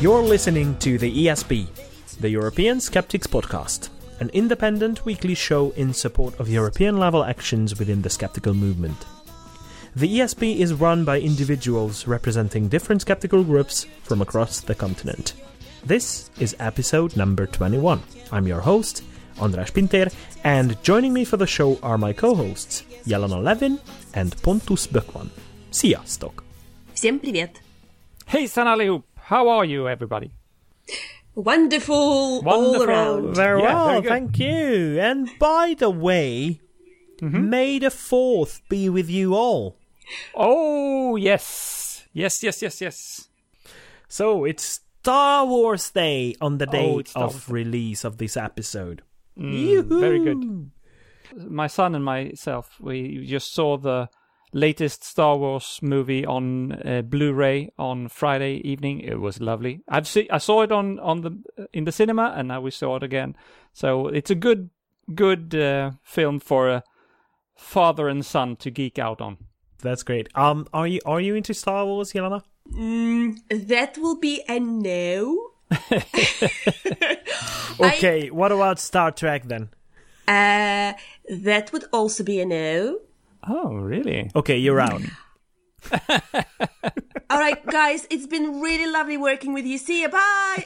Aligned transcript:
You're 0.00 0.22
listening 0.22 0.76
to 0.78 0.98
the 0.98 1.26
ESP, 1.26 1.66
the 2.20 2.28
European 2.28 2.80
Skeptics 2.80 3.26
Podcast, 3.26 3.88
an 4.20 4.30
independent 4.30 5.04
weekly 5.04 5.34
show 5.34 5.70
in 5.76 5.92
support 5.94 6.38
of 6.40 6.48
European 6.48 6.96
level 6.96 7.24
actions 7.24 7.78
within 7.78 8.02
the 8.02 8.10
skeptical 8.10 8.54
movement. 8.54 9.06
The 9.94 10.18
ESP 10.18 10.58
is 10.58 10.74
run 10.74 11.04
by 11.04 11.20
individuals 11.20 12.06
representing 12.06 12.68
different 12.68 13.02
skeptical 13.02 13.44
groups 13.44 13.86
from 14.02 14.22
across 14.22 14.60
the 14.60 14.74
continent. 14.74 15.34
This 15.84 16.30
is 16.40 16.56
episode 16.58 17.16
number 17.16 17.46
21. 17.46 18.02
I'm 18.32 18.46
your 18.48 18.60
host, 18.60 19.04
András 19.36 19.72
Pinter, 19.72 20.08
and 20.44 20.82
joining 20.82 21.12
me 21.12 21.24
for 21.24 21.36
the 21.36 21.46
show 21.46 21.78
are 21.82 21.98
my 21.98 22.12
co-hosts, 22.12 22.84
Jelena 23.06 23.42
Levin 23.42 23.78
and 24.14 24.34
Pontus 24.42 24.86
Böckman. 24.86 25.30
Sziasztok! 25.70 26.42
Всем 26.94 27.18
привет! 27.18 27.60
Hejsan 28.26 28.66
allihop! 28.66 29.05
How 29.27 29.49
are 29.49 29.65
you 29.65 29.89
everybody? 29.89 30.31
Wonderful, 31.35 32.47
all 32.47 32.81
around. 32.81 33.35
Very 33.35 33.61
Yeah, 33.61 33.73
well, 33.73 34.01
very 34.01 34.07
thank 34.07 34.39
you. 34.39 34.99
And 35.01 35.29
by 35.37 35.75
the 35.77 35.89
way, 35.89 36.61
May 37.21 37.77
the 37.79 37.87
4th 37.87 38.61
be 38.69 38.87
with 38.87 39.09
you 39.09 39.35
all. 39.35 39.75
Oh 40.33 41.17
yes! 41.17 42.05
Yes, 42.13 42.41
yes, 42.41 42.61
yes, 42.61 42.79
yes. 42.79 43.27
So 44.07 44.45
it's 44.45 44.79
Star 45.01 45.45
Wars 45.45 45.89
Day 45.91 46.35
on 46.39 46.57
the 46.57 46.65
day 46.65 47.03
Oh, 47.15 47.21
of 47.21 47.33
Wars 47.33 47.49
release 47.49 48.05
of 48.05 48.19
this 48.19 48.37
episode. 48.37 49.01
Mm, 49.37 49.99
very 49.99 50.19
good. 50.23 50.71
My 51.49 51.67
son 51.67 51.95
and 51.95 52.05
myself, 52.05 52.77
we 52.79 53.25
just 53.25 53.53
saw 53.53 53.77
the 53.77 54.07
latest 54.53 55.03
Star 55.03 55.37
Wars 55.37 55.79
movie 55.81 56.25
on 56.25 56.73
uh, 56.73 57.01
Blu-ray 57.01 57.71
on 57.77 58.07
Friday 58.09 58.55
evening. 58.67 58.99
It 59.01 59.19
was 59.19 59.41
lovely. 59.41 59.81
I've 59.87 60.07
see, 60.07 60.29
I 60.29 60.37
saw 60.37 60.61
it 60.61 60.71
on 60.71 60.99
on 60.99 61.21
the 61.21 61.67
in 61.73 61.85
the 61.85 61.91
cinema, 61.91 62.33
and 62.35 62.47
now 62.47 62.61
we 62.61 62.71
saw 62.71 62.95
it 62.97 63.03
again. 63.03 63.35
So 63.73 64.07
it's 64.07 64.31
a 64.31 64.35
good 64.35 64.69
good 65.13 65.55
uh, 65.55 65.91
film 66.03 66.39
for 66.39 66.69
a 66.69 66.83
father 67.55 68.07
and 68.07 68.25
son 68.25 68.55
to 68.57 68.71
geek 68.71 68.99
out 68.99 69.21
on. 69.21 69.37
That's 69.81 70.03
great. 70.03 70.29
Um, 70.35 70.67
are 70.73 70.87
you 70.87 71.01
are 71.05 71.21
you 71.21 71.35
into 71.35 71.53
Star 71.53 71.85
Wars, 71.85 72.13
Yelena? 72.13 72.41
Mm, 72.71 73.37
that 73.67 73.97
will 73.97 74.19
be 74.19 74.43
a 74.47 74.59
no. 74.59 75.51
Okay, 77.79 78.29
what 78.31 78.51
about 78.51 78.79
Star 78.79 79.11
Trek 79.11 79.43
then? 79.45 79.69
Uh, 80.27 80.93
that 81.29 81.71
would 81.71 81.85
also 81.93 82.23
be 82.23 82.41
a 82.41 82.45
no. 82.45 82.99
Oh, 83.49 83.75
really? 83.75 84.29
Okay, 84.35 84.57
you're 84.57 84.79
out. 84.79 85.01
All 87.29 87.39
right, 87.39 87.65
guys, 87.65 88.07
it's 88.09 88.25
been 88.25 88.61
really 88.61 88.89
lovely 88.89 89.17
working 89.17 89.53
with 89.53 89.65
you. 89.65 89.77
See 89.77 90.01
you. 90.01 90.09
Bye. 90.09 90.63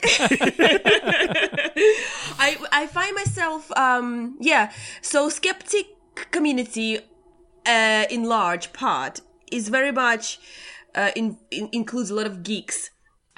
I 2.38 2.56
I 2.72 2.86
find 2.86 3.14
myself 3.14 3.70
um 3.76 4.36
yeah. 4.40 4.72
So 5.00 5.28
skeptic 5.28 5.86
community, 6.30 7.00
uh, 7.66 8.04
in 8.10 8.24
large 8.24 8.72
part, 8.72 9.20
is 9.50 9.68
very 9.68 9.92
much 9.92 10.38
uh, 10.94 11.10
in, 11.16 11.38
in 11.50 11.68
includes 11.72 12.10
a 12.10 12.14
lot 12.14 12.26
of 12.26 12.42
geeks. 12.42 12.90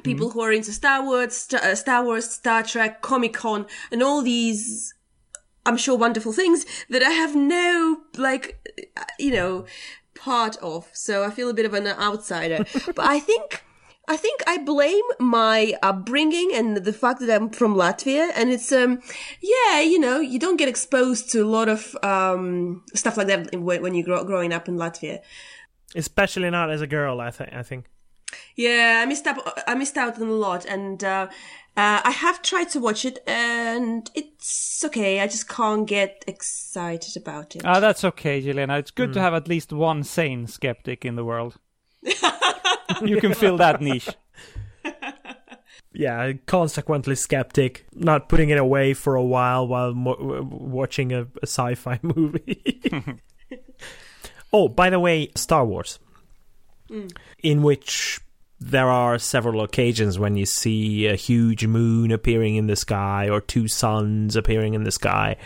People 0.03 0.31
who 0.31 0.41
are 0.43 0.53
into 0.53 0.71
Star 0.71 1.03
Wars, 1.03 1.35
Star, 1.35 1.61
uh, 1.63 1.75
Star 1.75 2.05
Wars, 2.05 2.29
Star 2.31 2.63
Trek, 2.63 3.01
Comic 3.01 3.33
Con, 3.33 3.65
and 3.91 4.03
all 4.03 4.21
these 4.21 4.93
I'm 5.67 5.77
sure 5.77 5.97
wonderful 5.97 6.33
things 6.33 6.67
that 6.91 7.03
I 7.03 7.11
have 7.11 7.35
no 7.35 8.01
like 8.17 8.59
you 9.19 9.33
know 9.33 9.67
part 10.15 10.57
of. 10.59 10.89
So 10.93 11.25
I 11.25 11.31
feel 11.31 11.49
a 11.49 11.55
bit 11.55 11.67
of 11.67 11.75
an 11.75 11.87
outsider. 11.87 12.65
but 12.95 13.05
I 13.05 13.19
think 13.19 13.65
I 14.07 14.17
think 14.17 14.43
I 14.47 14.59
blame 14.59 15.05
my 15.19 15.75
upbringing 15.83 16.51
and 16.55 16.77
the 16.77 16.93
fact 16.93 17.21
that 17.21 17.31
I'm 17.31 17.49
from 17.49 17.75
Latvia 17.75 18.31
and 18.35 18.51
it's 18.51 18.71
um 18.73 19.01
yeah, 19.41 19.81
you 19.81 19.99
know, 19.99 20.21
you 20.21 20.39
don't 20.39 20.57
get 20.57 20.69
exposed 20.69 21.31
to 21.33 21.41
a 21.41 21.49
lot 21.49 21.69
of 21.69 21.97
um 22.03 22.83
stuff 22.95 23.17
like 23.17 23.29
that 23.29 23.55
when 23.57 23.83
when 23.83 23.95
you 23.95 24.05
grow 24.05 24.25
growing 24.25 24.53
up 24.53 24.69
in 24.69 24.77
Latvia. 24.77 25.21
Especially 25.95 26.51
not 26.51 26.71
as 26.71 26.81
a 26.81 26.87
girl, 26.87 27.21
I 27.21 27.31
think. 27.31 27.53
I 27.53 27.63
think. 27.63 27.87
Yeah, 28.57 29.01
I 29.03 29.07
missed 29.07 29.27
out. 29.27 29.39
I 29.67 29.75
missed 29.75 29.97
out 29.97 30.21
on 30.21 30.29
a 30.29 30.33
lot, 30.33 30.65
and 30.65 31.03
uh, 31.05 31.29
uh, 31.77 32.01
I 32.05 32.11
have 32.11 32.43
tried 32.43 32.69
to 32.71 32.81
watch 32.81 33.05
it, 33.05 33.19
and 33.27 34.09
it's 34.15 34.83
okay. 34.85 35.21
I 35.21 35.27
just 35.27 35.49
can't 35.49 35.87
get 35.87 36.25
excited 36.27 37.17
about 37.17 37.57
it. 37.57 37.63
Ah, 37.65 37.81
that's 37.81 38.05
okay, 38.05 38.41
Jelena. 38.43 38.79
It's 38.79 38.91
good 38.91 39.13
to 39.15 39.21
have 39.21 39.35
at 39.35 39.49
least 39.49 39.73
one 39.73 40.05
sane 40.05 40.47
skeptic 40.47 41.05
in 41.05 41.17
the 41.17 41.25
world. 41.25 41.57
you 43.03 43.21
can 43.21 43.35
fill 43.35 43.57
that 43.59 43.81
niche. 43.81 44.09
Yeah, 45.97 46.33
consequently 46.47 47.15
skeptic, 47.15 47.87
not 47.93 48.29
putting 48.29 48.51
it 48.51 48.59
away 48.59 48.95
for 48.95 49.15
a 49.15 49.23
while 49.23 49.69
while 49.69 49.95
mo- 49.95 50.43
watching 50.51 51.13
a, 51.13 51.23
a 51.41 51.47
sci-fi 51.47 52.01
movie. 52.03 53.21
oh, 54.53 54.69
by 54.69 54.91
the 54.91 54.99
way, 54.99 55.31
Star 55.37 55.65
Wars, 55.65 56.01
in 57.45 57.63
which 57.63 58.21
there 58.71 58.91
are 58.91 59.19
several 59.19 59.61
occasions 59.63 60.19
when 60.19 60.37
you 60.37 60.47
see 60.47 61.07
a 61.07 61.17
huge 61.17 61.67
moon 61.67 62.11
appearing 62.11 62.57
in 62.57 62.67
the 62.67 62.77
sky 62.77 63.29
or 63.29 63.41
two 63.41 63.69
suns 63.69 64.37
appearing 64.37 64.73
in 64.75 64.85
the 64.85 64.91
sky. 64.91 65.37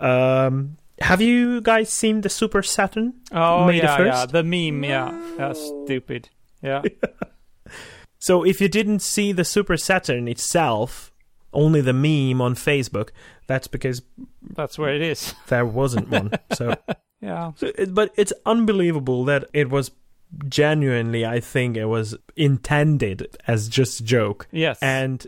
Um, 0.00 0.78
have 1.00 1.20
you 1.20 1.60
guys 1.60 1.90
seen 1.90 2.22
the 2.22 2.28
Super 2.30 2.62
Saturn? 2.62 3.14
Oh 3.30 3.66
May 3.66 3.80
the 3.80 3.86
yeah, 3.86 4.02
yeah, 4.04 4.26
the 4.26 4.42
meme, 4.42 4.84
yeah, 4.84 5.20
that's 5.36 5.60
stupid. 5.84 6.30
Yeah, 6.62 6.82
So 8.18 8.44
if 8.44 8.60
you 8.60 8.68
didn't 8.68 9.00
see 9.00 9.32
the 9.32 9.44
Super 9.44 9.76
Saturn 9.76 10.28
itself, 10.28 11.12
only 11.52 11.80
the 11.80 11.92
meme 11.92 12.40
on 12.40 12.54
Facebook, 12.54 13.10
that's 13.48 13.66
because 13.66 14.02
that's 14.54 14.78
where 14.78 14.94
it 14.94 15.02
is. 15.02 15.34
there 15.48 15.66
wasn't 15.66 16.08
one. 16.08 16.30
So, 16.54 16.74
Yeah, 17.20 17.52
so 17.56 17.70
but 17.90 18.12
it's 18.16 18.32
unbelievable 18.46 19.24
that 19.26 19.44
it 19.52 19.70
was 19.70 19.90
genuinely. 20.48 21.24
I 21.26 21.40
think 21.40 21.76
it 21.76 21.86
was 21.86 22.16
intended 22.36 23.36
as 23.46 23.68
just 23.68 24.00
a 24.00 24.04
joke, 24.04 24.48
yes, 24.52 24.78
and 24.82 25.26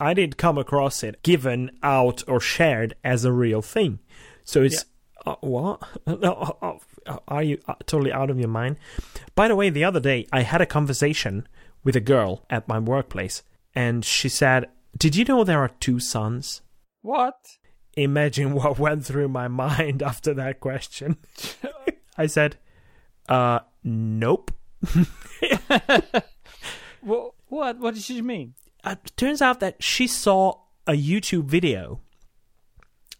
I 0.00 0.14
didn't 0.14 0.36
come 0.36 0.58
across 0.58 1.02
it 1.02 1.22
given 1.22 1.70
out 1.82 2.22
or 2.26 2.40
shared 2.40 2.94
as 3.04 3.24
a 3.24 3.32
real 3.32 3.62
thing. 3.62 4.00
So 4.44 4.62
it's 4.62 4.84
uh, 5.24 5.36
what? 5.40 5.82
No, 6.06 6.56
uh, 6.60 6.78
uh, 7.06 7.18
Are 7.28 7.42
you 7.42 7.58
uh, 7.66 7.74
totally 7.86 8.12
out 8.12 8.30
of 8.30 8.38
your 8.38 8.48
mind? 8.48 8.76
By 9.34 9.48
the 9.48 9.56
way, 9.56 9.70
the 9.70 9.84
other 9.84 10.00
day 10.00 10.26
I 10.32 10.42
had 10.42 10.60
a 10.60 10.66
conversation 10.66 11.46
with 11.84 11.96
a 11.96 12.00
girl 12.00 12.44
at 12.50 12.68
my 12.68 12.78
workplace, 12.78 13.42
and 13.74 14.04
she 14.04 14.28
said, 14.28 14.68
"Did 14.96 15.16
you 15.16 15.24
know 15.24 15.44
there 15.44 15.60
are 15.60 15.70
two 15.80 16.00
suns?" 16.00 16.62
what? 17.02 17.58
Imagine 17.96 18.52
what 18.54 18.78
went 18.78 19.04
through 19.04 19.28
my 19.28 19.48
mind 19.64 20.02
after 20.02 20.34
that 20.34 20.60
question. 20.60 21.16
I 22.16 22.26
said, 22.26 22.56
"Uh, 23.28 23.60
nope." 23.84 24.50
What? 27.00 27.34
What? 27.48 27.78
What 27.78 27.94
did 27.94 28.02
she 28.02 28.22
mean? 28.22 28.54
uh, 28.84 28.96
turns 29.16 29.40
out 29.42 29.60
that 29.60 29.82
she 29.82 30.06
saw 30.06 30.54
a 30.86 30.92
YouTube 30.92 31.44
video 31.44 32.00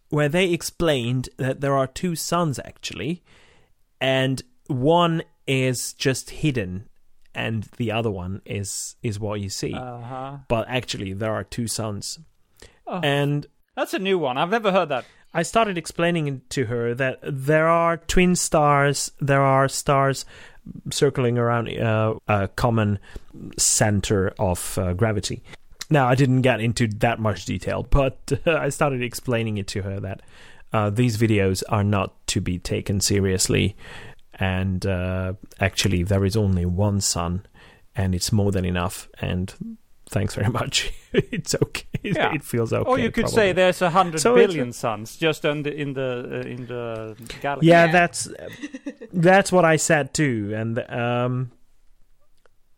where 0.09 0.29
they 0.29 0.51
explained 0.53 1.29
that 1.37 1.61
there 1.61 1.77
are 1.77 1.87
two 1.87 2.15
suns 2.17 2.59
actually, 2.65 3.23
and 4.01 4.43
one 4.67 5.23
is 5.47 5.93
just 5.95 6.31
hidden, 6.31 6.89
and 7.35 7.65
the 7.77 7.91
other 7.91 8.11
one 8.11 8.41
is 8.47 8.97
is 9.03 9.19
what 9.19 9.41
you 9.41 9.49
see. 9.49 9.75
Uh 9.75 10.01
huh. 10.01 10.37
but 10.49 10.67
actually, 10.69 11.13
there 11.13 11.33
are 11.35 11.45
two 11.45 11.67
suns, 11.67 12.19
Oh. 12.87 13.01
and 13.03 13.47
That's 13.77 13.95
a 13.95 13.99
new 13.99 14.19
one. 14.19 14.39
I've 14.39 14.51
never 14.51 14.71
heard 14.73 14.89
that. 14.91 15.05
I 15.35 15.43
started 15.43 15.79
explaining 15.79 16.43
to 16.51 16.67
her 16.67 16.95
that 16.95 17.19
there 17.23 17.67
are 17.67 17.97
twin 17.97 18.37
stars, 18.37 19.11
there 19.19 19.41
are 19.43 19.67
stars 19.67 20.27
circling 20.91 21.39
around 21.39 21.69
uh, 21.79 22.15
a 22.29 22.49
common 22.49 22.99
center 23.57 24.33
of 24.39 24.79
uh, 24.79 24.93
gravity. 24.93 25.43
Now, 25.91 26.09
I 26.09 26.15
didn't 26.15 26.43
get 26.43 26.61
into 26.61 26.89
that 26.89 27.19
much 27.19 27.45
detail, 27.45 27.83
but 27.83 28.33
I 28.47 28.69
started 28.71 29.03
explaining 29.03 29.59
it 29.59 29.67
to 29.69 29.83
her 29.83 30.01
that 30.01 30.23
uh, 30.73 30.91
these 30.91 31.19
videos 31.19 31.63
are 31.69 31.85
not 31.85 32.27
to 32.29 32.41
be 32.41 32.59
taken 32.59 33.01
seriously, 33.01 33.77
and 34.35 34.87
uh, 34.87 35.35
actually, 35.61 36.03
there 36.03 36.25
is 36.25 36.37
only 36.37 36.65
one 36.65 37.01
sun, 37.01 37.45
and 37.95 38.15
it's 38.15 38.33
more 38.33 38.51
than 38.51 38.65
enough. 38.65 39.09
And 39.21 39.77
thanks 40.13 40.35
very 40.35 40.49
much. 40.51 40.93
it's 41.13 41.55
okay. 41.55 41.87
Yeah. 42.03 42.35
It 42.35 42.43
feels 42.45 42.73
okay. 42.73 42.89
or 42.89 42.99
you 42.99 43.11
could 43.11 43.25
probably. 43.25 43.37
say 43.37 43.53
there's 43.53 43.83
a 43.83 43.91
hundred 43.91 44.21
So 44.21 44.37
it's- 44.37 44.47
billion 44.49 44.73
suns 44.73 45.17
just 45.17 45.45
in 45.45 45.63
the 45.65 45.73
in 45.75 45.95
the 45.95 46.43
uh, 46.45 46.49
in 46.49 46.67
the 46.67 47.17
galaxy. 47.41 47.67
yeah, 47.69 47.87
Yeah. 47.87 47.93
that's 47.93 48.29
that's 49.13 49.51
what 49.53 49.65
I 49.65 49.77
said 49.77 50.15
too, 50.15 50.53
and 50.55 50.79
um, 50.91 51.51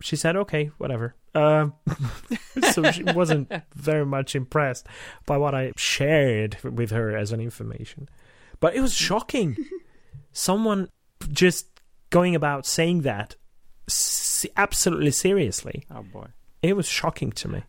she 0.01 0.17
said, 0.17 0.37
"Okay, 0.37 0.71
whatever." 0.79 1.15
Um, 1.35 1.75
so 2.73 2.91
she 2.93 3.03
wasn't 3.03 3.51
very 3.75 4.07
much 4.07 4.37
impressed 4.37 4.87
by 5.27 5.37
what 5.37 5.55
I 5.55 5.73
shared 5.77 6.59
with 6.63 6.91
her 6.93 7.17
as 7.17 7.33
an 7.33 7.41
information, 7.41 8.09
but 8.61 8.75
it 8.77 8.81
was 8.81 8.95
shocking. 8.95 9.57
Someone 10.33 10.89
just 11.33 11.67
going 12.11 12.35
about 12.37 12.67
saying 12.67 13.03
that 13.03 13.37
absolutely 14.57 15.11
seriously. 15.11 15.85
Oh 15.91 16.03
boy. 16.03 16.27
It 16.69 16.77
was 16.77 16.89
shocking 16.89 17.33
to 17.33 17.49
me. 17.49 17.63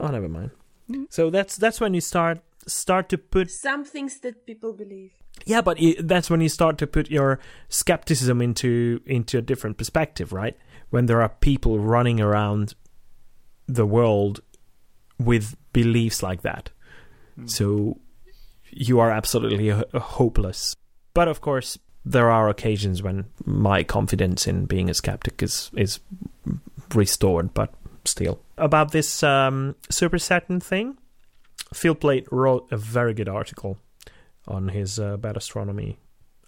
Oh, 0.00 0.08
never 0.08 0.28
mind. 0.28 0.50
Mm. 0.90 1.06
So 1.10 1.30
that's 1.30 1.56
that's 1.56 1.80
when 1.80 1.94
you 1.94 2.00
start 2.00 2.40
start 2.66 3.08
to 3.10 3.18
put 3.18 3.50
Some 3.50 3.84
things 3.84 4.20
that 4.20 4.44
people 4.46 4.72
believe. 4.72 5.12
yeah, 5.46 5.62
but 5.62 5.76
i 5.80 5.94
that's 6.00 6.28
when 6.30 6.40
you 6.40 6.48
start 6.48 6.78
to 6.78 6.86
put 6.86 7.10
your 7.10 7.38
skepticism 7.68 8.42
into 8.42 9.00
into 9.06 9.38
a 9.38 9.42
different 9.42 9.76
perspective, 9.78 10.32
right? 10.32 10.56
When 10.90 11.06
there 11.06 11.22
are 11.22 11.28
people 11.28 11.78
running 11.78 12.20
around 12.20 12.74
the 13.66 13.86
world 13.86 14.40
with 15.18 15.56
beliefs 15.72 16.22
like 16.22 16.42
that, 16.42 16.70
hmm. 17.36 17.46
so 17.46 18.00
you 18.70 19.00
are 19.00 19.10
absolutely 19.10 19.70
h- 19.70 19.84
hopeless. 19.94 20.74
But 21.14 21.28
of 21.28 21.40
course, 21.40 21.78
there 22.04 22.30
are 22.30 22.48
occasions 22.48 23.02
when 23.02 23.26
my 23.44 23.82
confidence 23.84 24.46
in 24.46 24.66
being 24.66 24.88
a 24.90 24.94
skeptic 24.94 25.42
is 25.42 25.70
is 25.76 26.00
restored. 26.94 27.52
But 27.54 27.70
still, 28.08 28.40
about 28.56 28.92
this 28.92 29.22
um, 29.22 29.74
Super 29.90 30.18
Saturn 30.18 30.60
thing, 30.60 30.98
Phil 31.74 31.94
Plait 31.94 32.26
wrote 32.30 32.66
a 32.72 32.76
very 32.76 33.14
good 33.14 33.28
article 33.28 33.78
on 34.46 34.68
his 34.68 34.98
uh, 34.98 35.16
Bad 35.16 35.36
Astronomy 35.36 35.98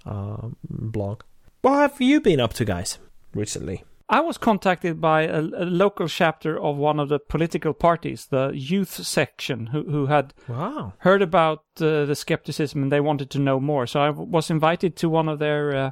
uh, 0.06 0.48
blog. 0.68 1.22
What 1.62 1.74
have 1.78 2.00
you 2.00 2.20
been 2.20 2.40
up 2.40 2.54
to, 2.54 2.64
guys, 2.64 2.98
recently? 3.34 3.84
I 4.08 4.20
was 4.20 4.38
contacted 4.38 5.00
by 5.00 5.22
a, 5.22 5.40
a 5.40 5.66
local 5.66 6.08
chapter 6.08 6.58
of 6.58 6.76
one 6.76 6.98
of 6.98 7.08
the 7.08 7.20
political 7.20 7.72
parties, 7.72 8.26
the 8.26 8.50
youth 8.54 8.88
section, 9.06 9.66
who, 9.66 9.84
who 9.84 10.06
had 10.06 10.34
Wow. 10.48 10.94
heard 10.98 11.22
about 11.22 11.58
uh, 11.80 12.06
the 12.06 12.16
skepticism 12.16 12.82
and 12.82 12.90
they 12.90 13.00
wanted 13.00 13.30
to 13.30 13.38
know 13.38 13.60
more. 13.60 13.86
So 13.86 14.00
I 14.00 14.06
w- 14.06 14.28
was 14.28 14.50
invited 14.50 14.96
to 14.96 15.08
one 15.08 15.28
of 15.28 15.38
their. 15.38 15.76
Uh, 15.76 15.90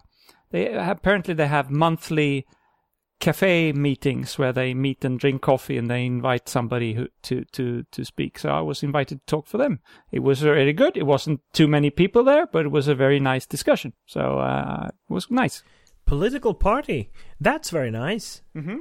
they 0.50 0.72
apparently 0.72 1.34
they 1.34 1.46
have 1.46 1.70
monthly 1.70 2.44
cafe 3.20 3.72
meetings 3.72 4.38
where 4.38 4.52
they 4.52 4.74
meet 4.74 5.04
and 5.04 5.18
drink 5.18 5.42
coffee 5.42 5.76
and 5.76 5.90
they 5.90 6.06
invite 6.06 6.48
somebody 6.48 6.94
who, 6.94 7.08
to 7.22 7.44
to 7.52 7.84
to 7.90 8.04
speak. 8.04 8.38
So 8.38 8.50
I 8.50 8.60
was 8.60 8.82
invited 8.82 9.20
to 9.20 9.26
talk 9.26 9.46
for 9.46 9.58
them. 9.58 9.80
It 10.12 10.20
was 10.20 10.44
really 10.44 10.72
good. 10.72 10.96
It 10.96 11.06
wasn't 11.06 11.40
too 11.52 11.68
many 11.68 11.90
people 11.90 12.22
there, 12.24 12.46
but 12.46 12.64
it 12.66 12.70
was 12.70 12.88
a 12.88 12.94
very 12.94 13.18
nice 13.18 13.46
discussion. 13.46 13.92
So 14.06 14.38
uh, 14.38 14.88
it 14.88 15.12
was 15.12 15.30
nice. 15.30 15.62
Political 16.06 16.54
party. 16.54 17.10
That's 17.40 17.70
very 17.70 17.90
nice. 17.90 18.42
Mm-hmm. 18.56 18.78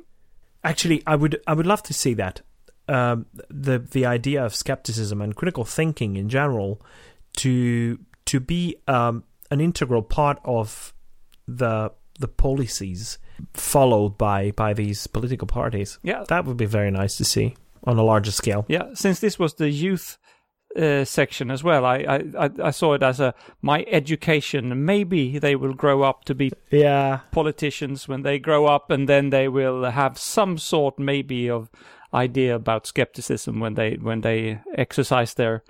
Actually, 0.63 1.03
I 1.07 1.15
would 1.15 1.41
I 1.47 1.53
would 1.53 1.67
love 1.67 1.83
to 1.83 1.93
see 1.93 2.13
that. 2.15 2.41
Um, 2.89 3.25
the 3.49 3.79
the 3.79 4.05
idea 4.05 4.45
of 4.45 4.55
skepticism 4.55 5.21
and 5.21 5.35
critical 5.35 5.65
thinking 5.65 6.15
in 6.15 6.29
general 6.29 6.81
to 7.37 7.99
to 8.25 8.39
be 8.39 8.77
um, 8.87 9.23
an 9.49 9.61
integral 9.61 10.03
part 10.03 10.39
of 10.45 10.93
the 11.47 11.91
the 12.19 12.27
policies 12.27 13.17
followed 13.53 14.17
by 14.17 14.51
by 14.51 14.73
these 14.73 15.07
political 15.07 15.47
parties. 15.47 15.99
Yeah, 16.03 16.23
That 16.27 16.45
would 16.45 16.57
be 16.57 16.65
very 16.65 16.91
nice 16.91 17.17
to 17.17 17.25
see 17.25 17.55
on 17.83 17.97
a 17.97 18.03
larger 18.03 18.31
scale. 18.31 18.65
Yeah, 18.67 18.93
since 18.93 19.19
this 19.19 19.37
was 19.39 19.53
the 19.55 19.69
youth 19.69 20.17
uh, 20.75 21.05
section 21.05 21.49
as 21.51 21.63
well, 21.63 21.85
I, 21.85 21.97
I 22.07 22.45
I 22.45 22.49
I 22.67 22.71
saw 22.71 22.93
it 22.95 23.03
as 23.03 23.19
a 23.19 23.33
my 23.61 23.85
education. 23.91 24.85
Maybe 24.85 25.39
they 25.39 25.55
will 25.55 25.73
grow 25.73 26.03
up 26.03 26.23
to 26.25 26.35
be 26.35 26.51
Yeah. 26.71 27.19
politicians 27.31 28.07
when 28.07 28.23
they 28.23 28.39
grow 28.39 28.65
up, 28.75 28.91
and 28.91 29.07
then 29.07 29.29
they 29.29 29.47
will 29.47 29.91
have 29.91 30.17
some 30.17 30.57
sort, 30.57 30.99
maybe, 30.99 31.49
of 31.49 31.69
idea 32.13 32.55
about 32.55 32.87
skepticism 32.87 33.59
when 33.59 33.75
they 33.75 33.97
when 34.01 34.21
they 34.21 34.59
exercise 34.77 35.33
their 35.35 35.61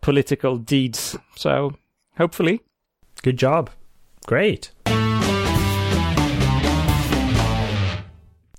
political 0.00 0.56
deeds. 0.58 1.16
So 1.36 1.72
hopefully, 2.18 2.60
Good 3.22 3.36
job. 3.38 3.70
Great. 4.26 4.70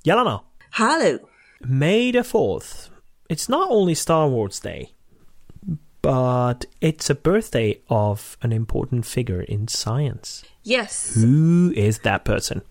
Jelena, 0.03 0.41
Hello. 0.71 1.19
May 1.61 2.11
the 2.11 2.19
4th. 2.19 2.89
It's 3.29 3.47
not 3.47 3.69
only 3.69 3.93
Star 3.93 4.27
Wars 4.27 4.59
Day, 4.59 4.93
but 6.01 6.65
it's 6.81 7.09
a 7.09 7.15
birthday 7.15 7.81
of 7.87 8.35
an 8.41 8.51
important 8.51 9.05
figure 9.05 9.41
in 9.41 9.67
science. 9.67 10.43
Yes. 10.63 11.13
Who 11.13 11.71
is 11.75 11.99
that 11.99 12.25
person? 12.25 12.63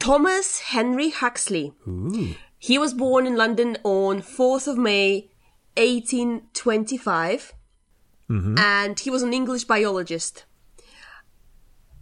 Thomas 0.00 0.58
Henry 0.58 1.10
Huxley. 1.10 1.72
Ooh. 1.86 2.34
He 2.58 2.78
was 2.78 2.94
born 2.94 3.28
in 3.28 3.36
London 3.36 3.78
on 3.84 4.20
4th 4.20 4.66
of 4.66 4.76
May 4.76 5.30
1825 5.76 7.52
mm-hmm. 8.28 8.58
and 8.58 8.98
he 8.98 9.08
was 9.08 9.22
an 9.22 9.32
English 9.32 9.64
biologist 9.64 10.44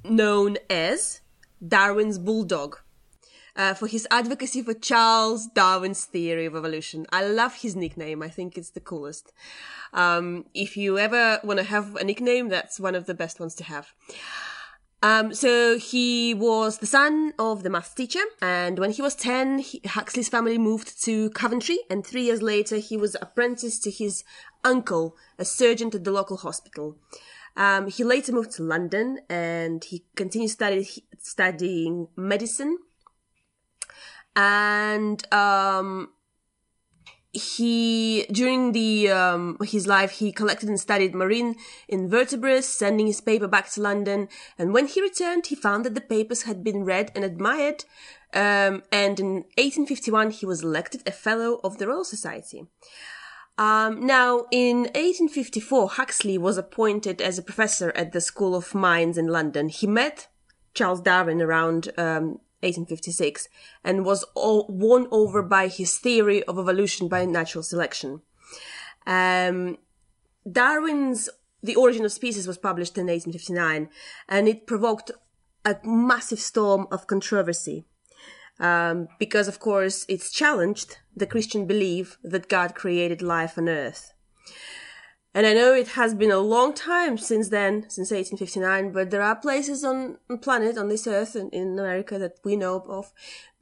known 0.04 0.56
as 0.70 1.20
Darwin's 1.66 2.18
Bulldog 2.18 2.78
uh, 3.60 3.74
for 3.74 3.86
his 3.86 4.08
advocacy 4.10 4.62
for 4.62 4.72
Charles 4.72 5.46
Darwin's 5.46 6.06
theory 6.06 6.46
of 6.46 6.56
evolution. 6.56 7.06
I 7.12 7.26
love 7.26 7.56
his 7.56 7.76
nickname. 7.76 8.22
I 8.22 8.30
think 8.30 8.56
it's 8.56 8.70
the 8.70 8.80
coolest. 8.80 9.34
Um, 9.92 10.46
if 10.54 10.78
you 10.78 10.98
ever 10.98 11.40
want 11.44 11.58
to 11.58 11.64
have 11.64 11.94
a 11.96 12.04
nickname, 12.04 12.48
that's 12.48 12.80
one 12.80 12.94
of 12.94 13.04
the 13.04 13.12
best 13.12 13.38
ones 13.38 13.54
to 13.56 13.64
have. 13.64 13.92
Um, 15.02 15.34
so 15.34 15.76
he 15.76 16.32
was 16.32 16.78
the 16.78 16.86
son 16.86 17.34
of 17.38 17.62
the 17.62 17.68
math 17.68 17.94
teacher, 17.94 18.24
and 18.40 18.78
when 18.78 18.92
he 18.92 19.02
was 19.02 19.14
10, 19.14 19.58
he, 19.58 19.82
Huxley's 19.86 20.30
family 20.30 20.56
moved 20.56 21.02
to 21.04 21.28
Coventry, 21.30 21.80
and 21.90 22.06
three 22.06 22.22
years 22.22 22.42
later, 22.42 22.76
he 22.76 22.96
was 22.96 23.14
apprenticed 23.20 23.82
to 23.84 23.90
his 23.90 24.24
uncle, 24.64 25.16
a 25.38 25.44
surgeon 25.44 25.90
at 25.94 26.04
the 26.04 26.10
local 26.10 26.38
hospital. 26.38 26.96
Um, 27.56 27.88
he 27.88 28.04
later 28.04 28.32
moved 28.32 28.52
to 28.52 28.62
London, 28.62 29.20
and 29.28 29.84
he 29.84 30.04
continued 30.16 30.50
study, 30.50 30.88
studying 31.18 32.08
medicine. 32.16 32.78
And 34.36 35.22
um, 35.32 36.10
he 37.32 38.26
during 38.32 38.72
the 38.72 39.08
um, 39.10 39.56
his 39.62 39.86
life 39.86 40.12
he 40.12 40.32
collected 40.32 40.68
and 40.68 40.80
studied 40.80 41.14
marine 41.14 41.54
invertebrates 41.88 42.66
sending 42.66 43.06
his 43.06 43.20
paper 43.20 43.46
back 43.46 43.70
to 43.70 43.80
london. 43.80 44.28
And 44.58 44.72
when 44.72 44.86
he 44.86 45.00
returned 45.00 45.46
he 45.46 45.54
found 45.54 45.84
that 45.84 45.94
the 45.94 46.00
papers 46.00 46.42
had 46.42 46.64
been 46.64 46.84
read 46.84 47.12
and 47.14 47.24
admired. 47.24 47.84
Um, 48.32 48.82
and 48.90 49.18
in 49.20 49.32
1851 49.58 50.30
he 50.30 50.46
was 50.46 50.62
elected 50.62 51.02
a 51.06 51.12
fellow 51.12 51.60
of 51.62 51.78
the 51.78 51.86
royal 51.86 52.04
society. 52.04 52.66
Um, 53.58 54.06
now, 54.06 54.46
in 54.50 54.84
1854, 54.94 55.88
Huxley 55.90 56.38
was 56.38 56.56
appointed 56.56 57.20
as 57.20 57.36
a 57.36 57.42
professor 57.42 57.92
at 57.94 58.12
the 58.12 58.20
School 58.22 58.54
of 58.54 58.74
Mines 58.74 59.18
in 59.18 59.26
London. 59.26 59.68
He 59.68 59.86
met 59.86 60.28
Charles 60.72 61.02
Darwin 61.02 61.42
around 61.42 61.90
um, 61.98 62.40
1856 62.62 63.48
and 63.82 64.04
was 64.04 64.24
all 64.34 64.66
won 64.68 65.06
over 65.10 65.42
by 65.42 65.68
his 65.68 65.98
theory 65.98 66.42
of 66.44 66.58
evolution 66.58 67.08
by 67.08 67.24
natural 67.24 67.62
selection. 67.62 68.22
Um, 69.06 69.78
Darwin's 70.50 71.28
The 71.62 71.76
Origin 71.76 72.04
of 72.04 72.12
Species 72.12 72.46
was 72.46 72.58
published 72.58 72.96
in 72.96 73.06
1859 73.06 73.88
and 74.28 74.48
it 74.48 74.66
provoked 74.66 75.10
a 75.64 75.76
massive 75.84 76.40
storm 76.40 76.86
of 76.90 77.06
controversy. 77.06 77.86
Um, 78.58 79.08
because 79.18 79.48
of 79.48 79.58
course 79.58 80.04
it's 80.06 80.30
challenged 80.30 80.98
the 81.16 81.26
Christian 81.26 81.66
belief 81.66 82.18
that 82.22 82.48
God 82.48 82.74
created 82.74 83.22
life 83.22 83.56
on 83.56 83.68
earth. 83.68 84.12
And 85.32 85.46
I 85.46 85.54
know 85.54 85.72
it 85.72 85.88
has 85.88 86.12
been 86.14 86.32
a 86.32 86.38
long 86.38 86.74
time 86.74 87.16
since 87.16 87.50
then, 87.50 87.82
since 87.88 88.10
1859, 88.10 88.92
but 88.92 89.10
there 89.10 89.22
are 89.22 89.36
places 89.36 89.84
on, 89.84 90.18
planet, 90.42 90.76
on 90.76 90.88
this 90.88 91.06
earth 91.06 91.36
in, 91.36 91.50
in 91.50 91.78
America 91.78 92.18
that 92.18 92.38
we 92.42 92.56
know 92.56 92.80
of, 92.88 93.12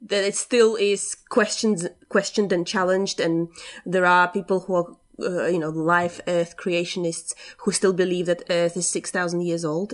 that 0.01 0.23
it 0.23 0.35
still 0.35 0.75
is 0.75 1.15
questioned, 1.29 1.91
questioned 2.09 2.51
and 2.51 2.65
challenged. 2.65 3.19
And 3.19 3.49
there 3.85 4.05
are 4.05 4.27
people 4.27 4.61
who 4.61 4.75
are, 4.75 4.95
uh, 5.21 5.45
you 5.45 5.59
know, 5.59 5.69
life 5.69 6.19
earth 6.27 6.57
creationists 6.57 7.35
who 7.59 7.71
still 7.71 7.93
believe 7.93 8.25
that 8.25 8.43
earth 8.49 8.75
is 8.75 8.87
6,000 8.87 9.41
years 9.41 9.63
old. 9.63 9.93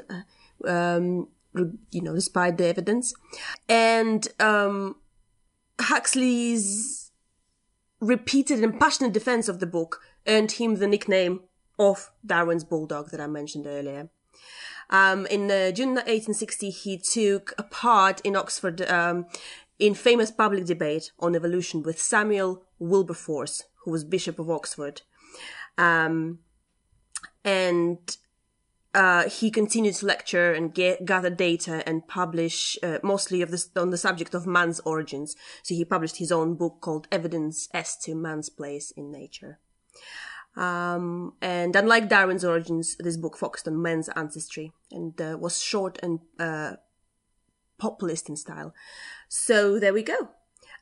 Um, 0.64 1.28
you 1.92 2.02
know, 2.02 2.16
despite 2.16 2.58
the 2.58 2.68
evidence. 2.68 3.14
And, 3.68 4.28
um, 4.40 4.96
Huxley's 5.80 7.12
repeated 8.00 8.64
and 8.64 8.80
passionate 8.80 9.14
defense 9.14 9.48
of 9.48 9.60
the 9.60 9.66
book 9.66 10.02
earned 10.28 10.54
him 10.54 10.76
the 10.76 10.88
nickname 10.88 11.42
of 11.78 12.12
Darwin's 12.26 12.64
Bulldog 12.64 13.12
that 13.12 13.20
I 13.20 13.28
mentioned 13.28 13.68
earlier. 13.68 14.10
Um, 14.90 15.26
in 15.28 15.50
uh, 15.50 15.72
June 15.72 15.96
1860, 15.96 16.70
he 16.70 16.98
took 16.98 17.54
a 17.58 17.64
part 17.64 18.22
in 18.22 18.36
Oxford 18.36 18.82
um, 18.84 19.26
in 19.80 19.94
famous 19.94 20.32
public 20.32 20.66
debate 20.66 21.12
on 21.20 21.36
evolution 21.36 21.84
with 21.84 22.00
Samuel 22.00 22.64
Wilberforce, 22.80 23.64
who 23.84 23.92
was 23.92 24.04
Bishop 24.04 24.40
of 24.40 24.50
Oxford. 24.50 25.02
Um, 25.78 26.40
and 27.44 28.18
uh, 28.94 29.28
he 29.28 29.52
continued 29.52 29.96
to 29.96 30.06
lecture 30.06 30.54
and 30.54 30.74
get, 30.74 31.06
gather 31.06 31.30
data 31.30 31.84
and 31.86 32.08
publish 32.08 32.78
uh, 32.82 33.00
mostly 33.04 33.42
of 33.42 33.54
on 33.76 33.90
the 33.90 33.98
subject 33.98 34.34
of 34.34 34.48
man's 34.48 34.80
origins. 34.82 35.36
So 35.64 35.76
he 35.76 35.84
published 35.84 36.18
his 36.18 36.32
own 36.32 36.56
book 36.56 36.78
called 36.80 37.08
Evidence 37.12 37.68
as 37.74 37.98
to 37.98 38.16
Man's 38.16 38.50
Place 38.50 38.92
in 38.92 39.12
Nature. 39.12 39.60
Um, 40.56 41.34
and 41.42 41.76
unlike 41.76 42.10
Darwin's 42.10 42.46
origins, 42.46 42.96
this 42.98 43.18
book 43.18 43.38
focused 43.38 43.68
on 43.68 43.82
men's 43.82 44.10
ancestry 44.10 44.72
and 44.92 45.20
uh, 45.20 45.38
was 45.40 45.62
short 45.62 46.00
and 46.02 46.20
uh, 46.40 46.74
populist 47.78 48.30
in 48.30 48.38
style. 48.38 48.74
So 49.28 49.80
there 49.80 49.94
we 49.94 50.04
go. 50.04 50.30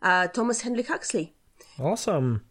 Uh, 0.02 0.28
Thomas 0.28 0.62
Henry 0.62 0.84
Huxley. 0.84 1.34
Awesome. 1.80 2.46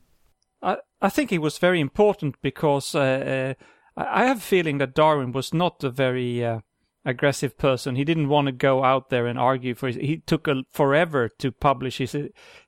I 0.63 0.79
I 1.01 1.09
think 1.09 1.33
it 1.33 1.39
was 1.39 1.59
very 1.59 1.81
important 1.81 2.37
because 2.43 2.95
uh, 2.95 3.55
uh, 3.97 4.05
I 4.05 4.25
have 4.25 4.39
a 4.39 4.41
feeling 4.41 4.79
that 4.79 4.95
Darwin 4.95 5.33
was 5.33 5.53
not 5.53 5.85
a 5.85 5.91
very 5.91 6.45
uh, 6.45 6.61
aggressive 7.05 7.59
person. 7.59 7.97
He 7.97 8.05
didn't 8.05 8.29
want 8.29 8.47
to 8.47 8.53
go 8.53 8.85
out 8.85 9.11
there 9.11 9.27
and 9.27 9.39
argue 9.39 9.75
for. 9.75 9.89
His, 9.89 9.97
he 9.97 10.19
took 10.19 10.49
a, 10.49 10.63
forever 10.71 11.29
to 11.39 11.53
publish 11.53 11.99
his 11.99 12.17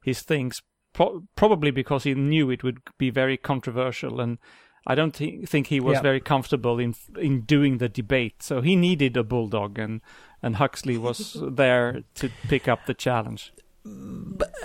his 0.05 0.23
things, 0.23 0.63
pro- 0.95 1.23
probably 1.37 1.71
because 1.71 2.05
he 2.05 2.15
knew 2.15 2.51
it 2.51 2.63
would 2.65 2.79
be 2.99 3.11
very 3.11 3.37
controversial 3.37 4.21
and. 4.21 4.39
I 4.87 4.95
don't 4.95 5.15
th- 5.15 5.49
think 5.49 5.69
he 5.69 5.81
was 5.81 5.95
Yeah. 5.95 6.03
very 6.03 6.21
comfortable 6.21 6.79
in 6.79 6.95
in 7.19 7.41
doing 7.47 7.79
the 7.79 7.89
debate, 7.89 8.43
so 8.43 8.61
he 8.61 8.77
needed 8.77 9.17
a 9.17 9.23
bulldog, 9.25 9.79
and 9.79 10.03
and 10.43 10.57
Huxley 10.57 10.99
was 10.99 11.39
there 11.57 12.03
to 12.17 12.29
pick 12.51 12.69
up 12.69 12.81
the 12.85 12.93
challenge. 12.93 13.51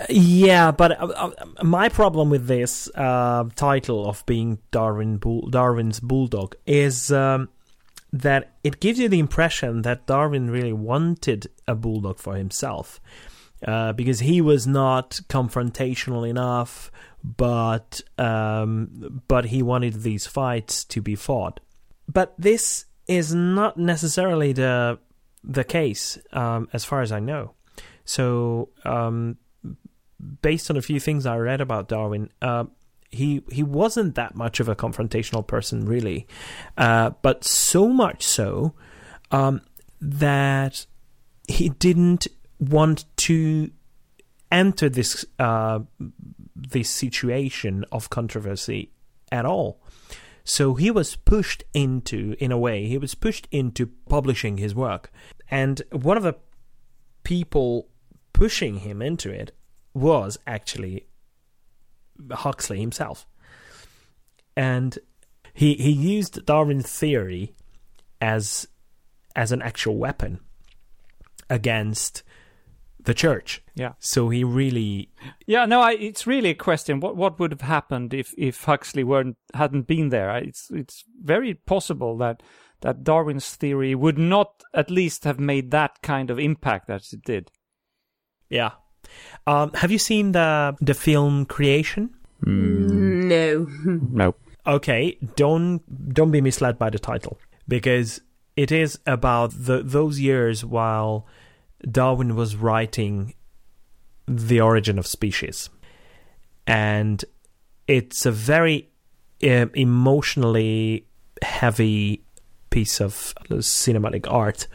Yeah, 0.08 0.72
but 0.72 0.92
uh, 1.00 1.06
uh, 1.06 1.30
my 1.64 1.88
problem 1.88 2.30
with 2.30 2.46
this 2.48 2.90
uh, 2.94 3.44
title 3.54 4.06
of 4.08 4.24
being 4.26 4.58
Darwin 4.70 5.16
Bull- 5.18 5.48
Darwin's 5.48 6.00
bulldog 6.00 6.54
is 6.66 7.10
um, 7.12 7.48
that 8.12 8.52
it 8.64 8.80
gives 8.80 8.98
you 8.98 9.08
the 9.08 9.18
impression 9.20 9.82
that 9.82 10.06
Darwin 10.06 10.50
really 10.50 10.72
wanted 10.72 11.46
a 11.66 11.74
bulldog 11.74 12.18
for 12.18 12.34
himself 12.36 13.00
uh, 13.66 13.92
because 13.92 14.20
he 14.20 14.40
was 14.40 14.66
not 14.66 15.20
confrontational 15.28 16.28
enough, 16.28 16.90
but 17.22 18.00
um, 18.18 19.22
but 19.28 19.46
he 19.46 19.62
wanted 19.62 20.02
these 20.02 20.26
fights 20.26 20.84
to 20.84 21.02
be 21.02 21.14
fought. 21.14 21.60
But 22.08 22.34
this 22.38 22.86
is 23.06 23.34
not 23.34 23.76
necessarily 23.76 24.52
the 24.52 24.98
the 25.42 25.64
case, 25.64 26.18
um, 26.32 26.68
as 26.72 26.84
far 26.84 27.02
as 27.02 27.12
I 27.12 27.20
know. 27.20 27.54
So, 28.04 28.70
um, 28.84 29.36
based 30.42 30.70
on 30.70 30.76
a 30.76 30.82
few 30.82 31.00
things 31.00 31.26
I 31.26 31.36
read 31.36 31.60
about 31.60 31.88
Darwin, 31.88 32.30
uh, 32.42 32.64
he 33.10 33.42
he 33.50 33.62
wasn't 33.62 34.14
that 34.14 34.34
much 34.34 34.60
of 34.60 34.68
a 34.68 34.76
confrontational 34.76 35.46
person, 35.46 35.84
really, 35.84 36.26
uh, 36.76 37.10
but 37.22 37.44
so 37.44 37.88
much 37.88 38.22
so 38.22 38.74
um, 39.30 39.60
that 40.00 40.86
he 41.48 41.68
didn't 41.68 42.26
want 42.60 43.04
to 43.16 43.70
enter 44.52 44.88
this 44.88 45.24
uh, 45.38 45.80
this 46.54 46.90
situation 46.90 47.84
of 47.90 48.10
controversy 48.10 48.92
at 49.32 49.44
all. 49.44 49.80
So 50.44 50.74
he 50.74 50.90
was 50.90 51.16
pushed 51.16 51.64
into, 51.74 52.34
in 52.38 52.52
a 52.52 52.58
way, 52.58 52.86
he 52.86 52.98
was 52.98 53.14
pushed 53.14 53.46
into 53.50 53.90
publishing 54.08 54.58
his 54.58 54.74
work, 54.74 55.10
and 55.50 55.82
one 55.90 56.16
of 56.16 56.22
the 56.22 56.36
people 57.24 57.88
pushing 58.32 58.76
him 58.78 59.02
into 59.02 59.30
it 59.30 59.52
was 59.94 60.38
actually 60.46 61.06
Huxley 62.30 62.80
himself. 62.80 63.26
And 64.56 64.98
he 65.54 65.74
he 65.74 65.90
used 65.90 66.44
Darwin's 66.46 66.90
theory 66.90 67.54
as 68.20 68.68
as 69.36 69.52
an 69.52 69.62
actual 69.62 69.96
weapon 69.96 70.40
against 71.48 72.22
the 73.04 73.14
church. 73.14 73.62
Yeah. 73.74 73.92
So 73.98 74.28
he 74.28 74.44
really 74.44 75.10
Yeah, 75.46 75.66
no, 75.66 75.80
I, 75.80 75.92
it's 75.92 76.26
really 76.26 76.50
a 76.50 76.54
question. 76.54 77.00
What 77.00 77.16
what 77.16 77.38
would 77.38 77.50
have 77.52 77.62
happened 77.62 78.12
if, 78.14 78.34
if 78.36 78.64
Huxley 78.64 79.04
weren't 79.04 79.36
hadn't 79.54 79.86
been 79.86 80.10
there? 80.10 80.36
It's 80.36 80.68
it's 80.70 81.04
very 81.22 81.54
possible 81.54 82.16
that 82.18 82.42
that 82.80 83.04
Darwin's 83.04 83.54
theory 83.56 83.94
would 83.94 84.18
not 84.18 84.62
at 84.74 84.90
least 84.90 85.24
have 85.24 85.38
made 85.38 85.70
that 85.70 86.02
kind 86.02 86.30
of 86.30 86.38
impact 86.38 86.88
as 86.90 87.12
it 87.12 87.22
did. 87.24 87.50
yeah. 88.48 88.72
Um, 89.46 89.72
have 89.74 89.90
you 89.90 89.98
seen 89.98 90.32
the 90.32 90.76
the 90.80 90.94
film 90.94 91.46
Creation? 91.46 92.10
No. 92.42 93.66
No. 94.12 94.34
okay, 94.66 95.18
don't 95.36 95.82
don't 96.14 96.30
be 96.30 96.40
misled 96.40 96.78
by 96.78 96.90
the 96.90 96.98
title 96.98 97.38
because 97.66 98.20
it 98.56 98.70
is 98.72 98.98
about 99.06 99.52
the 99.54 99.82
those 99.82 100.20
years 100.20 100.64
while 100.64 101.26
Darwin 101.88 102.36
was 102.36 102.56
writing 102.56 103.34
The 104.26 104.60
Origin 104.60 104.98
of 104.98 105.06
Species, 105.06 105.70
and 106.66 107.24
it's 107.86 108.26
a 108.26 108.30
very 108.30 108.88
um, 109.42 109.70
emotionally 109.74 111.06
heavy 111.42 112.22
piece 112.70 113.00
of 113.00 113.34
cinematic 113.50 114.30
art, 114.30 114.66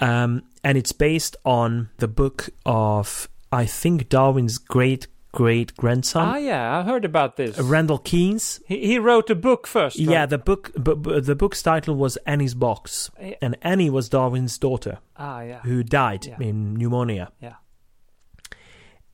um, 0.00 0.42
and 0.64 0.78
it's 0.78 0.92
based 0.92 1.36
on 1.44 1.90
the 1.98 2.08
book 2.08 2.48
of 2.66 3.28
I 3.50 3.64
think 3.64 4.08
Darwin's 4.08 4.58
great 4.58 5.06
great 5.32 5.76
grandson 5.76 6.26
ah, 6.26 6.36
yeah, 6.36 6.78
I 6.78 6.82
heard 6.82 7.04
about 7.04 7.36
this. 7.36 7.58
Randal 7.58 7.98
Keynes. 7.98 8.60
he, 8.66 8.86
he 8.86 8.98
wrote 8.98 9.28
a 9.30 9.34
book 9.34 9.66
first. 9.66 9.98
Yeah, 9.98 10.24
the 10.26 10.38
book, 10.38 10.72
bu- 10.74 10.96
bu- 10.96 11.20
the 11.20 11.34
book's 11.36 11.62
title 11.62 11.94
was 11.96 12.16
Annie's 12.26 12.54
Box, 12.54 13.10
and 13.42 13.56
Annie 13.62 13.90
was 13.90 14.08
Darwin's 14.08 14.56
daughter 14.58 14.98
Ah, 15.16 15.42
yeah. 15.42 15.60
who 15.60 15.82
died 15.82 16.26
Yeah. 16.26 16.36
in 16.40 16.74
pneumonia. 16.74 17.30
Yeah. 17.42 17.56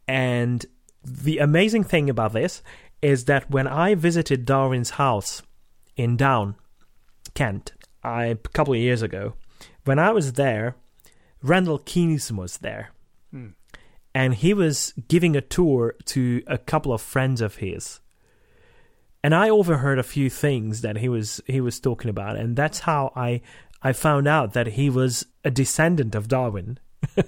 And 0.07 0.65
the 1.03 1.39
amazing 1.39 1.85
thing 1.85 2.09
about 2.11 2.33
this 2.33 2.63
is 3.03 3.25
that 3.27 3.51
when 3.51 3.67
I 3.67 3.95
visited 3.95 4.45
Darwin's 4.45 4.91
house 4.91 5.43
in 5.97 6.17
Down, 6.17 6.55
Kent, 7.35 7.73
I, 8.03 8.27
a 8.27 8.37
couple 8.37 8.75
of 8.75 8.81
years 8.81 9.03
ago, 9.03 9.35
when 9.85 9.99
I 9.99 10.11
was 10.13 10.35
there, 10.35 10.77
Randal 11.43 11.79
Keynes 11.79 12.31
was 12.33 12.59
there. 12.59 12.91
And 14.15 14.35
he 14.35 14.55
was 14.55 14.95
giving 15.09 15.35
a 15.37 15.41
tour 15.41 15.97
to 16.07 16.43
a 16.47 16.57
couple 16.59 16.93
of 16.93 17.03
friends 17.03 17.41
of 17.41 17.57
his. 17.57 18.01
And 19.25 19.35
I 19.35 19.49
overheard 19.51 19.99
a 19.99 20.03
few 20.05 20.31
things 20.31 20.83
that 20.83 20.99
he 20.99 21.09
was 21.09 21.41
he 21.47 21.61
was 21.61 21.81
talking 21.81 22.11
about, 22.11 22.37
and 22.37 22.55
that's 22.57 22.81
how 22.81 23.13
I 23.17 23.41
I 23.83 23.93
found 23.93 24.29
out 24.29 24.53
that 24.53 24.67
he 24.69 24.91
was 24.91 25.27
a 25.45 25.51
descendant 25.51 26.15
of 26.15 26.29
Darwin. 26.29 26.79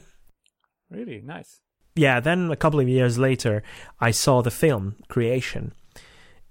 Really 0.90 1.20
nice. 1.20 1.60
yeah, 1.96 2.20
then 2.20 2.50
a 2.50 2.56
couple 2.56 2.78
of 2.78 2.88
years 2.88 3.18
later, 3.18 3.62
I 4.00 4.12
saw 4.12 4.40
the 4.40 4.52
film 4.52 4.94
Creation, 5.08 5.72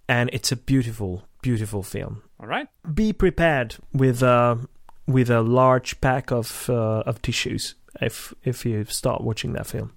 and 0.10 0.30
it's 0.34 0.52
a 0.52 0.58
beautiful, 0.58 1.24
beautiful 1.42 1.84
film. 1.84 2.22
All 2.40 2.48
right. 2.48 2.68
Be 2.94 3.14
prepared 3.14 3.78
with 3.94 4.22
a 4.22 4.60
with 5.08 5.30
a 5.30 5.42
large 5.42 6.02
pack 6.02 6.32
of 6.32 6.70
uh, 6.70 7.04
of 7.06 7.22
tissues 7.22 7.76
if 8.02 8.34
if 8.44 8.66
you 8.66 8.84
start 8.86 9.22
watching 9.22 9.54
that 9.54 9.68
film. 9.68 9.94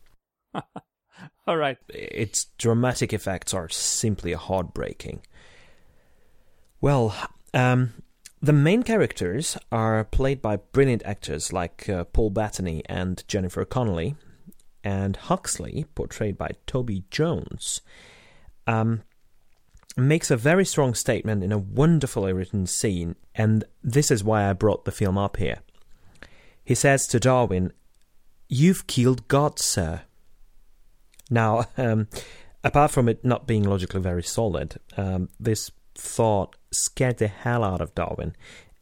All 1.47 1.57
right. 1.57 1.79
Its 1.89 2.47
dramatic 2.59 3.13
effects 3.13 3.55
are 3.55 3.69
simply 3.69 4.33
heartbreaking. 4.33 5.23
Well, 6.81 7.15
um, 7.53 7.95
the 8.41 8.53
main 8.53 8.83
characters 8.83 9.57
are 9.73 10.05
played 10.05 10.41
by 10.41 10.57
brilliant 10.57 11.03
actors 11.05 11.53
like 11.53 11.89
uh, 11.89 12.05
Paul 12.05 12.31
Bettany 12.31 12.83
and 12.87 13.25
Jennifer 13.27 13.65
Connelly, 13.65 14.15
and 14.85 15.17
Huxley, 15.17 15.87
portrayed 15.95 16.39
by 16.39 16.51
Toby 16.67 17.05
Jones, 17.11 17.81
um, 18.67 19.03
makes 19.97 20.31
a 20.31 20.37
very 20.37 20.65
strong 20.65 20.95
statement 20.95 21.43
in 21.43 21.51
a 21.51 21.59
wonderfully 21.59 22.33
written 22.33 22.67
scene, 22.67 23.17
and 23.35 23.65
this 23.83 24.11
is 24.11 24.23
why 24.23 24.49
I 24.49 24.53
brought 24.53 24.85
the 24.85 24.93
film 24.93 25.19
up 25.19 25.37
here. 25.37 25.59
He 26.65 26.75
says 26.75 27.07
to 27.09 27.19
Darwin, 27.19 27.73
You've 28.49 28.87
killed 28.87 29.27
God, 29.29 29.59
sir. 29.59 30.03
Now, 31.31 31.67
um, 31.77 32.09
apart 32.65 32.91
from 32.91 33.09
it 33.09 33.25
not 33.25 33.47
being 33.47 33.65
logically 33.65 34.01
very 34.01 34.23
solid, 34.23 34.79
um, 34.97 35.29
this 35.39 35.71
thought 35.95 36.57
scared 36.71 37.19
the 37.19 37.29
hell 37.29 37.65
out 37.65 37.81
of 37.81 37.95
Darwin, 37.95 38.35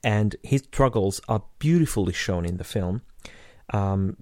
and 0.05 0.37
his 0.43 0.62
struggles 0.62 1.21
are 1.29 1.43
beautifully 1.59 2.12
shown 2.12 2.45
in 2.45 2.59
the 2.59 2.65
film. 2.65 3.03
Um, 3.73 4.17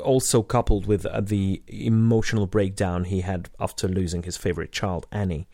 also 0.00 0.42
coupled 0.42 0.86
with 0.86 1.04
uh, 1.04 1.20
the 1.20 1.62
emotional 1.66 2.46
breakdown 2.46 3.04
he 3.04 3.22
had 3.22 3.50
after 3.58 3.88
losing 3.88 4.22
his 4.22 4.36
favorite 4.36 4.70
child, 4.70 5.06
Annie. 5.10 5.48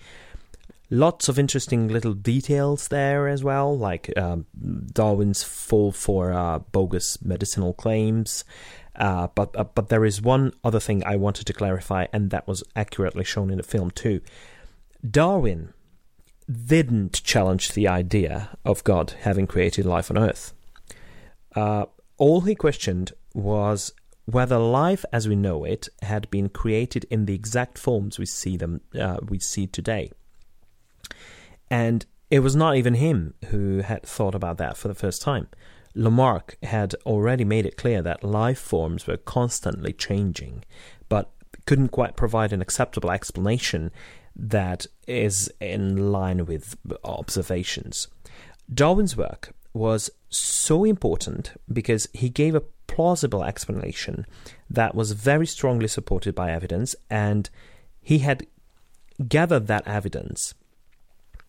Lots 0.91 1.31
of 1.31 1.38
interesting 1.38 1.88
little 1.88 2.12
details 2.12 2.88
there 2.88 3.26
as 3.26 3.43
well, 3.43 3.79
like 3.79 4.12
um, 4.19 4.45
Darwin's 4.93 5.43
fall 5.43 5.91
for 5.91 6.35
uh, 6.35 6.59
bogus 6.59 7.23
medicinal 7.23 7.73
claims. 7.73 8.45
Uh, 8.94 9.28
but 9.34 9.56
uh, 9.58 9.64
but 9.64 9.88
there 9.88 10.04
is 10.04 10.20
one 10.20 10.52
other 10.62 10.80
thing 10.80 11.02
I 11.04 11.16
wanted 11.16 11.46
to 11.46 11.52
clarify, 11.52 12.06
and 12.12 12.30
that 12.30 12.46
was 12.46 12.62
accurately 12.76 13.25
shown 13.25 13.50
in 13.50 13.56
the 13.56 13.62
film 13.62 13.90
too. 13.90 14.20
Darwin 15.08 15.72
didn't 16.50 17.22
challenge 17.22 17.72
the 17.72 17.88
idea 17.88 18.56
of 18.64 18.84
God 18.84 19.14
having 19.22 19.46
created 19.46 19.87
life 19.87 20.11
on 20.11 20.18
Earth. 20.18 20.52
Uh, 21.54 21.87
all 22.18 22.42
he 22.42 22.54
questioned 22.54 23.12
was 23.34 23.92
whether 24.26 24.58
life 24.58 25.04
as 25.12 25.28
we 25.28 25.34
know 25.34 25.64
it 25.64 25.88
had 26.02 26.30
been 26.30 26.49
created 26.49 27.04
in 27.11 27.26
the 27.26 27.34
exact 27.34 27.78
forms 27.78 28.18
we 28.18 28.26
see 28.26 28.56
them 28.56 28.80
uh, 28.99 29.18
we 29.28 29.38
see 29.38 29.66
today. 29.66 30.11
And 31.70 32.04
it 32.30 32.40
was 32.40 32.54
not 32.54 32.76
even 32.76 32.94
him 32.94 33.34
who 33.46 33.78
had 33.80 34.04
thought 34.04 34.34
about 34.34 34.58
that 34.58 34.76
for 34.76 34.88
the 34.88 34.94
first 34.94 35.22
time. 35.22 35.49
Lamarck 35.94 36.56
had 36.62 36.94
already 37.06 37.44
made 37.44 37.66
it 37.66 37.76
clear 37.76 38.02
that 38.02 38.25
life 38.25 38.58
forms 38.58 39.06
were 39.06 39.16
constantly 39.16 39.92
changing, 39.92 40.64
but 41.08 41.30
couldn't 41.66 41.88
quite 41.88 42.16
provide 42.16 42.52
an 42.52 42.62
acceptable 42.62 43.11
explanation 43.11 43.90
that 44.34 44.87
is 45.06 45.52
in 45.61 46.11
line 46.11 46.46
with 46.46 46.76
observations. 47.04 48.08
Darwin's 48.72 49.16
work 49.16 49.54
was 49.75 50.11
so 50.30 50.84
important 50.84 51.52
because 51.70 52.08
he 52.12 52.28
gave 52.28 52.54
a 52.54 52.62
plausible 52.87 53.42
explanation 53.42 54.26
that 54.68 54.94
was 54.94 55.12
very 55.12 55.46
strongly 55.46 55.88
supported 55.88 56.34
by 56.34 56.50
evidence, 56.50 56.94
and 57.11 57.49
he 58.00 58.18
had 58.18 58.46
gathered 59.28 59.66
that 59.66 59.87
evidence 59.87 60.54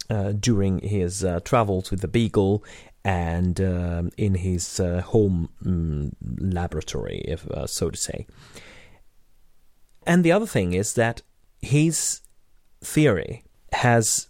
uh, 0.10 0.34
during 0.34 0.80
his 0.80 1.24
uh, 1.24 1.40
travels 1.42 1.90
with 1.90 2.02
the 2.02 2.08
beagle 2.08 2.64
and 3.06 3.60
uh, 3.60 4.04
in 4.18 4.36
his 4.36 4.80
uh, 4.80 5.02
home 5.02 5.50
um, 5.66 6.12
laboratory, 6.22 7.20
if 7.26 7.50
uh, 7.52 7.68
so 7.68 7.90
to 7.90 7.98
say. 7.98 8.26
And 10.06 10.24
the 10.24 10.32
other 10.32 10.46
thing 10.46 10.74
is 10.74 10.94
that 10.94 11.22
his 11.62 12.22
theory 12.82 13.44
has 13.74 14.28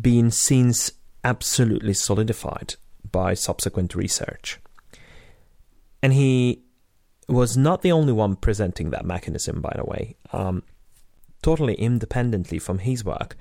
been 0.00 0.30
since 0.30 0.92
absolutely 1.24 1.94
solidified 1.94 2.74
by 3.10 3.34
subsequent 3.34 3.94
research. 3.94 4.60
And 6.02 6.12
he 6.12 6.62
was 7.28 7.56
not 7.56 7.82
the 7.82 7.92
only 7.92 8.12
one 8.12 8.36
presenting 8.36 8.90
that 8.90 9.04
mechanism, 9.04 9.60
by 9.60 9.72
the 9.76 9.84
way. 9.84 10.16
Um, 10.32 10.62
totally 11.42 11.74
independently 11.74 12.58
from 12.58 12.78
his 12.78 13.04
work, 13.04 13.36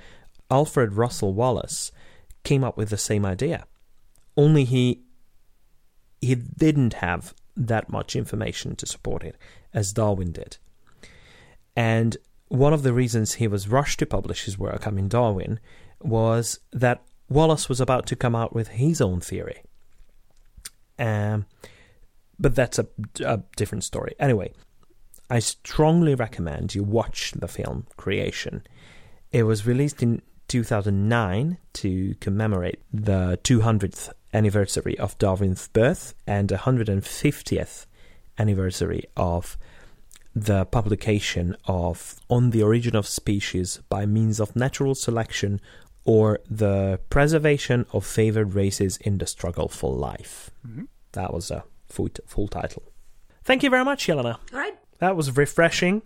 Alfred 0.49 0.93
Russel 0.93 1.33
Wallace 1.33 1.91
came 2.43 2.63
up 2.63 2.77
with 2.77 2.89
the 2.89 2.97
same 2.97 3.25
idea. 3.25 3.65
Only 4.37 4.63
he 4.65 5.01
he 6.21 6.35
didn't 6.35 6.95
have 6.95 7.33
that 7.55 7.89
much 7.89 8.15
information 8.15 8.75
to 8.75 8.85
support 8.85 9.23
it 9.23 9.37
as 9.73 9.93
Darwin 9.93 10.31
did. 10.31 10.57
And 11.75 12.17
one 12.47 12.73
of 12.73 12.83
the 12.83 12.93
reasons 12.93 13.33
he 13.33 13.47
was 13.47 13.67
rushed 13.67 13.99
to 13.99 14.05
publish 14.05 14.45
his 14.45 14.57
work, 14.57 14.87
I 14.87 14.91
mean 14.91 15.07
Darwin, 15.07 15.59
was 16.01 16.59
that 16.71 17.03
Wallace 17.29 17.69
was 17.69 17.81
about 17.81 18.05
to 18.07 18.15
come 18.15 18.35
out 18.35 18.53
with 18.53 18.69
his 18.69 19.01
own 19.01 19.19
theory. 19.19 19.63
Um, 20.97 21.45
but 22.39 22.55
that's 22.55 22.79
a, 22.79 22.87
a 23.23 23.41
different 23.55 23.83
story. 23.83 24.15
Anyway, 24.19 24.53
I 25.29 25.39
strongly 25.39 26.15
recommend 26.15 26.75
you 26.75 26.83
watch 26.83 27.31
the 27.31 27.47
film 27.47 27.87
Creation. 27.97 28.63
It 29.31 29.43
was 29.43 29.65
released 29.65 30.03
in 30.03 30.21
2009 30.47 31.57
to 31.73 32.15
commemorate 32.19 32.79
the 32.93 33.39
200th 33.43 34.11
anniversary 34.35 34.97
of 34.99 35.17
Darwin's 35.17 35.67
birth 35.69 36.13
and 36.27 36.49
150th 36.49 37.85
anniversary 38.37 39.05
of 39.15 39.57
the 40.35 40.65
publication 40.65 41.55
of 41.65 42.19
On 42.29 42.49
the 42.49 42.61
Origin 42.61 42.95
of 42.95 43.07
Species 43.07 43.79
by 43.87 44.05
Means 44.05 44.41
of 44.41 44.55
Natural 44.55 44.93
Selection 44.93 45.61
or 46.03 46.39
The 46.49 46.99
Preservation 47.09 47.85
of 47.93 48.05
Favored 48.05 48.53
Races 48.53 48.97
in 48.97 49.17
the 49.17 49.25
Struggle 49.25 49.69
for 49.69 49.93
Life. 49.93 50.51
Mm-hmm. 50.67 50.83
That 51.13 51.33
was 51.33 51.49
a 51.49 51.63
full, 51.87 52.09
full 52.27 52.49
title. 52.49 52.83
Thank 53.45 53.63
you 53.63 53.69
very 53.69 53.85
much, 53.85 54.07
Yelena. 54.07 54.37
All 54.53 54.59
right. 54.59 54.77
That 54.99 55.15
was 55.15 55.35
refreshing. 55.37 56.03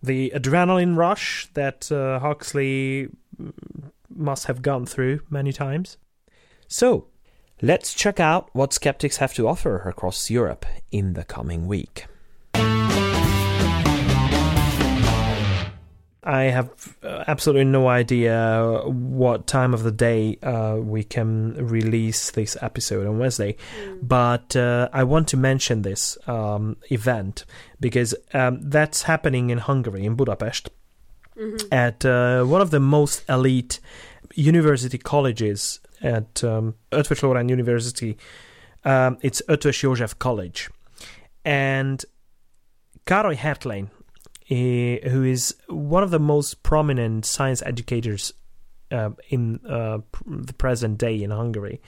The 0.00 0.32
adrenaline 0.34 0.96
rush 0.96 1.48
that 1.54 1.90
uh, 1.90 2.20
Huxley 2.20 3.08
must 4.08 4.46
have 4.46 4.62
gone 4.62 4.86
through 4.86 5.20
many 5.28 5.52
times. 5.52 5.96
So, 6.68 7.08
let's 7.64 7.94
check 7.94 8.20
out 8.20 8.50
what 8.52 8.74
skeptics 8.74 9.16
have 9.16 9.32
to 9.32 9.48
offer 9.48 9.88
across 9.88 10.28
Europe 10.28 10.66
in 10.92 11.14
the 11.14 11.24
coming 11.24 11.66
week. 11.66 12.04
I 16.26 16.44
have 16.44 16.96
uh, 17.02 17.24
absolutely 17.26 17.64
no 17.64 17.88
idea 17.88 18.80
what 18.84 19.46
time 19.46 19.74
of 19.74 19.82
the 19.82 19.92
day 19.92 20.38
uh, 20.42 20.76
we 20.78 21.04
can 21.04 21.54
release 21.66 22.30
this 22.30 22.56
episode 22.62 23.06
on 23.06 23.18
Wednesday, 23.18 23.56
mm. 23.78 23.98
but 24.02 24.56
uh, 24.56 24.88
I 24.92 25.04
want 25.04 25.28
to 25.28 25.36
mention 25.36 25.82
this 25.82 26.16
um, 26.26 26.76
event 26.90 27.44
because 27.78 28.14
um, 28.32 28.58
that's 28.62 29.02
happening 29.02 29.50
in 29.50 29.58
Hungary, 29.58 30.06
in 30.06 30.14
Budapest, 30.14 30.70
mm-hmm. 31.36 31.72
at 31.72 32.06
uh, 32.06 32.44
one 32.44 32.62
of 32.62 32.70
the 32.70 32.80
most 32.80 33.22
elite 33.28 33.80
university 34.34 34.96
colleges 34.96 35.80
at 36.04 36.44
um, 36.44 36.74
Eötvös 36.92 37.48
University. 37.50 38.16
Um, 38.84 39.18
it's 39.22 39.42
Eötvös 39.48 39.82
József 39.82 40.18
College. 40.18 40.70
And 41.44 42.04
Károly 43.06 43.36
Hertlein, 43.36 43.90
uh, 44.50 45.08
who 45.08 45.24
is 45.24 45.56
one 45.68 46.02
of 46.02 46.10
the 46.10 46.20
most 46.20 46.62
prominent 46.62 47.24
science 47.24 47.62
educators 47.62 48.32
uh, 48.92 49.10
in 49.28 49.60
uh, 49.66 49.98
the 50.26 50.52
present 50.52 50.98
day 50.98 51.22
in 51.22 51.30
Hungary. 51.30 51.80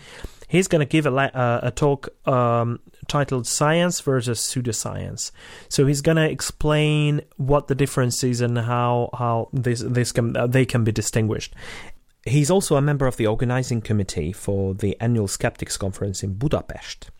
He's 0.48 0.68
going 0.68 0.80
to 0.80 0.86
give 0.86 1.06
a, 1.06 1.10
uh, 1.10 1.60
a 1.62 1.70
talk 1.70 2.08
um, 2.26 2.80
titled 3.08 3.46
"Science 3.46 4.00
versus 4.00 4.40
Pseudoscience." 4.40 5.30
So 5.68 5.86
he's 5.86 6.00
going 6.00 6.16
to 6.16 6.28
explain 6.28 7.22
what 7.36 7.68
the 7.68 7.74
difference 7.74 8.22
is 8.24 8.40
and 8.40 8.58
how 8.58 9.10
how 9.12 9.48
this 9.52 9.80
this 9.80 10.12
can 10.12 10.36
uh, 10.36 10.46
they 10.46 10.64
can 10.64 10.84
be 10.84 10.92
distinguished. 10.92 11.54
He's 12.26 12.50
also 12.50 12.74
a 12.74 12.82
member 12.82 13.06
of 13.06 13.16
the 13.16 13.28
organizing 13.28 13.80
committee 13.80 14.32
for 14.32 14.74
the 14.74 15.00
annual 15.00 15.28
Skeptics 15.28 15.76
Conference 15.76 16.24
in 16.24 16.34
Budapest, 16.34 17.10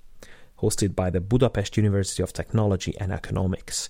hosted 0.59 0.97
by 0.97 1.11
the 1.11 1.21
Budapest 1.21 1.77
University 1.77 2.25
of 2.25 2.33
Technology 2.33 2.93
and 2.99 3.13
Economics. 3.13 3.89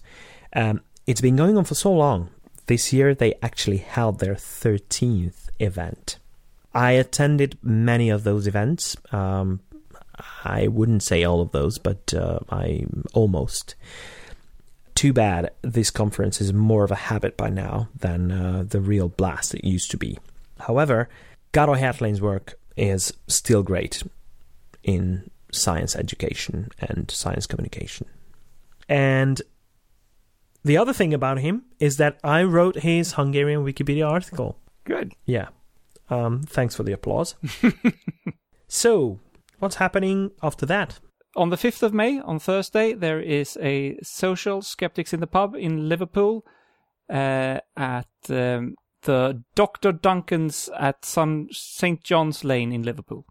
Um, 0.53 0.83
it's 1.07 1.23
been 1.23 1.37
going 1.37 1.57
on 1.57 1.65
for 1.65 1.75
so 1.75 1.91
long. 1.91 2.29
This 2.67 2.93
year 2.93 3.15
they 3.15 3.33
actually 3.41 3.79
held 3.79 4.19
their 4.19 4.35
13th 4.35 5.49
event. 5.59 6.19
I 6.75 6.93
attended 6.93 7.57
many 7.63 8.11
of 8.11 8.25
those 8.25 8.47
events. 8.47 8.95
Um, 9.11 9.61
I 10.45 10.69
wouldn't 10.69 11.03
say 11.03 11.25
all 11.25 11.41
of 11.41 11.53
those, 11.53 11.79
but 11.79 12.13
uh, 12.13 12.41
I 12.51 12.85
almost. 13.15 13.75
Too 14.95 15.15
bad 15.15 15.51
this 15.63 15.91
conference 15.91 16.41
is 16.43 16.53
more 16.53 16.85
of 16.85 16.91
a 16.91 16.95
habit 16.95 17.37
by 17.39 17.49
now 17.49 17.89
than 17.99 18.33
uh, 18.33 18.65
the 18.67 18.81
real 18.81 19.09
blast 19.09 19.55
it 19.55 19.65
used 19.65 19.91
to 19.93 19.97
be. 19.97 20.19
However, 20.61 21.09
Károly 21.53 21.81
Hertlein's 21.81 22.21
work 22.21 22.55
is 22.77 23.13
still 23.27 23.63
great 23.63 24.03
in 24.83 25.31
science 25.53 25.97
education 25.97 26.69
and 26.79 27.11
science 27.11 27.47
communication. 27.47 28.07
And 28.89 29.41
the 30.65 30.77
other 30.77 30.93
thing 30.93 31.15
about 31.15 31.39
him 31.39 31.65
is 31.79 31.97
that 31.97 32.19
I 32.23 32.43
wrote 32.43 32.77
his 32.77 33.13
Hungarian 33.13 33.65
Wikipedia 33.65 34.09
article. 34.09 34.59
Good. 34.85 35.15
Yeah. 35.25 35.49
Um, 36.11 36.43
thanks 36.43 36.75
for 36.75 36.83
the 36.83 36.93
applause. 36.93 37.35
so, 38.69 39.19
what's 39.59 39.77
happening 39.77 40.31
after 40.43 40.67
that? 40.67 41.01
On 41.37 41.51
the 41.51 41.57
5th 41.57 41.83
of 41.83 41.93
May, 41.93 42.21
on 42.21 42.39
Thursday, 42.39 42.95
there 42.95 43.21
is 43.21 43.59
a 43.61 43.99
social 44.03 44.63
Skeptics 44.63 45.13
in 45.13 45.21
the 45.21 45.27
Pub 45.27 45.55
in 45.55 45.89
Liverpool 45.89 46.47
uh, 47.11 47.59
at 47.77 48.09
um, 48.31 48.75
the 49.07 49.43
Dr. 49.55 49.93
Duncan's 49.93 50.69
at 50.79 51.05
some 51.05 51.49
St. 51.51 52.05
John's 52.05 52.45
Lane 52.45 52.73
in 52.73 52.83
Liverpool. 52.83 53.25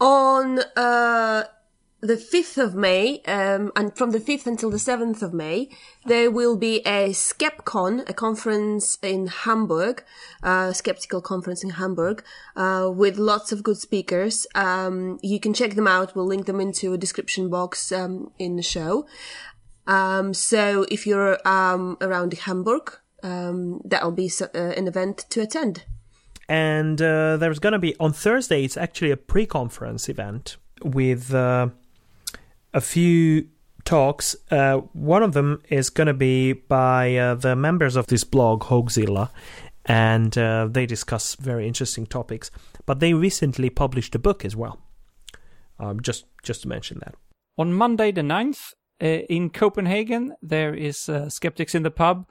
On 0.00 0.58
uh, 0.76 1.44
the 2.00 2.16
5th 2.16 2.62
of 2.62 2.74
May, 2.74 3.22
um, 3.22 3.72
and 3.74 3.96
from 3.96 4.10
the 4.10 4.18
5th 4.18 4.46
until 4.46 4.68
the 4.68 4.76
7th 4.76 5.22
of 5.22 5.32
May, 5.32 5.70
there 6.04 6.30
will 6.30 6.56
be 6.56 6.80
a 6.80 7.10
SkepKon, 7.10 8.06
a 8.08 8.12
conference 8.12 8.98
in 9.02 9.28
Hamburg, 9.28 10.04
skeptical 10.72 11.22
conference 11.22 11.64
in 11.64 11.70
Hamburg, 11.70 12.22
uh, 12.56 12.90
with 12.94 13.16
lots 13.16 13.52
of 13.52 13.62
good 13.62 13.78
speakers. 13.78 14.46
Um, 14.54 15.18
you 15.22 15.40
can 15.40 15.54
check 15.54 15.76
them 15.76 15.88
out. 15.88 16.14
We'll 16.14 16.26
link 16.26 16.44
them 16.44 16.60
into 16.60 16.92
a 16.92 16.98
description 16.98 17.48
box, 17.48 17.90
um, 17.90 18.32
in 18.38 18.56
the 18.56 18.62
show. 18.62 19.06
Um, 19.86 20.34
so 20.34 20.84
if 20.90 21.06
you're, 21.06 21.38
um, 21.48 21.96
around 22.02 22.34
Hamburg, 22.34 22.98
um, 23.24 23.80
that'll 23.84 24.12
be 24.12 24.30
uh, 24.40 24.58
an 24.58 24.86
event 24.86 25.26
to 25.30 25.40
attend. 25.40 25.84
And, 26.48 27.00
uh, 27.00 27.38
there's 27.38 27.58
gonna 27.58 27.80
be, 27.80 27.96
on 27.98 28.12
Thursday, 28.12 28.64
it's 28.64 28.76
actually 28.76 29.10
a 29.10 29.16
pre-conference 29.16 30.08
event 30.08 30.58
with, 30.82 31.34
uh, 31.34 31.70
a 32.72 32.80
few 32.80 33.48
talks. 33.84 34.36
Uh, 34.50 34.78
one 34.92 35.22
of 35.22 35.32
them 35.32 35.62
is 35.68 35.90
going 35.90 36.06
to 36.06 36.14
be 36.14 36.52
by 36.52 37.16
uh, 37.16 37.34
the 37.34 37.54
members 37.54 37.96
of 37.96 38.06
this 38.08 38.24
blog, 38.24 38.64
Hoaxilla, 38.64 39.30
and 39.86 40.36
uh, 40.36 40.68
they 40.70 40.86
discuss 40.86 41.34
very 41.36 41.66
interesting 41.66 42.06
topics. 42.06 42.50
But 42.86 43.00
they 43.00 43.14
recently 43.14 43.70
published 43.70 44.14
a 44.14 44.18
book 44.18 44.44
as 44.44 44.56
well. 44.56 44.80
Um, 45.78 46.00
just 46.00 46.26
just 46.42 46.62
to 46.62 46.68
mention 46.68 47.00
that. 47.00 47.14
On 47.58 47.72
Monday 47.72 48.12
the 48.12 48.22
9th, 48.22 48.74
uh, 49.02 49.06
in 49.28 49.50
Copenhagen, 49.50 50.34
there 50.42 50.74
is 50.74 51.08
uh, 51.08 51.28
Skeptics 51.28 51.74
in 51.74 51.82
the 51.82 51.90
Pub, 51.90 52.26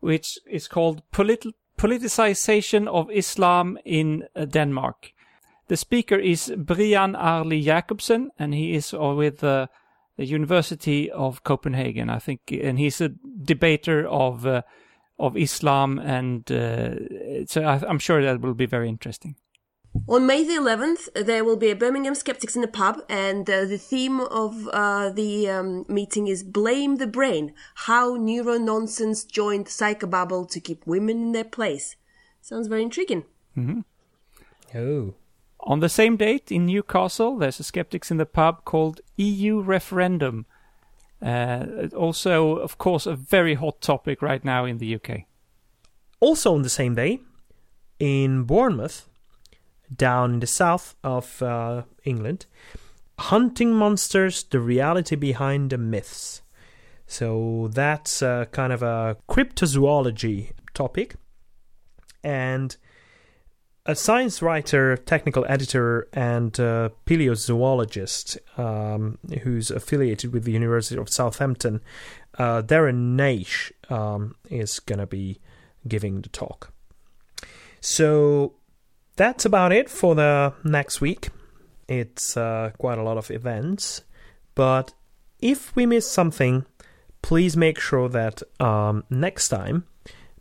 which 0.00 0.38
is 0.46 0.68
called 0.68 1.02
Polit- 1.12 1.54
Politicization 1.78 2.88
of 2.88 3.10
Islam 3.10 3.78
in 3.84 4.24
uh, 4.34 4.44
Denmark. 4.44 5.12
The 5.68 5.76
speaker 5.76 6.16
is 6.16 6.52
Brian 6.56 7.14
Arly 7.14 7.62
Jacobsen, 7.62 8.30
and 8.38 8.52
he 8.52 8.74
is 8.74 8.92
with 8.92 9.38
the 9.38 9.68
University 10.16 11.10
of 11.10 11.44
Copenhagen, 11.44 12.10
I 12.10 12.18
think, 12.18 12.40
and 12.50 12.78
he's 12.78 13.00
a 13.00 13.10
debater 13.44 14.06
of 14.06 14.46
uh, 14.46 14.62
of 15.18 15.36
Islam, 15.36 15.98
and 15.98 16.50
uh, 16.50 17.46
so 17.46 17.62
I, 17.62 17.80
I'm 17.86 17.98
sure 17.98 18.22
that 18.22 18.40
will 18.40 18.54
be 18.54 18.66
very 18.66 18.88
interesting. 18.88 19.36
On 20.06 20.26
May 20.26 20.44
the 20.44 20.54
11th, 20.54 21.08
there 21.26 21.44
will 21.44 21.56
be 21.56 21.70
a 21.70 21.76
Birmingham 21.76 22.14
Skeptics 22.14 22.54
in 22.54 22.62
the 22.62 22.68
pub, 22.68 23.02
and 23.08 23.48
uh, 23.50 23.64
the 23.64 23.78
theme 23.78 24.20
of 24.20 24.68
uh, 24.68 25.10
the 25.10 25.48
um, 25.48 25.84
meeting 25.88 26.28
is 26.28 26.42
Blame 26.44 26.96
the 26.96 27.06
Brain 27.06 27.52
How 27.74 28.14
Neuro 28.14 28.56
Nonsense 28.56 29.24
Joined 29.24 29.66
Psychobabble 29.66 30.48
to 30.50 30.60
Keep 30.60 30.86
Women 30.86 31.22
in 31.22 31.32
Their 31.32 31.44
Place. 31.44 31.96
Sounds 32.40 32.68
very 32.68 32.82
intriguing. 32.82 33.24
Oh. 34.74 35.14
On 35.60 35.80
the 35.80 35.88
same 35.88 36.16
date 36.16 36.50
in 36.50 36.66
Newcastle, 36.66 37.36
there's 37.36 37.60
a 37.60 37.64
Skeptics 37.64 38.10
in 38.10 38.16
the 38.16 38.26
Pub 38.26 38.64
called 38.64 39.00
EU 39.16 39.60
Referendum. 39.60 40.46
Uh, 41.20 41.88
also, 41.94 42.56
of 42.56 42.78
course, 42.78 43.06
a 43.06 43.14
very 43.14 43.54
hot 43.54 43.80
topic 43.80 44.22
right 44.22 44.44
now 44.44 44.64
in 44.64 44.78
the 44.78 44.94
UK. 44.94 45.24
Also 46.20 46.54
on 46.54 46.62
the 46.62 46.70
same 46.70 46.94
day, 46.94 47.20
in 47.98 48.44
Bournemouth, 48.44 49.09
down 49.94 50.34
in 50.34 50.40
the 50.40 50.46
south 50.46 50.94
of 51.02 51.42
uh, 51.42 51.82
England, 52.04 52.46
Hunting 53.18 53.74
Monsters, 53.74 54.44
the 54.44 54.60
reality 54.60 55.16
behind 55.16 55.70
the 55.70 55.78
myths. 55.78 56.42
So 57.06 57.68
that's 57.72 58.22
uh, 58.22 58.46
kind 58.52 58.72
of 58.72 58.82
a 58.82 59.16
cryptozoology 59.28 60.52
topic. 60.74 61.16
And 62.22 62.76
a 63.86 63.94
science 63.94 64.40
writer, 64.40 64.96
technical 64.96 65.44
editor, 65.48 66.06
and 66.12 66.58
uh, 66.60 66.90
paleozoologist 67.06 68.38
um, 68.58 69.18
who's 69.42 69.70
affiliated 69.70 70.32
with 70.32 70.44
the 70.44 70.52
University 70.52 71.00
of 71.00 71.08
Southampton, 71.08 71.80
uh, 72.38 72.62
Darren 72.62 73.16
Naish, 73.16 73.72
um, 73.90 74.36
is 74.48 74.80
going 74.80 74.98
to 74.98 75.06
be 75.06 75.40
giving 75.88 76.20
the 76.20 76.28
talk. 76.28 76.72
So 77.80 78.54
that's 79.16 79.44
about 79.44 79.72
it 79.72 79.88
for 79.88 80.14
the 80.14 80.54
next 80.64 81.00
week. 81.00 81.30
It's 81.88 82.36
uh, 82.36 82.70
quite 82.78 82.98
a 82.98 83.02
lot 83.02 83.18
of 83.18 83.30
events, 83.30 84.02
but 84.54 84.92
if 85.40 85.74
we 85.74 85.86
miss 85.86 86.10
something, 86.10 86.64
please 87.22 87.56
make 87.56 87.78
sure 87.78 88.08
that 88.08 88.42
um, 88.60 89.04
next 89.10 89.48
time, 89.48 89.84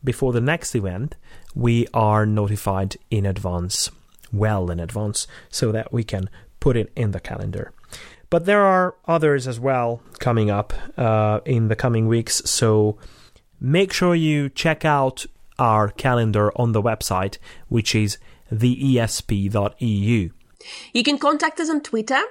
before 0.03 0.31
the 0.31 0.41
next 0.41 0.75
event, 0.75 1.15
we 1.55 1.87
are 1.93 2.25
notified 2.25 2.95
in 3.09 3.25
advance, 3.25 3.89
well 4.31 4.69
in 4.69 4.79
advance, 4.79 5.27
so 5.49 5.71
that 5.71 5.91
we 5.91 6.03
can 6.03 6.29
put 6.59 6.77
it 6.77 6.91
in 6.95 7.11
the 7.11 7.19
calendar. 7.19 7.71
But 8.29 8.45
there 8.45 8.63
are 8.63 8.95
others 9.05 9.47
as 9.47 9.59
well 9.59 10.01
coming 10.19 10.51
up 10.51 10.73
uh, 10.97 11.39
in 11.45 11.67
the 11.67 11.75
coming 11.75 12.07
weeks, 12.07 12.41
so 12.45 12.97
make 13.59 13.91
sure 13.91 14.13
you 14.13 14.49
check 14.49 14.85
out 14.85 15.25
our 15.57 15.89
calendar 15.89 16.51
on 16.55 16.71
the 16.71 16.81
website, 16.81 17.37
which 17.67 17.95
is 17.95 18.17
theesp.eu. 18.51 20.29
You 20.93 21.03
can 21.03 21.17
contact 21.17 21.59
us 21.59 21.69
on 21.69 21.81
Twitter 21.81 22.21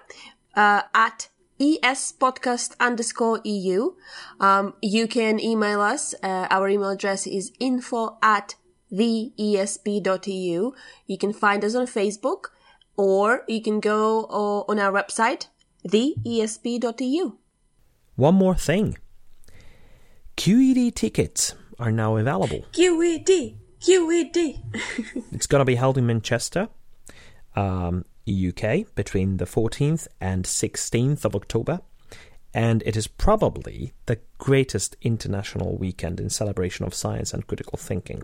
uh, 0.55 0.83
at 0.95 1.29
espodcast 1.59 2.77
underscore 2.79 3.41
eu. 3.45 3.97
Um, 4.41 4.75
you 4.83 5.09
can 5.09 5.41
email 5.41 5.81
us. 5.81 6.15
Uh, 6.23 6.47
our 6.51 6.69
email 6.69 6.91
address 6.91 7.27
is 7.27 7.53
info 7.59 8.19
at 8.23 8.55
theesp.eu. 8.93 10.73
You 11.07 11.19
can 11.19 11.33
find 11.33 11.65
us 11.65 11.75
on 11.75 11.87
Facebook 11.87 12.47
or 12.97 13.45
you 13.49 13.63
can 13.63 13.81
go 13.81 14.25
uh, 14.25 14.71
on 14.71 14.79
our 14.79 14.93
website, 14.93 15.49
theesp.eu. 15.87 17.33
One 18.17 18.35
more 18.35 18.57
thing 18.57 18.99
QED 20.37 20.95
tickets 20.95 21.55
are 21.79 21.93
now 21.93 22.17
available. 22.17 22.65
QED, 22.73 23.57
QED. 23.81 24.61
It's 25.33 25.47
going 25.47 25.61
to 25.61 25.65
be 25.65 25.77
held 25.77 25.99
in 25.99 26.07
Manchester, 26.07 26.69
um, 27.55 28.05
UK, 28.29 28.95
between 28.95 29.37
the 29.39 29.45
14th 29.45 30.09
and 30.21 30.45
16th 30.45 31.25
of 31.25 31.35
October. 31.35 31.81
And 32.55 32.83
it 32.87 32.97
is 32.97 33.07
probably 33.07 33.93
the 34.07 34.19
greatest 34.39 34.97
international 35.03 35.77
weekend 35.77 36.19
in 36.19 36.31
celebration 36.31 36.87
of 36.87 36.95
science 36.95 37.33
and 37.35 37.47
critical 37.47 37.79
thinking, 37.79 38.23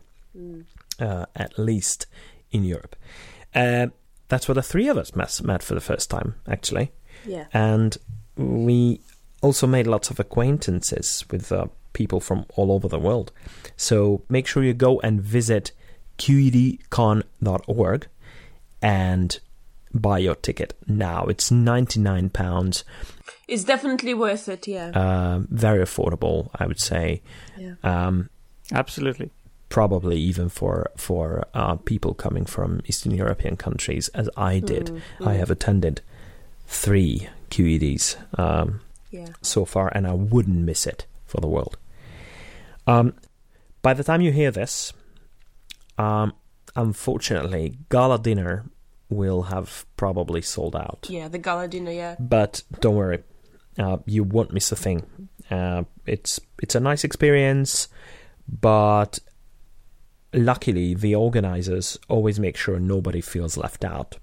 uh, 0.99 1.27
at 1.37 1.59
least 1.59 2.07
in 2.51 2.65
Europe. 2.65 2.97
Uh, 3.55 3.89
that's 4.29 4.49
where 4.49 4.55
the 4.55 4.63
three 4.63 4.89
of 4.89 4.97
us 4.97 5.15
met, 5.15 5.41
met 5.43 5.63
for 5.63 5.75
the 5.75 5.81
first 5.81 6.11
time, 6.11 6.35
actually. 6.49 6.91
yeah. 7.27 7.47
And 7.53 7.97
we 8.37 9.01
also 9.43 9.67
made 9.67 9.87
lots 9.87 10.11
of 10.11 10.19
acquaintances 10.19 11.25
with 11.31 11.53
uh, 11.53 11.67
people 11.95 12.21
from 12.21 12.45
all 12.55 12.71
over 12.71 12.87
the 12.89 12.99
world. 12.99 13.33
So 13.77 14.23
make 14.29 14.47
sure 14.47 14.63
you 14.63 14.75
go 14.75 15.01
and 15.01 15.21
visit 15.23 15.73
qedcon.org 16.19 18.07
and 18.83 19.39
buy 19.95 20.19
your 20.19 20.35
ticket 20.35 20.75
now. 20.87 21.25
It's 21.27 21.51
£99, 21.51 22.85
It's 23.49 23.65
definitely 23.65 24.15
worth 24.15 24.49
it, 24.49 24.67
yeah. 24.69 24.89
uh, 24.91 25.41
very 25.49 25.83
affordable, 25.85 26.51
I 26.55 26.67
would 26.67 26.81
say. 26.81 27.23
yeah. 27.59 27.75
Um, 27.83 28.29
Absolutely. 28.73 29.31
probably 29.69 30.17
even 30.19 30.49
for 30.49 30.91
for 30.97 31.45
uh, 31.55 31.75
people 31.77 32.15
coming 32.15 32.45
from 32.47 32.81
Eastern 32.87 33.13
European 33.13 33.57
countries, 33.57 34.09
as 34.15 34.29
I 34.37 34.59
did. 34.61 35.03
I 35.21 35.35
have 35.35 35.51
attended 35.51 36.01
three 36.67 37.29
QEDs 37.51 38.17
um, 38.39 38.81
yeah. 39.11 39.29
so 39.43 39.65
far, 39.65 39.91
and 39.95 40.07
I 40.07 40.13
wouldn't 40.15 40.65
miss 40.65 40.87
it 40.87 41.07
for 41.27 41.41
the 41.41 41.47
world. 41.49 41.77
Um, 42.87 43.15
by 43.83 43.95
the 43.95 44.05
time 44.05 44.21
you 44.21 44.33
hear 44.33 44.51
this, 44.51 44.93
um, 45.99 46.33
unfortunately, 46.77 47.79
gala 47.89 48.19
dinner 48.19 48.65
will 49.09 49.43
have 49.43 49.87
probably 49.97 50.43
sold 50.43 50.75
out. 50.75 51.07
Yeah, 51.09 51.29
the 51.29 51.39
gala 51.39 51.69
dinner, 51.69 51.93
yeah. 51.93 52.17
But 52.19 52.63
don't 52.81 52.97
worry, 52.97 53.23
uh, 53.79 53.99
you 54.07 54.25
won't 54.25 54.53
miss 54.53 54.73
a 54.73 54.77
thing. 54.77 55.29
Uh, 55.51 55.85
it's 56.07 56.41
it's 56.63 56.75
a 56.75 56.81
nice 56.81 57.05
experience, 57.05 57.89
but 58.49 59.19
luckily 60.33 60.95
the 60.95 61.15
organizers 61.15 61.99
always 62.09 62.41
make 62.41 62.57
sure 62.57 62.81
nobody 62.81 63.21
feels 63.21 63.57
left 63.57 63.85
out. 63.85 64.17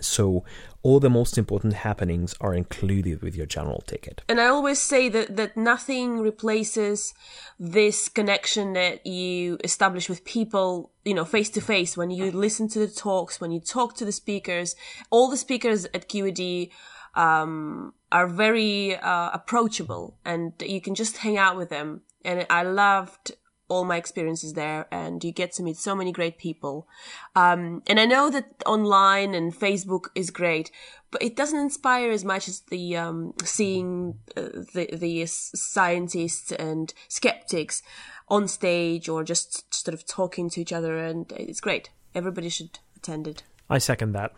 So 0.00 0.44
all 0.84 1.00
the 1.00 1.10
most 1.10 1.38
important 1.38 1.72
happenings 1.72 2.34
are 2.42 2.54
included 2.54 3.22
with 3.22 3.34
your 3.34 3.46
general 3.46 3.82
ticket. 3.86 4.22
And 4.28 4.38
I 4.38 4.46
always 4.46 4.78
say 4.78 5.08
that, 5.08 5.34
that 5.36 5.56
nothing 5.56 6.20
replaces 6.20 7.14
this 7.58 8.10
connection 8.10 8.74
that 8.74 9.06
you 9.06 9.58
establish 9.64 10.10
with 10.10 10.26
people, 10.26 10.92
you 11.04 11.14
know, 11.14 11.24
face 11.24 11.48
to 11.50 11.62
face 11.62 11.96
when 11.96 12.10
you 12.10 12.30
listen 12.30 12.68
to 12.68 12.78
the 12.78 12.86
talks, 12.86 13.40
when 13.40 13.50
you 13.50 13.60
talk 13.60 13.96
to 13.96 14.04
the 14.04 14.12
speakers. 14.12 14.76
All 15.08 15.30
the 15.30 15.38
speakers 15.38 15.86
at 15.86 16.06
QED 16.06 16.70
um, 17.14 17.94
are 18.12 18.26
very 18.26 18.96
uh, 18.96 19.30
approachable 19.32 20.18
and 20.22 20.52
you 20.60 20.82
can 20.82 20.94
just 20.94 21.16
hang 21.16 21.38
out 21.38 21.56
with 21.56 21.70
them. 21.70 22.02
And 22.26 22.46
I 22.50 22.62
loved 22.62 23.32
all 23.74 23.84
my 23.84 23.96
experiences 23.96 24.52
there 24.52 24.86
and 24.92 25.24
you 25.24 25.32
get 25.32 25.50
to 25.50 25.62
meet 25.62 25.76
so 25.76 25.96
many 25.96 26.12
great 26.12 26.38
people. 26.38 26.86
Um, 27.34 27.82
and 27.88 27.98
I 27.98 28.06
know 28.06 28.30
that 28.30 28.62
online 28.64 29.34
and 29.34 29.52
Facebook 29.52 30.04
is 30.14 30.30
great, 30.30 30.70
but 31.10 31.20
it 31.20 31.34
doesn't 31.34 31.58
inspire 31.58 32.10
as 32.10 32.24
much 32.24 32.46
as 32.46 32.60
the 32.70 32.96
um, 32.96 33.34
seeing 33.42 34.18
uh, 34.36 34.42
the 34.74 34.88
the 34.92 35.26
scientists 35.26 36.52
and 36.52 36.94
skeptics 37.08 37.82
on 38.28 38.46
stage 38.46 39.08
or 39.08 39.24
just 39.24 39.74
sort 39.74 39.94
of 39.94 40.06
talking 40.06 40.48
to 40.50 40.60
each 40.60 40.72
other, 40.72 40.98
and 40.98 41.32
it's 41.32 41.60
great. 41.60 41.90
Everybody 42.14 42.48
should 42.48 42.78
attend 42.96 43.26
it. 43.26 43.42
I 43.68 43.78
second 43.78 44.12
that. 44.12 44.32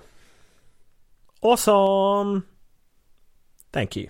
Awesome. 1.43 2.47
Thank 3.71 3.97
you. 3.97 4.09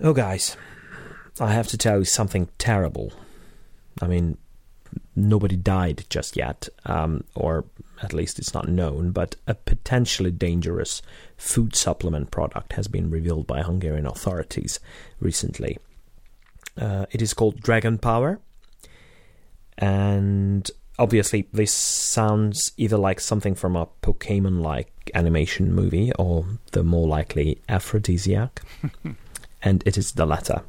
Oh, 0.00 0.12
guys, 0.12 0.56
I 1.40 1.52
have 1.52 1.68
to 1.68 1.78
tell 1.78 1.98
you 1.98 2.04
something 2.04 2.48
terrible. 2.58 3.12
I 4.02 4.08
mean, 4.08 4.38
nobody 5.14 5.56
died 5.56 6.04
just 6.10 6.36
yet, 6.36 6.68
um, 6.84 7.22
or 7.34 7.64
at 8.02 8.12
least 8.12 8.38
it's 8.40 8.52
not 8.52 8.68
known, 8.68 9.12
but 9.12 9.36
a 9.46 9.54
potentially 9.54 10.32
dangerous 10.32 11.00
food 11.36 11.76
supplement 11.76 12.32
product 12.32 12.72
has 12.72 12.88
been 12.88 13.08
revealed 13.08 13.46
by 13.46 13.62
Hungarian 13.62 14.06
authorities 14.06 14.80
recently. 15.20 15.78
Uh, 16.76 17.06
it 17.12 17.22
is 17.22 17.32
called 17.32 17.60
Dragon 17.60 17.98
Power, 17.98 18.40
and 19.78 20.68
obviously, 20.98 21.48
this 21.52 21.72
sounds 21.72 22.72
either 22.76 22.96
like 22.96 23.20
something 23.20 23.54
from 23.54 23.76
a 23.76 23.86
Pokemon 24.02 24.60
like 24.60 24.90
animation 25.14 25.72
movie 25.72 26.12
or 26.18 26.44
the 26.72 26.82
more 26.82 27.06
likely 27.06 27.60
aphrodisiac, 27.68 28.60
and 29.64 29.82
it 29.86 29.98
is 29.98 30.12
the 30.12 30.26
latter. 30.26 30.62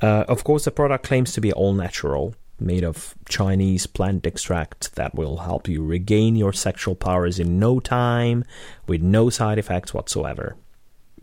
Uh, 0.00 0.24
of 0.28 0.42
course, 0.42 0.64
the 0.64 0.70
product 0.70 1.06
claims 1.06 1.32
to 1.32 1.40
be 1.40 1.52
all 1.52 1.72
natural, 1.72 2.34
made 2.58 2.84
of 2.84 3.14
Chinese 3.28 3.86
plant 3.86 4.26
extract 4.26 4.94
that 4.96 5.14
will 5.14 5.38
help 5.38 5.68
you 5.68 5.84
regain 5.84 6.34
your 6.34 6.52
sexual 6.52 6.94
powers 6.94 7.38
in 7.38 7.58
no 7.58 7.78
time 7.78 8.44
with 8.86 9.02
no 9.02 9.30
side 9.30 9.58
effects 9.58 9.94
whatsoever. 9.94 10.56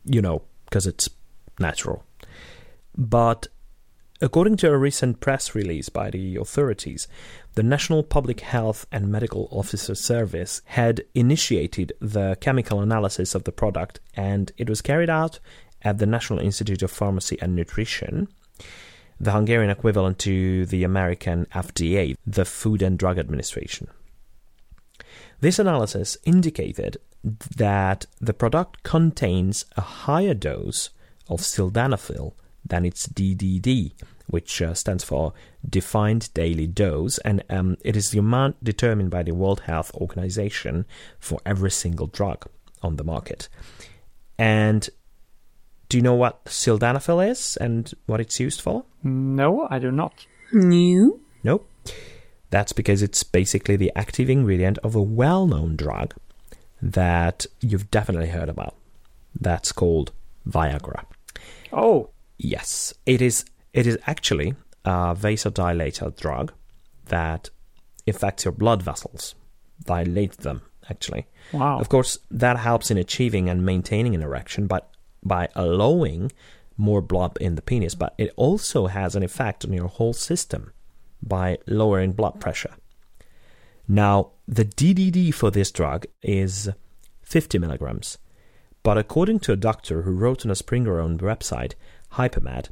You 0.05 0.21
know, 0.21 0.43
because 0.65 0.87
it's 0.87 1.09
natural. 1.59 2.03
But 2.97 3.47
according 4.21 4.57
to 4.57 4.71
a 4.71 4.77
recent 4.77 5.19
press 5.19 5.55
release 5.55 5.89
by 5.89 6.09
the 6.09 6.35
authorities, 6.37 7.07
the 7.55 7.63
National 7.63 8.03
Public 8.03 8.39
Health 8.41 8.85
and 8.91 9.09
Medical 9.11 9.47
Officer 9.51 9.95
Service 9.95 10.61
had 10.65 11.03
initiated 11.13 11.93
the 11.99 12.37
chemical 12.39 12.81
analysis 12.81 13.35
of 13.35 13.43
the 13.43 13.51
product 13.51 13.99
and 14.15 14.51
it 14.57 14.69
was 14.69 14.81
carried 14.81 15.09
out 15.09 15.39
at 15.83 15.97
the 15.97 16.05
National 16.05 16.39
Institute 16.39 16.81
of 16.83 16.91
Pharmacy 16.91 17.37
and 17.41 17.55
Nutrition, 17.55 18.27
the 19.19 19.31
Hungarian 19.31 19.69
equivalent 19.69 20.17
to 20.19 20.65
the 20.65 20.83
American 20.83 21.45
FDA, 21.53 22.15
the 22.25 22.45
Food 22.45 22.81
and 22.81 22.97
Drug 22.97 23.19
Administration. 23.19 23.87
This 25.39 25.59
analysis 25.59 26.17
indicated 26.23 26.97
that 27.23 28.05
the 28.19 28.33
product 28.33 28.83
contains 28.83 29.65
a 29.77 29.81
higher 29.81 30.33
dose 30.33 30.89
of 31.29 31.41
sildenafil 31.41 32.33
than 32.65 32.85
its 32.85 33.07
DDD, 33.07 33.93
which 34.27 34.61
uh, 34.61 34.73
stands 34.73 35.03
for 35.03 35.33
Defined 35.67 36.33
Daily 36.33 36.67
Dose, 36.67 37.17
and 37.19 37.43
um, 37.49 37.77
it 37.83 37.95
is 37.95 38.09
the 38.09 38.19
amount 38.19 38.63
determined 38.63 39.11
by 39.11 39.23
the 39.23 39.33
World 39.33 39.61
Health 39.61 39.93
Organization 39.95 40.85
for 41.19 41.39
every 41.45 41.71
single 41.71 42.07
drug 42.07 42.47
on 42.81 42.95
the 42.95 43.03
market. 43.03 43.49
And 44.37 44.89
do 45.91 45.97
you 45.97 46.01
know 46.01 46.15
what 46.15 46.45
sildenafil 46.45 47.29
is 47.29 47.57
and 47.57 47.93
what 48.05 48.21
it's 48.21 48.39
used 48.39 48.61
for? 48.61 48.85
No, 49.03 49.67
I 49.69 49.77
do 49.77 49.91
not. 49.91 50.25
No. 50.53 51.19
Nope. 51.43 51.67
That's 52.49 52.71
because 52.71 53.01
it's 53.01 53.23
basically 53.23 53.75
the 53.75 53.91
active 53.93 54.29
ingredient 54.29 54.77
of 54.85 54.95
a 54.95 55.01
well 55.01 55.47
known 55.47 55.75
drug 55.75 56.13
that 56.81 57.45
you've 57.59 57.91
definitely 57.91 58.29
heard 58.29 58.47
about. 58.47 58.75
That's 59.37 59.73
called 59.73 60.13
Viagra. 60.47 61.03
Oh, 61.73 62.09
Yes, 62.37 62.93
it 63.05 63.21
is. 63.21 63.43
It 63.73 63.85
is 63.85 63.99
actually 64.07 64.55
a 64.85 65.13
vasodilator 65.13 66.15
drug 66.15 66.53
that 67.07 67.49
affects 68.07 68.45
your 68.45 68.53
blood 68.53 68.81
vessels, 68.81 69.35
dilate 69.83 70.37
them. 70.37 70.61
Actually, 70.89 71.27
wow. 71.53 71.79
of 71.79 71.89
course, 71.89 72.17
that 72.31 72.57
helps 72.57 72.89
in 72.89 72.97
achieving 72.97 73.49
and 73.49 73.65
maintaining 73.65 74.15
an 74.15 74.21
erection, 74.21 74.67
but 74.67 74.89
by 75.23 75.47
allowing 75.55 76.31
more 76.77 77.01
blood 77.01 77.37
in 77.39 77.55
the 77.55 77.61
penis. 77.61 77.95
But 77.95 78.13
it 78.17 78.33
also 78.35 78.87
has 78.87 79.15
an 79.15 79.23
effect 79.23 79.65
on 79.65 79.73
your 79.73 79.87
whole 79.87 80.13
system 80.13 80.73
by 81.21 81.59
lowering 81.67 82.13
blood 82.13 82.39
pressure. 82.39 82.73
Now, 83.87 84.31
the 84.47 84.65
DDD 84.65 85.33
for 85.33 85.51
this 85.51 85.71
drug 85.71 86.05
is 86.21 86.69
50 87.23 87.59
milligrams, 87.59 88.17
but 88.83 88.97
according 88.97 89.39
to 89.41 89.53
a 89.53 89.57
doctor 89.57 90.03
who 90.03 90.11
wrote 90.11 90.45
on 90.45 90.51
a 90.51 90.55
Springer 90.55 90.99
owned 90.99 91.21
website, 91.21 91.73
Hypermed, 92.13 92.69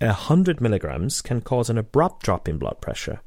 100 0.00 0.60
milligrams 0.60 1.20
can 1.20 1.40
cause 1.40 1.68
an 1.68 1.78
abrupt 1.78 2.24
drop 2.24 2.48
in 2.48 2.58
blood 2.58 2.80
pressure. 2.80 3.20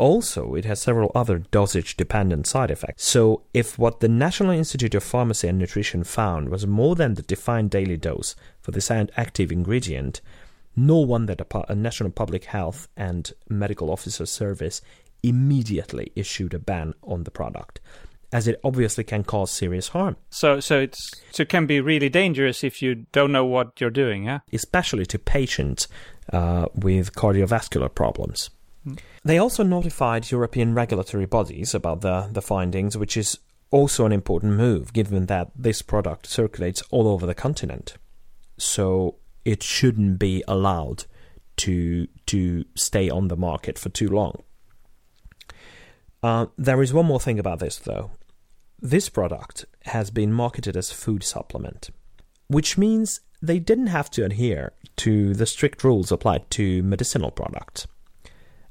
Also, 0.00 0.54
it 0.54 0.64
has 0.64 0.80
several 0.80 1.12
other 1.14 1.40
dosage 1.50 1.94
dependent 1.94 2.46
side 2.46 2.70
effects. 2.70 3.04
So, 3.04 3.42
if 3.52 3.78
what 3.78 4.00
the 4.00 4.08
National 4.08 4.52
Institute 4.52 4.94
of 4.94 5.04
Pharmacy 5.04 5.46
and 5.46 5.58
Nutrition 5.58 6.04
found 6.04 6.48
was 6.48 6.66
more 6.66 6.96
than 6.96 7.14
the 7.14 7.22
defined 7.22 7.68
daily 7.68 7.98
dose 7.98 8.34
for 8.62 8.70
this 8.70 8.90
active 8.90 9.52
ingredient, 9.52 10.22
no 10.74 10.96
wonder 10.96 11.34
the 11.34 11.64
a 11.68 11.74
National 11.74 12.10
Public 12.10 12.44
Health 12.44 12.88
and 12.96 13.30
Medical 13.50 13.90
Officer 13.90 14.24
Service 14.24 14.80
immediately 15.22 16.12
issued 16.16 16.54
a 16.54 16.58
ban 16.58 16.94
on 17.02 17.24
the 17.24 17.30
product, 17.30 17.78
as 18.32 18.48
it 18.48 18.58
obviously 18.64 19.04
can 19.04 19.22
cause 19.22 19.50
serious 19.50 19.88
harm. 19.88 20.16
So, 20.30 20.60
so 20.60 20.80
it's 20.80 21.10
so 21.30 21.42
it 21.42 21.50
can 21.50 21.66
be 21.66 21.78
really 21.78 22.08
dangerous 22.08 22.64
if 22.64 22.80
you 22.80 23.04
don't 23.12 23.32
know 23.32 23.44
what 23.44 23.78
you're 23.78 23.90
doing, 23.90 24.24
yeah. 24.24 24.38
especially 24.50 25.04
to 25.04 25.18
patients 25.18 25.88
uh, 26.32 26.68
with 26.74 27.12
cardiovascular 27.12 27.94
problems. 27.94 28.48
They 29.24 29.38
also 29.38 29.62
notified 29.62 30.30
European 30.30 30.74
regulatory 30.74 31.26
bodies 31.26 31.74
about 31.74 32.00
the, 32.00 32.28
the 32.32 32.42
findings, 32.42 32.96
which 32.96 33.16
is 33.16 33.38
also 33.70 34.06
an 34.06 34.12
important 34.12 34.54
move 34.54 34.92
given 34.92 35.26
that 35.26 35.50
this 35.54 35.82
product 35.82 36.26
circulates 36.26 36.82
all 36.90 37.06
over 37.06 37.26
the 37.26 37.34
continent. 37.34 37.96
So 38.58 39.16
it 39.44 39.62
shouldn't 39.62 40.18
be 40.18 40.42
allowed 40.48 41.04
to 41.58 42.06
to 42.26 42.64
stay 42.74 43.10
on 43.10 43.28
the 43.28 43.36
market 43.36 43.78
for 43.78 43.90
too 43.90 44.08
long. 44.08 44.42
Uh, 46.22 46.46
there 46.56 46.82
is 46.82 46.92
one 46.92 47.06
more 47.06 47.20
thing 47.20 47.38
about 47.38 47.58
this, 47.58 47.78
though. 47.78 48.10
This 48.80 49.08
product 49.08 49.66
has 49.86 50.10
been 50.10 50.32
marketed 50.32 50.76
as 50.76 50.90
food 50.90 51.22
supplement, 51.22 51.90
which 52.48 52.78
means 52.78 53.20
they 53.42 53.58
didn't 53.58 53.88
have 53.88 54.10
to 54.10 54.24
adhere 54.24 54.72
to 54.96 55.34
the 55.34 55.46
strict 55.46 55.82
rules 55.84 56.12
applied 56.12 56.50
to 56.50 56.82
medicinal 56.82 57.30
products. 57.30 57.86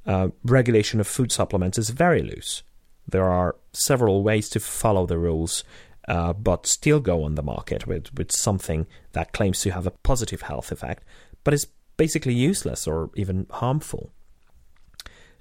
Uh, 0.10 0.30
regulation 0.44 1.00
of 1.00 1.06
food 1.06 1.32
supplements 1.32 1.78
is 1.78 1.92
very 1.92 2.24
loose. 2.24 2.64
There 3.08 3.30
are 3.30 3.58
several 3.74 4.24
ways 4.24 4.50
to 4.50 4.60
follow 4.60 5.06
the 5.06 5.20
rules, 5.20 5.64
uh, 6.08 6.34
but 6.34 6.66
still 6.66 7.00
go 7.00 7.24
on 7.24 7.36
the 7.36 7.44
market 7.44 7.86
with, 7.86 8.12
with 8.18 8.32
something 8.32 8.88
that 9.12 9.34
claims 9.34 9.62
to 9.62 9.70
have 9.70 9.86
a 9.86 9.92
positive 9.92 10.42
health 10.42 10.72
effect, 10.72 11.04
but 11.44 11.54
is 11.54 11.68
basically 11.96 12.34
useless 12.34 12.88
or 12.88 13.12
even 13.14 13.46
harmful. 13.52 14.12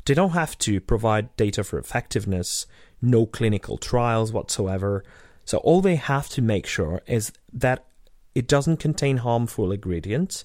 They 0.05 0.13
don't 0.13 0.33
have 0.33 0.59
to 0.59 0.83
provide 0.83 1.35
data 1.37 1.65
for 1.65 1.79
effectiveness, 1.79 2.67
no 3.01 3.25
clinical 3.25 3.79
trials 3.79 4.35
whatsoever. 4.35 5.03
So 5.47 5.57
all 5.59 5.81
they 5.81 5.97
have 5.97 6.29
to 6.31 6.43
make 6.43 6.67
sure 6.67 7.01
is 7.07 7.33
that 7.55 7.87
it 8.35 8.47
doesn't 8.47 8.81
contain 8.81 9.19
harmful 9.19 9.73
ingredients 9.73 10.45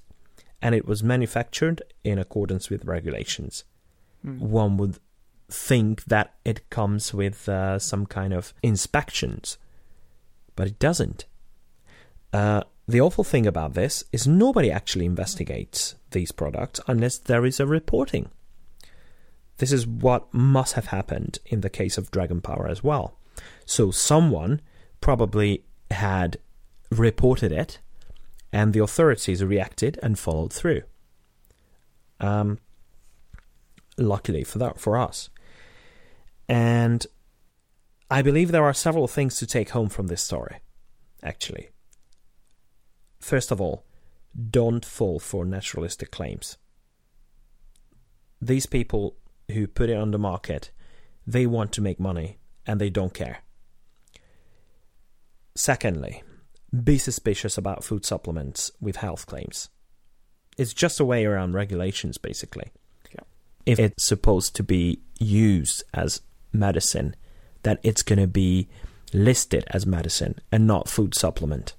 and 0.61 0.73
it 0.73 0.85
was 0.85 1.03
manufactured 1.03 1.81
in 2.05 2.17
accordance 2.19 2.69
with 2.69 2.85
regulations. 2.85 3.65
Mm. 4.25 4.39
One 4.39 4.77
would 4.77 4.99
think 5.49 6.05
that 6.05 6.33
it 6.45 6.69
comes 6.69 7.13
with 7.13 7.47
uh, 7.47 7.79
some 7.79 8.05
kind 8.05 8.33
of 8.33 8.53
inspections, 8.63 9.57
but 10.55 10.67
it 10.67 10.79
doesn't. 10.79 11.25
Uh, 12.31 12.63
the 12.87 13.01
awful 13.01 13.23
thing 13.23 13.45
about 13.45 13.73
this 13.73 14.03
is 14.11 14.27
nobody 14.27 14.71
actually 14.71 15.05
investigates 15.05 15.95
these 16.11 16.31
products 16.31 16.79
unless 16.87 17.17
there 17.17 17.45
is 17.45 17.59
a 17.59 17.67
reporting. 17.67 18.29
This 19.57 19.71
is 19.71 19.85
what 19.85 20.33
must 20.33 20.73
have 20.73 20.87
happened 20.87 21.39
in 21.45 21.61
the 21.61 21.69
case 21.69 21.97
of 21.97 22.11
Dragon 22.11 22.41
Power 22.41 22.67
as 22.67 22.83
well. 22.83 23.17
So 23.65 23.91
someone 23.91 24.61
probably 24.99 25.63
had 25.91 26.37
reported 26.89 27.51
it, 27.51 27.79
and 28.51 28.73
the 28.73 28.83
authorities 28.83 29.43
reacted 29.43 29.99
and 30.03 30.17
followed 30.17 30.53
through. 30.53 30.81
Um, 32.19 32.59
luckily 33.97 34.43
for 34.43 34.59
that 34.59 34.79
for 34.79 34.97
us. 34.97 35.29
And 36.47 37.05
I 38.09 38.21
believe 38.21 38.51
there 38.51 38.63
are 38.63 38.73
several 38.73 39.07
things 39.07 39.37
to 39.37 39.47
take 39.47 39.69
home 39.69 39.89
from 39.89 40.07
this 40.07 40.21
story, 40.21 40.57
actually. 41.21 41.69
First 43.19 43.51
of 43.51 43.61
all, 43.61 43.85
don't 44.49 44.85
fall 44.85 45.19
for 45.19 45.45
naturalistic 45.45 46.11
claims. 46.11 46.57
These 48.41 48.65
people 48.65 49.15
who 49.51 49.67
put 49.67 49.89
it 49.89 49.97
on 49.97 50.11
the 50.11 50.19
market, 50.19 50.71
they 51.25 51.45
want 51.45 51.71
to 51.73 51.81
make 51.81 51.99
money 51.99 52.39
and 52.65 52.79
they 52.79 52.89
don't 52.89 53.13
care. 53.13 53.39
Secondly, 55.55 56.23
be 56.83 56.97
suspicious 56.97 57.57
about 57.57 57.83
food 57.83 58.05
supplements 58.05 58.71
with 58.81 58.97
health 58.97 59.27
claims. 59.27 59.69
It's 60.57 60.73
just 60.73 60.99
a 60.99 61.05
way 61.05 61.25
around 61.25 61.53
regulations, 61.53 62.17
basically. 62.17 62.71
If 63.65 63.79
it's 63.79 64.03
supposed 64.03 64.55
to 64.57 64.63
be 64.63 64.99
used 65.19 65.83
as 65.93 66.21
medicine, 66.51 67.15
then 67.63 67.77
it's 67.83 68.03
going 68.03 68.19
to 68.19 68.27
be 68.27 68.67
listed 69.13 69.63
as 69.67 69.85
medicine 69.85 70.39
and 70.51 70.67
not 70.67 70.89
food 70.89 71.15
supplement. 71.15 71.75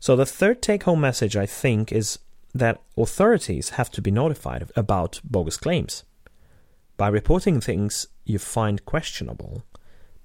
So, 0.00 0.16
the 0.16 0.26
third 0.26 0.62
take 0.62 0.84
home 0.84 1.00
message, 1.00 1.36
I 1.36 1.46
think, 1.46 1.92
is 1.92 2.18
that 2.54 2.82
authorities 2.96 3.70
have 3.70 3.90
to 3.92 4.02
be 4.02 4.10
notified 4.10 4.70
about 4.76 5.20
bogus 5.24 5.56
claims. 5.56 6.04
By 6.96 7.08
reporting 7.08 7.60
things 7.60 8.06
you 8.24 8.38
find 8.38 8.84
questionable, 8.84 9.64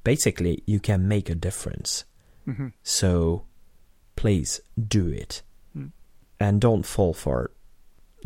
basically 0.04 0.64
you 0.66 0.80
can 0.80 1.08
make 1.08 1.30
a 1.30 1.36
difference. 1.36 2.06
Mm-hmm. 2.48 2.68
So 2.84 3.46
please 4.16 4.62
do 4.88 5.08
it. 5.08 5.42
Mm. 5.78 5.92
And 6.40 6.62
don't 6.62 6.86
fall 6.86 7.14
for 7.14 7.52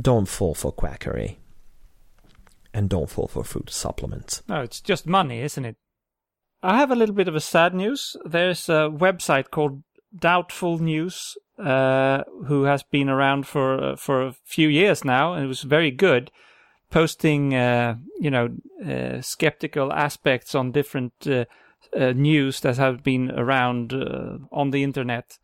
don't 0.01 0.27
fall 0.27 0.55
for 0.55 0.71
quackery. 0.71 1.39
And 2.73 2.89
don't 2.89 3.09
fall 3.09 3.27
for 3.27 3.43
food 3.43 3.69
supplements. 3.69 4.43
No, 4.47 4.61
it's 4.61 4.79
just 4.79 5.05
money, 5.05 5.41
isn't 5.41 5.65
it? 5.65 5.75
I 6.63 6.77
have 6.77 6.91
a 6.91 6.95
little 6.95 7.15
bit 7.15 7.27
of 7.27 7.35
a 7.35 7.41
sad 7.41 7.73
news. 7.73 8.15
There's 8.23 8.69
a 8.69 8.89
website 8.89 9.49
called 9.49 9.83
Doubtful 10.17 10.77
News, 10.79 11.35
uh, 11.57 12.23
who 12.45 12.63
has 12.63 12.83
been 12.83 13.09
around 13.09 13.47
for 13.47 13.83
uh, 13.83 13.95
for 13.95 14.21
a 14.21 14.35
few 14.45 14.67
years 14.67 15.03
now, 15.03 15.33
and 15.33 15.45
it 15.45 15.47
was 15.47 15.63
very 15.63 15.91
good 15.91 16.31
posting, 16.89 17.55
uh, 17.55 17.95
you 18.19 18.29
know, 18.29 18.49
uh, 18.85 19.21
skeptical 19.21 19.93
aspects 19.93 20.53
on 20.53 20.71
different 20.71 21.13
uh, 21.25 21.45
uh 21.97 22.11
news 22.13 22.59
that 22.59 22.77
have 22.77 23.03
been 23.03 23.31
around 23.31 23.93
on 24.51 24.71
the 24.71 24.83
internet. 24.83 25.39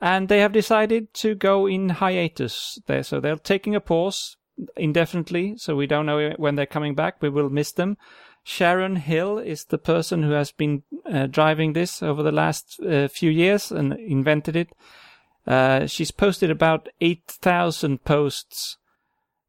and 0.00 0.28
they 0.28 0.40
have 0.40 0.52
decided 0.52 1.14
to 1.14 1.34
go 1.34 1.66
in 1.66 1.88
hiatus 1.88 2.78
there. 2.86 3.02
So 3.02 3.20
they're 3.20 3.36
taking 3.36 3.74
a 3.74 3.80
pause 3.80 4.36
indefinitely. 4.76 5.54
So 5.56 5.76
we 5.76 5.86
don't 5.86 6.06
know 6.06 6.30
when 6.36 6.54
they're 6.54 6.66
coming 6.66 6.94
back. 6.94 7.20
We 7.20 7.28
will 7.28 7.50
miss 7.50 7.72
them. 7.72 7.96
Sharon 8.44 8.96
Hill 8.96 9.38
is 9.38 9.64
the 9.64 9.78
person 9.78 10.22
who 10.22 10.32
has 10.32 10.52
been 10.52 10.82
uh, 11.10 11.26
driving 11.26 11.72
this 11.72 12.02
over 12.02 12.22
the 12.22 12.32
last 12.32 12.78
uh, 12.80 13.08
few 13.08 13.30
years 13.30 13.72
and 13.72 13.94
invented 13.94 14.54
it. 14.54 14.68
Uh, 15.46 15.86
she's 15.86 16.10
posted 16.10 16.50
about 16.50 16.88
8,000 17.00 18.04
posts, 18.04 18.76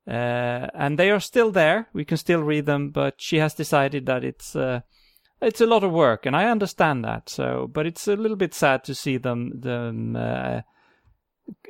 uh, 0.07 0.67
and 0.73 0.97
they 0.97 1.11
are 1.11 1.19
still 1.19 1.51
there. 1.51 1.87
We 1.93 2.05
can 2.05 2.17
still 2.17 2.41
read 2.41 2.65
them, 2.65 2.89
but 2.89 3.15
she 3.17 3.37
has 3.37 3.53
decided 3.53 4.05
that 4.05 4.23
it's, 4.23 4.55
uh, 4.55 4.81
it's 5.41 5.61
a 5.61 5.67
lot 5.67 5.83
of 5.83 5.91
work, 5.91 6.25
and 6.25 6.35
I 6.35 6.49
understand 6.49 7.03
that. 7.03 7.29
So, 7.29 7.69
but 7.71 7.85
it's 7.85 8.07
a 8.07 8.15
little 8.15 8.37
bit 8.37 8.53
sad 8.53 8.85
to 8.85 8.95
see 8.95 9.17
them, 9.17 9.59
them, 9.59 10.15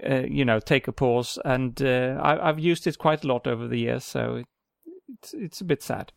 uh, 0.08 0.24
you 0.28 0.46
know, 0.46 0.60
take 0.60 0.88
a 0.88 0.92
pause. 0.92 1.40
And 1.44 1.82
I, 1.82 2.48
have 2.48 2.60
used 2.60 2.88
it 2.88 2.98
quite 2.98 3.24
a 3.24 3.28
lot 3.28 3.48
over 3.48 3.68
the 3.68 3.80
years, 3.80 4.04
so 4.04 4.36
it, 4.36 4.46
it's, 5.08 5.34
it's 5.34 5.62
a 5.62 5.66
bit 5.66 5.84
sad. 5.84 6.12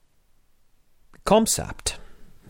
Comcept, 1.27 1.97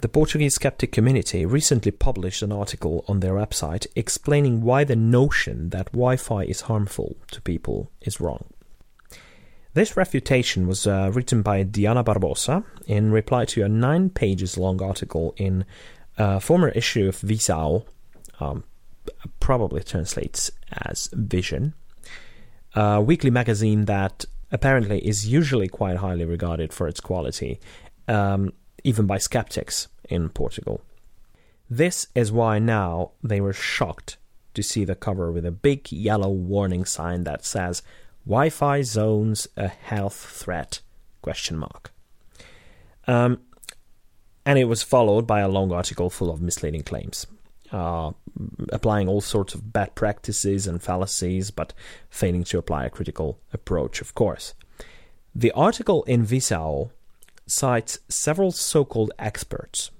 the 0.01 0.09
Portuguese 0.09 0.55
skeptic 0.55 0.93
community, 0.93 1.45
recently 1.45 1.91
published 1.91 2.43
an 2.43 2.53
article 2.53 3.05
on 3.09 3.21
their 3.21 3.35
website 3.35 3.87
explaining 3.97 4.61
why 4.63 4.85
the 4.85 4.95
notion 4.95 5.71
that 5.71 5.91
Wi 5.93 6.17
Fi 6.17 6.45
is 6.45 6.63
harmful 6.63 7.17
to 7.33 7.41
people 7.41 7.91
is 8.01 8.21
wrong. 8.21 8.45
This 9.75 9.97
refutation 9.97 10.67
was 10.67 10.87
uh, 10.87 11.11
written 11.13 11.43
by 11.43 11.63
Diana 11.63 12.05
Barbosa 12.05 12.65
in 12.87 13.11
reply 13.11 13.45
to 13.47 13.65
a 13.65 13.69
nine 13.69 14.11
pages 14.11 14.57
long 14.57 14.83
article 14.83 15.35
in 15.37 15.65
a 16.17 16.41
former 16.41 16.69
issue 16.71 17.09
of 17.09 17.17
Visão, 17.17 17.85
um, 18.41 18.65
probably 19.41 19.83
translates 19.83 20.51
as 20.73 21.09
Vision, 21.13 21.75
a 22.75 23.01
weekly 23.01 23.31
magazine 23.31 23.87
that 23.87 24.25
apparently 24.51 25.07
is 25.07 25.29
usually 25.29 25.69
quite 25.69 25.97
highly 25.97 26.25
regarded 26.25 26.73
for 26.73 26.89
its 26.89 27.01
quality. 27.01 27.61
Um, 28.07 28.53
even 28.85 29.07
by 29.07 29.19
skeptics 29.19 29.89
in 30.09 30.29
Portugal. 30.29 30.81
This 31.69 32.07
is 32.15 32.33
why 32.33 32.59
now 32.59 33.13
they 33.23 33.41
were 33.41 33.53
shocked 33.53 34.17
to 34.55 34.63
see 34.63 34.85
the 34.85 34.95
cover 34.95 35.31
with 35.31 35.45
a 35.45 35.53
big 35.53 35.93
yellow 35.93 36.31
warning 36.31 36.85
sign 36.85 37.25
that 37.25 37.45
says 37.45 37.83
Wi-Fi 38.25 38.83
zones 38.83 39.47
a 39.57 39.69
health 39.69 40.17
threat 40.17 40.81
question 41.23 41.59
mark. 41.59 41.93
Um, 43.07 43.41
and 44.47 44.59
it 44.59 44.65
was 44.65 44.83
followed 44.83 45.27
by 45.27 45.41
a 45.41 45.49
long 45.49 45.73
article 45.73 46.09
full 46.09 46.31
of 46.31 46.41
misleading 46.41 46.83
claims, 46.83 47.27
uh, 47.73 48.13
applying 48.71 49.09
all 49.09 49.21
sorts 49.21 49.55
of 49.55 49.73
bad 49.73 49.95
practices 49.95 50.67
and 50.67 50.83
fallacies, 50.83 51.51
but 51.51 51.73
failing 52.11 52.45
to 52.45 52.59
apply 52.59 52.85
a 52.85 52.91
critical 52.91 53.39
approach, 53.53 54.01
of 54.01 54.15
course. 54.15 54.55
The 55.35 55.53
article 55.53 56.03
in 56.05 56.27
Visão 56.27 56.91
cites 57.47 57.99
several 58.09 58.53
so 58.53 58.85
called 58.85 59.13
experts 59.19 59.91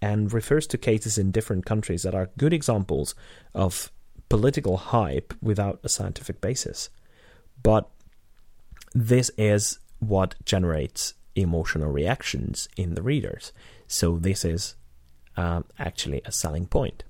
and 0.00 0.32
refers 0.32 0.66
to 0.66 0.78
cases 0.78 1.16
in 1.16 1.30
different 1.30 1.64
countries 1.64 2.02
that 2.02 2.14
are 2.14 2.30
good 2.36 2.52
examples 2.52 3.14
of 3.54 3.90
political 4.28 4.76
hype 4.76 5.32
without 5.40 5.78
a 5.84 5.88
scientific 5.88 6.40
basis. 6.40 6.90
But 7.62 7.88
this 8.94 9.30
is 9.38 9.78
what 10.00 10.34
generates 10.44 11.14
emotional 11.36 11.90
reactions 11.90 12.68
in 12.76 12.94
the 12.94 13.02
readers. 13.02 13.52
So, 13.86 14.18
this 14.18 14.44
is 14.44 14.74
um, 15.36 15.64
actually 15.78 16.22
a 16.24 16.32
selling 16.32 16.66
point. 16.66 17.04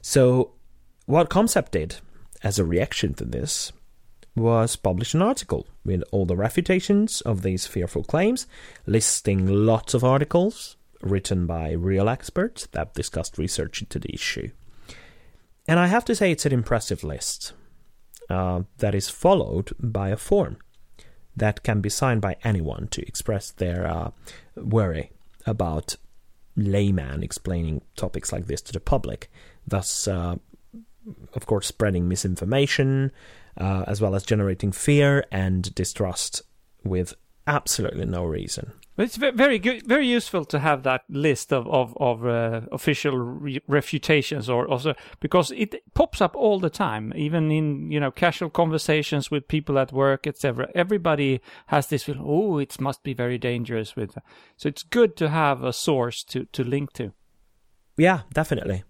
So, 0.00 0.52
what 1.06 1.30
Comcept 1.30 1.70
did 1.70 1.96
as 2.42 2.58
a 2.58 2.64
reaction 2.64 3.14
to 3.14 3.24
this 3.24 3.72
was 4.34 4.76
published 4.76 5.14
an 5.14 5.22
article 5.22 5.66
with 5.84 6.02
all 6.12 6.26
the 6.26 6.36
refutations 6.36 7.22
of 7.22 7.42
these 7.42 7.66
fearful 7.66 8.04
claims, 8.04 8.46
listing 8.84 9.46
lots 9.46 9.94
of 9.94 10.04
articles 10.04 10.76
written 11.00 11.46
by 11.46 11.72
real 11.72 12.08
experts 12.08 12.66
that 12.72 12.94
discussed 12.94 13.38
research 13.38 13.80
into 13.80 13.98
the 13.98 14.12
issue. 14.12 14.50
And 15.66 15.80
I 15.80 15.86
have 15.86 16.04
to 16.04 16.14
say, 16.14 16.30
it's 16.30 16.46
an 16.46 16.52
impressive 16.52 17.02
list 17.02 17.52
uh, 18.28 18.62
that 18.78 18.94
is 18.94 19.08
followed 19.08 19.72
by 19.80 20.10
a 20.10 20.16
form 20.16 20.58
that 21.36 21.62
can 21.62 21.80
be 21.80 21.88
signed 21.88 22.20
by 22.20 22.36
anyone 22.44 22.88
to 22.88 23.06
express 23.06 23.50
their 23.50 23.86
uh, 23.86 24.10
worry 24.56 25.10
about 25.46 25.96
layman 26.56 27.22
explaining 27.22 27.82
topics 27.96 28.32
like 28.32 28.46
this 28.46 28.62
to 28.62 28.72
the 28.72 28.80
public, 28.80 29.30
thus, 29.66 30.08
uh, 30.08 30.36
of 31.34 31.46
course, 31.46 31.66
spreading 31.66 32.08
misinformation, 32.08 33.12
uh, 33.56 33.84
as 33.86 34.00
well 34.00 34.14
as 34.14 34.24
generating 34.24 34.72
fear 34.72 35.24
and 35.30 35.74
distrust 35.74 36.42
with 36.84 37.14
absolutely 37.46 38.06
no 38.06 38.24
reason. 38.24 38.72
It's 38.98 39.16
very 39.16 39.58
good, 39.58 39.86
very 39.86 40.06
useful 40.06 40.46
to 40.46 40.58
have 40.58 40.82
that 40.84 41.04
list 41.10 41.52
of 41.52 41.66
of, 41.68 41.94
of 42.00 42.24
uh, 42.24 42.62
official 42.72 43.18
re- 43.18 43.60
refutations, 43.68 44.48
or 44.48 44.66
also 44.66 44.94
because 45.20 45.50
it 45.50 45.82
pops 45.92 46.22
up 46.22 46.34
all 46.34 46.58
the 46.58 46.70
time, 46.70 47.12
even 47.14 47.50
in 47.50 47.90
you 47.90 48.00
know 48.00 48.10
casual 48.10 48.48
conversations 48.48 49.30
with 49.30 49.48
people 49.48 49.78
at 49.78 49.92
work, 49.92 50.26
etc. 50.26 50.70
Everybody 50.74 51.42
has 51.66 51.88
this 51.88 52.04
feel, 52.04 52.16
oh, 52.20 52.58
it 52.58 52.80
must 52.80 53.02
be 53.02 53.12
very 53.12 53.36
dangerous 53.36 53.96
with. 53.96 54.16
So 54.56 54.68
it's 54.68 54.82
good 54.82 55.14
to 55.16 55.28
have 55.28 55.62
a 55.62 55.74
source 55.74 56.24
to 56.24 56.46
to 56.52 56.64
link 56.64 56.94
to. 56.94 57.12
Yeah, 57.98 58.20
definitely. 58.32 58.84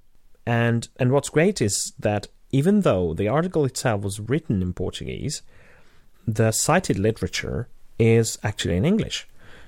And 0.46 0.88
and 1.00 1.10
what's 1.10 1.30
great 1.30 1.60
is 1.60 1.92
that 1.98 2.28
even 2.52 2.82
though 2.82 3.12
the 3.12 3.28
article 3.28 3.64
itself 3.64 4.02
was 4.02 4.20
written 4.20 4.62
in 4.62 4.72
Portuguese, 4.72 5.42
the 6.26 6.52
cited 6.52 6.98
literature 6.98 7.68
is 7.98 8.38
actually 8.42 8.76
in 8.76 8.84
English, 8.84 9.26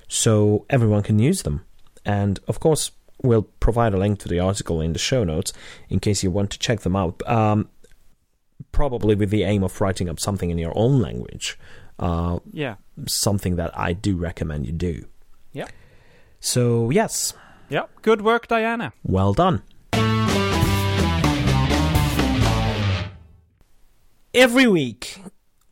so 0.09 0.65
everyone 0.69 1.03
can 1.03 1.19
use 1.19 1.43
them. 1.43 1.65
And 2.05 2.41
of 2.49 2.59
course, 2.59 2.91
we'll 3.23 3.43
provide 3.43 3.95
a 3.95 3.99
link 3.99 4.19
to 4.21 4.29
the 4.29 4.41
article 4.41 4.81
in 4.81 4.93
the 4.93 4.99
show 4.99 5.25
notes 5.25 5.53
in 5.89 6.01
case 6.01 6.23
you 6.23 6.31
want 6.31 6.51
to 6.51 6.59
check 6.59 6.81
them 6.81 6.97
out. 6.97 7.23
Um, 7.29 7.69
probably 8.73 9.15
with 9.15 9.31
the 9.31 9.45
aim 9.45 9.63
of 9.63 9.81
writing 9.81 10.09
up 10.09 10.19
something 10.19 10.51
in 10.51 10.59
your 10.59 10.73
own 10.75 11.01
language. 11.01 11.59
Uh, 11.99 12.39
yeah. 12.53 12.77
Something 13.07 13.57
that 13.57 13.77
I 13.79 13.93
do 13.93 14.17
recommend 14.17 14.67
you 14.67 14.73
do. 14.73 15.05
Yeah. 15.53 15.67
So, 16.41 16.91
yes. 16.91 17.35
Yeah. 17.69 17.85
Good 18.03 18.23
work, 18.23 18.49
Diana. 18.49 18.93
Well 19.03 19.35
done. 19.35 19.63
Every 24.35 24.67
week, 24.69 25.21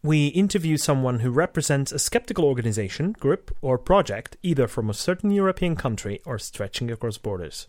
we 0.07 0.29
interview 0.29 0.77
someone 0.77 1.19
who 1.19 1.31
represents 1.31 1.90
a 1.90 1.99
skeptical 1.99 2.45
organization, 2.45 3.12
group, 3.12 3.55
or 3.61 3.77
project, 3.77 4.37
either 4.42 4.69
from 4.69 4.88
a 4.88 4.95
certain 4.95 5.33
European 5.33 5.75
country 5.75 6.21
or 6.25 6.38
stretching 6.38 6.90
across 6.90 7.19
borders. 7.19 7.66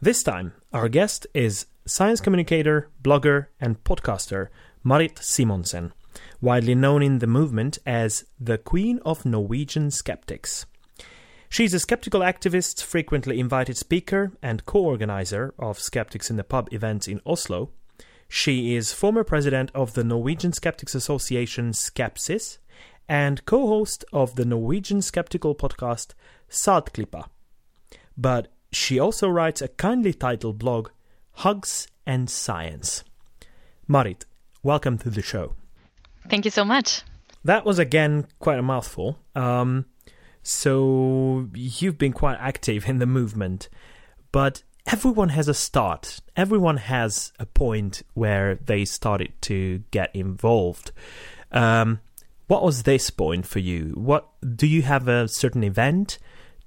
This 0.00 0.22
time, 0.22 0.54
our 0.72 0.88
guest 0.88 1.26
is 1.34 1.66
science 1.86 2.20
communicator, 2.20 2.88
blogger, 3.02 3.46
and 3.60 3.82
podcaster 3.84 4.48
Marit 4.82 5.16
Simonsen, 5.16 5.92
widely 6.40 6.74
known 6.74 7.02
in 7.02 7.18
the 7.18 7.26
movement 7.26 7.78
as 7.84 8.24
the 8.40 8.56
Queen 8.56 8.98
of 9.04 9.26
Norwegian 9.26 9.90
Skeptics. 9.90 10.64
She's 11.50 11.74
a 11.74 11.78
skeptical 11.78 12.20
activist, 12.20 12.82
frequently 12.82 13.38
invited 13.38 13.76
speaker, 13.76 14.32
and 14.42 14.64
co 14.64 14.80
organizer 14.80 15.54
of 15.58 15.78
Skeptics 15.78 16.30
in 16.30 16.36
the 16.36 16.42
Pub 16.42 16.72
events 16.72 17.06
in 17.06 17.20
Oslo 17.26 17.70
she 18.28 18.74
is 18.74 18.92
former 18.92 19.24
president 19.24 19.70
of 19.74 19.94
the 19.94 20.04
Norwegian 20.04 20.52
Skeptics 20.52 20.94
Association 20.94 21.72
Skepsis 21.72 22.58
and 23.08 23.44
co 23.44 23.66
host 23.66 24.04
of 24.12 24.36
the 24.36 24.44
Norwegian 24.44 25.02
skeptical 25.02 25.54
podcast 25.54 26.14
Saltklypa. 26.48 27.26
But 28.16 28.48
she 28.72 28.98
also 28.98 29.28
writes 29.28 29.62
a 29.62 29.68
kindly 29.68 30.12
titled 30.12 30.58
blog, 30.58 30.88
Hugs 31.32 31.88
and 32.06 32.28
Science. 32.30 33.04
Marit, 33.86 34.24
welcome 34.62 34.98
to 34.98 35.10
the 35.10 35.22
show. 35.22 35.54
Thank 36.28 36.44
you 36.44 36.50
so 36.50 36.64
much. 36.64 37.02
That 37.44 37.66
was 37.66 37.78
again 37.78 38.26
quite 38.38 38.58
a 38.58 38.62
mouthful. 38.62 39.18
Um, 39.34 39.86
so 40.42 41.48
you've 41.54 41.98
been 41.98 42.12
quite 42.12 42.38
active 42.40 42.88
in 42.88 42.98
the 42.98 43.06
movement, 43.06 43.68
but 44.32 44.62
everyone 44.86 45.30
has 45.30 45.48
a 45.48 45.54
start. 45.54 46.20
Everyone 46.36 46.76
has 46.76 47.32
a 47.38 47.46
point 47.46 48.02
where 48.14 48.56
they 48.56 48.84
started 48.84 49.32
to 49.42 49.82
get 49.90 50.14
involved. 50.14 50.92
Um, 51.52 52.00
what 52.46 52.62
was 52.62 52.82
this 52.82 53.10
point 53.10 53.46
for 53.46 53.58
you? 53.58 53.92
What 53.94 54.28
do 54.56 54.66
you 54.66 54.82
have 54.82 55.08
a 55.08 55.28
certain 55.28 55.64
event 55.64 56.18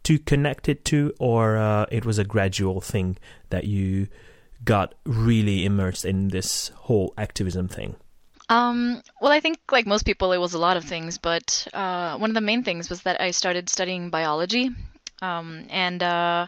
to 0.03 0.17
connect 0.17 0.69
it 0.69 0.85
to, 0.85 1.13
or 1.19 1.57
uh, 1.57 1.85
it 1.91 2.05
was 2.05 2.17
a 2.17 2.23
gradual 2.23 2.81
thing 2.81 3.17
that 3.49 3.65
you 3.65 4.07
got 4.63 4.95
really 5.05 5.65
immersed 5.65 6.05
in 6.05 6.29
this 6.29 6.69
whole 6.69 7.13
activism 7.17 7.67
thing? 7.67 7.95
Um, 8.49 9.01
well, 9.21 9.31
I 9.31 9.41
think 9.41 9.59
like 9.71 9.85
most 9.85 10.03
people, 10.03 10.31
it 10.31 10.37
was 10.37 10.53
a 10.53 10.59
lot 10.59 10.77
of 10.77 10.85
things, 10.85 11.17
but 11.17 11.67
uh, 11.73 12.17
one 12.17 12.29
of 12.29 12.33
the 12.33 12.41
main 12.41 12.63
things 12.63 12.89
was 12.89 13.01
that 13.01 13.19
I 13.19 13.31
started 13.31 13.69
studying 13.69 14.09
biology, 14.09 14.71
um, 15.21 15.65
and 15.69 16.01
uh, 16.01 16.47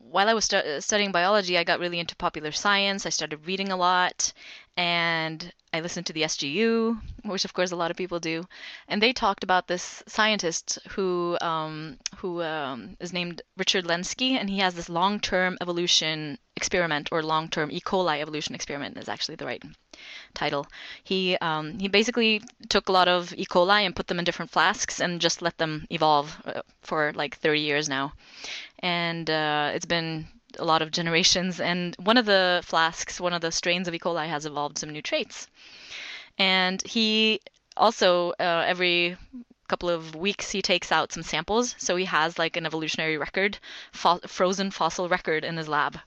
while 0.00 0.28
I 0.28 0.34
was 0.34 0.44
stu- 0.46 0.56
uh, 0.56 0.80
studying 0.80 1.12
biology, 1.12 1.58
I 1.58 1.64
got 1.64 1.80
really 1.80 1.98
into 2.00 2.16
popular 2.16 2.52
science. 2.52 3.06
I 3.06 3.10
started 3.10 3.46
reading 3.46 3.70
a 3.70 3.76
lot, 3.76 4.32
and 4.76 5.52
I 5.72 5.80
listened 5.80 6.06
to 6.06 6.12
the 6.12 6.22
SGU, 6.22 7.00
which 7.24 7.44
of 7.44 7.52
course 7.54 7.70
a 7.70 7.76
lot 7.76 7.90
of 7.90 7.96
people 7.96 8.20
do, 8.20 8.44
and 8.88 9.02
they 9.02 9.12
talked 9.12 9.42
about 9.44 9.68
this 9.68 10.02
scientist 10.06 10.78
who 10.90 11.36
um, 11.40 11.98
who 12.16 12.42
um, 12.42 12.96
is 13.00 13.12
named 13.12 13.42
Richard 13.56 13.84
Lenski, 13.84 14.32
and 14.32 14.48
he 14.48 14.58
has 14.58 14.74
this 14.74 14.88
long-term 14.88 15.58
evolution 15.60 16.38
experiment 16.56 17.08
or 17.12 17.22
long-term 17.22 17.70
E. 17.70 17.80
coli 17.80 18.20
evolution 18.20 18.54
experiment 18.54 18.96
is 18.96 19.08
actually 19.08 19.36
the 19.36 19.46
right 19.46 19.62
title. 20.34 20.66
He 21.04 21.36
um, 21.38 21.78
he 21.78 21.88
basically 21.88 22.42
took 22.68 22.88
a 22.88 22.92
lot 22.92 23.08
of 23.08 23.34
E. 23.34 23.46
coli 23.46 23.84
and 23.84 23.96
put 23.96 24.06
them 24.06 24.18
in 24.18 24.24
different 24.24 24.50
flasks 24.50 25.00
and 25.00 25.20
just 25.20 25.42
let 25.42 25.58
them 25.58 25.86
evolve 25.90 26.40
uh, 26.46 26.62
for 26.82 27.12
like 27.14 27.36
30 27.36 27.60
years 27.60 27.88
now, 27.88 28.12
and 28.80 29.28
uh, 29.30 29.72
it's 29.74 29.86
been 29.86 30.26
a 30.58 30.64
lot 30.64 30.82
of 30.82 30.90
generations. 30.90 31.60
And 31.60 31.94
one 31.98 32.16
of 32.16 32.26
the 32.26 32.62
flasks, 32.64 33.20
one 33.20 33.32
of 33.32 33.40
the 33.40 33.52
strains 33.52 33.88
of 33.88 33.94
E. 33.94 33.98
coli, 33.98 34.28
has 34.28 34.46
evolved 34.46 34.78
some 34.78 34.90
new 34.90 35.02
traits. 35.02 35.48
And 36.38 36.82
he 36.82 37.40
also 37.76 38.30
uh, 38.40 38.64
every 38.66 39.16
couple 39.68 39.88
of 39.90 40.14
weeks 40.14 40.50
he 40.50 40.62
takes 40.62 40.92
out 40.92 41.12
some 41.12 41.22
samples, 41.22 41.74
so 41.78 41.96
he 41.96 42.04
has 42.04 42.38
like 42.38 42.56
an 42.56 42.66
evolutionary 42.66 43.18
record, 43.18 43.58
fo- 43.92 44.20
frozen 44.26 44.70
fossil 44.70 45.08
record 45.08 45.44
in 45.44 45.56
his 45.56 45.68
lab. 45.68 45.98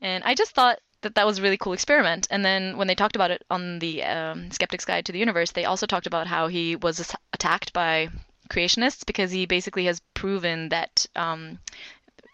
And 0.00 0.24
I 0.24 0.34
just 0.34 0.52
thought 0.52 0.80
that 1.02 1.14
that 1.14 1.26
was 1.26 1.38
a 1.38 1.42
really 1.42 1.56
cool 1.56 1.72
experiment. 1.72 2.26
And 2.30 2.44
then 2.44 2.76
when 2.76 2.88
they 2.88 2.94
talked 2.94 3.16
about 3.16 3.30
it 3.30 3.44
on 3.50 3.78
the 3.78 4.02
um, 4.02 4.50
Skeptic's 4.50 4.84
Guide 4.84 5.06
to 5.06 5.12
the 5.12 5.18
Universe, 5.18 5.52
they 5.52 5.64
also 5.64 5.86
talked 5.86 6.06
about 6.06 6.26
how 6.26 6.48
he 6.48 6.76
was 6.76 7.14
attacked 7.32 7.72
by 7.72 8.08
creationists 8.50 9.06
because 9.06 9.30
he 9.30 9.46
basically 9.46 9.84
has 9.84 10.00
proven 10.14 10.70
that 10.70 11.06
um, 11.14 11.58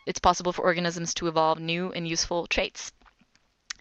it's 0.07 0.19
possible 0.19 0.53
for 0.53 0.65
organisms 0.65 1.15
to 1.15 1.29
evolve 1.29 1.61
new 1.61 1.93
and 1.93 2.07
useful 2.07 2.47
traits. 2.47 2.93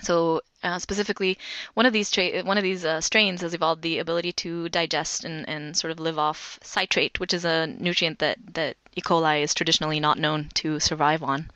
So 0.01 0.41
uh, 0.63 0.79
specifically, 0.79 1.37
one 1.75 1.85
of 1.85 1.93
these 1.93 2.09
tra- 2.09 2.43
one 2.43 2.57
of 2.57 2.63
these 2.63 2.83
uh, 2.83 2.99
strains 3.01 3.41
has 3.41 3.53
evolved 3.53 3.83
the 3.83 3.99
ability 3.99 4.31
to 4.33 4.67
digest 4.69 5.23
and, 5.23 5.47
and 5.47 5.77
sort 5.77 5.91
of 5.91 5.99
live 5.99 6.17
off 6.17 6.59
citrate, 6.63 7.19
which 7.19 7.33
is 7.33 7.45
a 7.45 7.67
nutrient 7.67 8.19
that 8.19 8.37
that 8.53 8.77
E. 8.95 9.01
coli 9.01 9.43
is 9.43 9.53
traditionally 9.53 9.99
not 9.99 10.17
known 10.17 10.49
to 10.55 10.79
survive 10.79 11.21
on. 11.21 11.51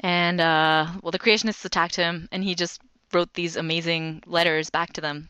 And 0.00 0.40
uh, 0.40 0.86
well, 1.02 1.12
the 1.12 1.18
creationists 1.18 1.64
attacked 1.64 1.96
him, 1.96 2.28
and 2.32 2.42
he 2.42 2.54
just 2.54 2.80
wrote 3.12 3.32
these 3.34 3.56
amazing 3.56 4.22
letters 4.26 4.68
back 4.70 4.92
to 4.94 5.00
them. 5.00 5.28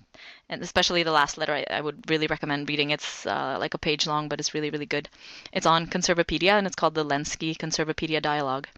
And 0.49 0.63
especially 0.63 1.03
the 1.03 1.11
last 1.11 1.39
letter, 1.39 1.55
I, 1.55 1.65
I 1.71 1.81
would 1.81 2.09
really 2.09 2.27
recommend 2.27 2.69
reading. 2.69 2.91
It's 2.91 3.27
uh, 3.27 3.57
like 3.59 3.75
a 3.75 3.79
page 3.79 4.07
long, 4.07 4.29
but 4.29 4.39
it's 4.39 4.55
really, 4.55 4.71
really 4.71 4.87
good. 4.87 5.09
It's 5.53 5.67
on 5.67 5.89
Conservapedia, 5.89 6.53
and 6.53 6.67
it's 6.67 6.77
called 6.77 6.95
the 6.95 7.05
Lenski 7.05 7.57
Conservapedia 7.57 8.23
Dialogue. 8.23 8.69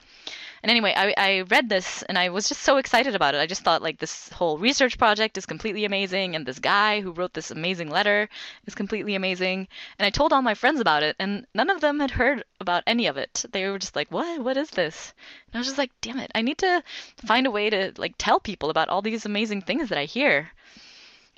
And 0.62 0.70
anyway, 0.70 0.92
I, 0.96 1.14
I 1.16 1.40
read 1.42 1.68
this 1.68 2.02
and 2.02 2.18
I 2.18 2.30
was 2.30 2.48
just 2.48 2.62
so 2.62 2.78
excited 2.78 3.14
about 3.14 3.34
it. 3.34 3.38
I 3.38 3.46
just 3.46 3.62
thought 3.62 3.80
like 3.80 3.98
this 3.98 4.28
whole 4.30 4.58
research 4.58 4.98
project 4.98 5.38
is 5.38 5.46
completely 5.46 5.84
amazing, 5.84 6.34
and 6.34 6.44
this 6.44 6.58
guy 6.58 7.00
who 7.00 7.12
wrote 7.12 7.32
this 7.32 7.50
amazing 7.50 7.90
letter 7.90 8.28
is 8.66 8.74
completely 8.74 9.14
amazing. 9.14 9.68
And 9.98 10.06
I 10.06 10.10
told 10.10 10.32
all 10.32 10.42
my 10.42 10.54
friends 10.54 10.80
about 10.80 11.02
it, 11.02 11.14
and 11.18 11.46
none 11.54 11.70
of 11.70 11.80
them 11.80 12.00
had 12.00 12.10
heard 12.10 12.44
about 12.60 12.82
any 12.86 13.06
of 13.06 13.16
it. 13.16 13.44
They 13.52 13.68
were 13.68 13.78
just 13.78 13.94
like, 13.94 14.10
"What? 14.10 14.42
What 14.42 14.56
is 14.56 14.70
this?" 14.70 15.14
And 15.46 15.54
I 15.54 15.58
was 15.58 15.68
just 15.68 15.78
like, 15.78 15.92
"Damn 16.00 16.18
it! 16.18 16.32
I 16.34 16.42
need 16.42 16.58
to 16.58 16.82
find 17.24 17.46
a 17.46 17.52
way 17.52 17.70
to 17.70 17.92
like 17.96 18.14
tell 18.18 18.40
people 18.40 18.70
about 18.70 18.88
all 18.88 19.02
these 19.02 19.26
amazing 19.26 19.62
things 19.62 19.90
that 19.90 19.98
I 19.98 20.06
hear." 20.06 20.50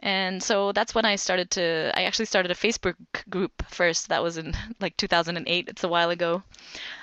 And 0.02 0.42
so 0.42 0.72
that's 0.72 0.94
when 0.94 1.04
I 1.04 1.16
started 1.16 1.50
to. 1.52 1.92
I 1.94 2.04
actually 2.04 2.24
started 2.24 2.50
a 2.50 2.54
Facebook 2.54 2.96
group 3.28 3.62
first. 3.68 4.08
That 4.08 4.22
was 4.22 4.38
in 4.38 4.54
like 4.80 4.96
2008. 4.96 5.68
It's 5.68 5.84
a 5.84 5.88
while 5.88 6.10
ago. 6.10 6.42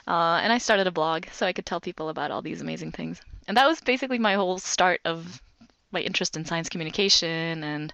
Uh, 0.08 0.39
and 0.41 0.52
I 0.52 0.58
started 0.58 0.88
a 0.88 0.91
blog 0.91 1.26
so 1.32 1.45
I 1.45 1.54
could 1.54 1.66
tell 1.66 1.80
people 1.80 2.10
about 2.10 2.32
all 2.32 2.41
these 2.41 2.62
amazing 2.62 2.91
things. 2.91 3.22
And 3.48 3.56
that 3.56 3.68
was 3.68 3.80
basically 3.82 4.20
my 4.20 4.34
whole 4.34 4.58
start 4.58 5.00
of 5.06 5.41
my 5.91 6.02
interest 6.02 6.36
in 6.36 6.45
science 6.45 6.70
communication. 6.70 7.64
And 7.64 7.93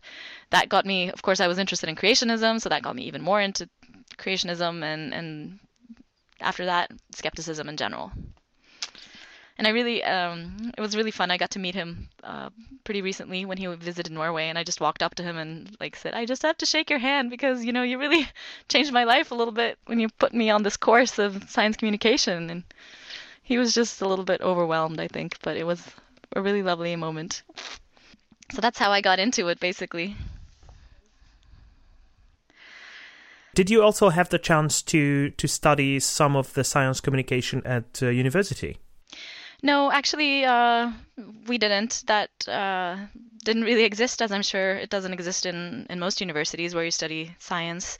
that 0.51 0.69
got 0.69 0.85
me, 0.85 1.09
of 1.09 1.21
course, 1.21 1.41
I 1.41 1.47
was 1.47 1.59
interested 1.59 1.89
in 1.89 1.95
creationism. 1.95 2.61
So 2.61 2.69
that 2.69 2.81
got 2.83 2.95
me 2.95 3.03
even 3.03 3.21
more 3.21 3.41
into 3.41 3.69
creationism 4.17 4.83
and, 4.83 5.13
and 5.13 5.59
after 6.39 6.65
that, 6.65 6.91
skepticism 7.11 7.67
in 7.67 7.77
general 7.77 8.11
and 9.57 9.67
I 9.67 9.71
really 9.71 10.03
um, 10.03 10.71
it 10.77 10.81
was 10.81 10.95
really 10.95 11.11
fun. 11.11 11.31
I 11.31 11.37
got 11.37 11.51
to 11.51 11.59
meet 11.59 11.75
him 11.75 12.09
uh, 12.23 12.49
pretty 12.83 13.01
recently 13.01 13.45
when 13.45 13.57
he 13.57 13.67
visited 13.67 14.11
Norway, 14.11 14.49
and 14.49 14.57
I 14.57 14.63
just 14.63 14.81
walked 14.81 15.03
up 15.03 15.15
to 15.15 15.23
him 15.23 15.37
and 15.37 15.75
like 15.79 15.95
said, 15.95 16.13
"I 16.13 16.25
just 16.25 16.41
have 16.41 16.57
to 16.57 16.65
shake 16.65 16.89
your 16.89 16.99
hand 16.99 17.29
because 17.29 17.63
you 17.63 17.71
know 17.71 17.83
you 17.83 17.99
really 17.99 18.27
changed 18.69 18.91
my 18.91 19.03
life 19.03 19.31
a 19.31 19.35
little 19.35 19.53
bit 19.53 19.77
when 19.85 19.99
you 19.99 20.09
put 20.09 20.33
me 20.33 20.49
on 20.49 20.63
this 20.63 20.77
course 20.77 21.19
of 21.19 21.49
science 21.49 21.77
communication." 21.77 22.49
And 22.49 22.63
he 23.43 23.57
was 23.57 23.73
just 23.73 24.01
a 24.01 24.07
little 24.07 24.25
bit 24.25 24.41
overwhelmed, 24.41 24.99
I 24.99 25.07
think, 25.07 25.37
but 25.41 25.57
it 25.57 25.65
was 25.65 25.81
a 26.35 26.41
really 26.41 26.63
lovely 26.63 26.95
moment. 26.95 27.43
So 28.51 28.61
that's 28.61 28.79
how 28.79 28.91
I 28.91 29.01
got 29.01 29.19
into 29.19 29.47
it, 29.49 29.59
basically. 29.59 30.15
Did 33.55 33.69
you 33.69 33.83
also 33.83 34.09
have 34.09 34.29
the 34.29 34.39
chance 34.39 34.81
to 34.83 35.29
to 35.29 35.47
study 35.47 35.99
some 35.99 36.35
of 36.35 36.53
the 36.53 36.63
science 36.63 37.01
communication 37.01 37.61
at 37.65 38.01
uh, 38.01 38.07
university? 38.07 38.79
No, 39.63 39.91
actually, 39.91 40.45
uh, 40.45 40.91
we 41.47 41.57
didn't. 41.57 42.03
That 42.05 42.29
uh, 42.47 42.97
didn't 43.43 43.63
really 43.63 43.83
exist, 43.83 44.21
as 44.21 44.31
I'm 44.31 44.43
sure 44.43 44.75
it 44.75 44.89
doesn't 44.91 45.13
exist 45.13 45.45
in, 45.47 45.87
in 45.89 45.99
most 45.99 46.21
universities 46.21 46.75
where 46.75 46.85
you 46.85 46.91
study 46.91 47.35
science. 47.39 47.97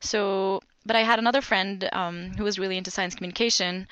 So, 0.00 0.60
but 0.84 0.96
I 0.96 1.02
had 1.02 1.18
another 1.18 1.40
friend 1.42 1.88
um, 1.92 2.32
who 2.36 2.44
was 2.44 2.58
really 2.58 2.76
into 2.76 2.90
science 2.90 3.14
communication. 3.14 3.88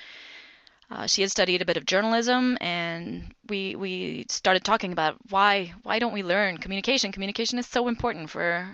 Uh, 0.91 1.07
she 1.07 1.23
had 1.23 1.31
studied 1.31 1.62
a 1.62 1.65
bit 1.65 1.77
of 1.77 1.87
journalism, 1.87 2.59
and 2.61 3.35
we 3.49 3.77
we 3.77 4.27
started 4.29 4.65
talking 4.65 4.93
about 4.93 5.17
why 5.31 5.73
why 5.85 5.99
don't 5.99 6.12
we 6.15 6.23
learn 6.23 6.59
communication? 6.59 7.12
Communication 7.12 7.59
is 7.59 7.67
so 7.67 7.89
important 7.89 8.31
for 8.31 8.69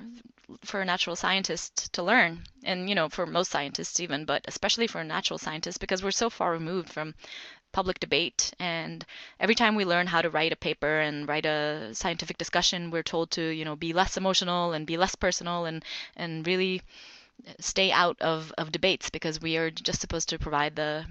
for 0.64 0.80
a 0.80 0.84
natural 0.84 1.16
scientist 1.16 1.92
to 1.92 2.02
learn, 2.02 2.44
and 2.64 2.88
you 2.88 2.94
know 2.94 3.08
for 3.08 3.26
most 3.26 3.50
scientists 3.50 4.00
even, 4.00 4.24
but 4.24 4.44
especially 4.48 4.86
for 4.86 5.00
a 5.00 5.04
natural 5.04 5.38
scientist 5.38 5.80
because 5.80 6.02
we're 6.02 6.10
so 6.10 6.30
far 6.30 6.52
removed 6.52 6.88
from 6.90 7.14
public 7.72 8.00
debate. 8.00 8.52
And 8.58 9.04
every 9.38 9.54
time 9.54 9.74
we 9.74 9.84
learn 9.84 10.06
how 10.06 10.22
to 10.22 10.30
write 10.30 10.52
a 10.52 10.56
paper 10.56 11.00
and 11.00 11.28
write 11.28 11.46
a 11.46 11.94
scientific 11.94 12.38
discussion, 12.38 12.90
we're 12.90 13.02
told 13.02 13.30
to, 13.32 13.42
you 13.42 13.64
know, 13.64 13.76
be 13.76 13.92
less 13.92 14.16
emotional 14.16 14.72
and 14.72 14.86
be 14.86 14.96
less 14.96 15.14
personal 15.14 15.64
and, 15.64 15.84
and 16.16 16.46
really 16.46 16.82
stay 17.58 17.90
out 17.90 18.20
of, 18.20 18.52
of 18.58 18.72
debates 18.72 19.10
because 19.10 19.40
we 19.40 19.56
are 19.56 19.70
just 19.70 20.00
supposed 20.00 20.28
to 20.28 20.38
provide 20.38 20.76
the 20.76 21.04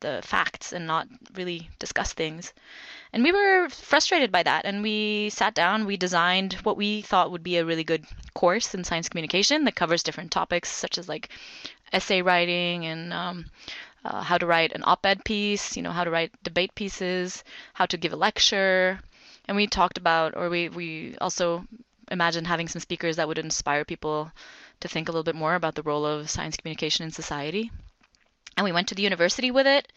the 0.00 0.20
facts 0.22 0.72
and 0.72 0.86
not 0.86 1.08
really 1.34 1.70
discuss 1.78 2.12
things. 2.12 2.52
And 3.12 3.22
we 3.22 3.32
were 3.32 3.68
frustrated 3.70 4.30
by 4.30 4.42
that 4.42 4.64
and 4.66 4.82
we 4.82 5.30
sat 5.30 5.54
down, 5.54 5.86
we 5.86 5.96
designed 5.96 6.54
what 6.64 6.76
we 6.76 7.00
thought 7.02 7.30
would 7.30 7.42
be 7.42 7.56
a 7.56 7.64
really 7.64 7.84
good 7.84 8.04
course 8.34 8.74
in 8.74 8.84
science 8.84 9.08
communication 9.08 9.64
that 9.64 9.76
covers 9.76 10.02
different 10.02 10.30
topics 10.30 10.68
such 10.68 10.98
as 10.98 11.08
like 11.08 11.30
essay 11.92 12.22
writing 12.22 12.84
and 12.86 13.12
um, 13.12 13.46
uh, 14.04 14.22
how 14.22 14.38
to 14.38 14.46
write 14.46 14.72
an 14.72 14.82
op-ed 14.84 15.24
piece, 15.24 15.76
you 15.76 15.82
know, 15.82 15.92
how 15.92 16.04
to 16.04 16.10
write 16.10 16.30
debate 16.42 16.74
pieces, 16.74 17.44
how 17.72 17.86
to 17.86 17.96
give 17.96 18.12
a 18.12 18.16
lecture, 18.16 19.00
and 19.46 19.56
we 19.56 19.66
talked 19.66 19.98
about, 19.98 20.36
or 20.36 20.48
we 20.48 20.68
we 20.68 21.16
also 21.20 21.66
imagined 22.10 22.46
having 22.46 22.68
some 22.68 22.80
speakers 22.80 23.16
that 23.16 23.28
would 23.28 23.38
inspire 23.38 23.84
people 23.84 24.30
to 24.80 24.88
think 24.88 25.08
a 25.08 25.12
little 25.12 25.24
bit 25.24 25.34
more 25.34 25.54
about 25.54 25.74
the 25.74 25.82
role 25.82 26.04
of 26.04 26.30
science 26.30 26.56
communication 26.56 27.04
in 27.04 27.10
society. 27.10 27.70
And 28.56 28.64
we 28.64 28.72
went 28.72 28.88
to 28.88 28.94
the 28.94 29.02
university 29.02 29.50
with 29.50 29.66
it, 29.66 29.92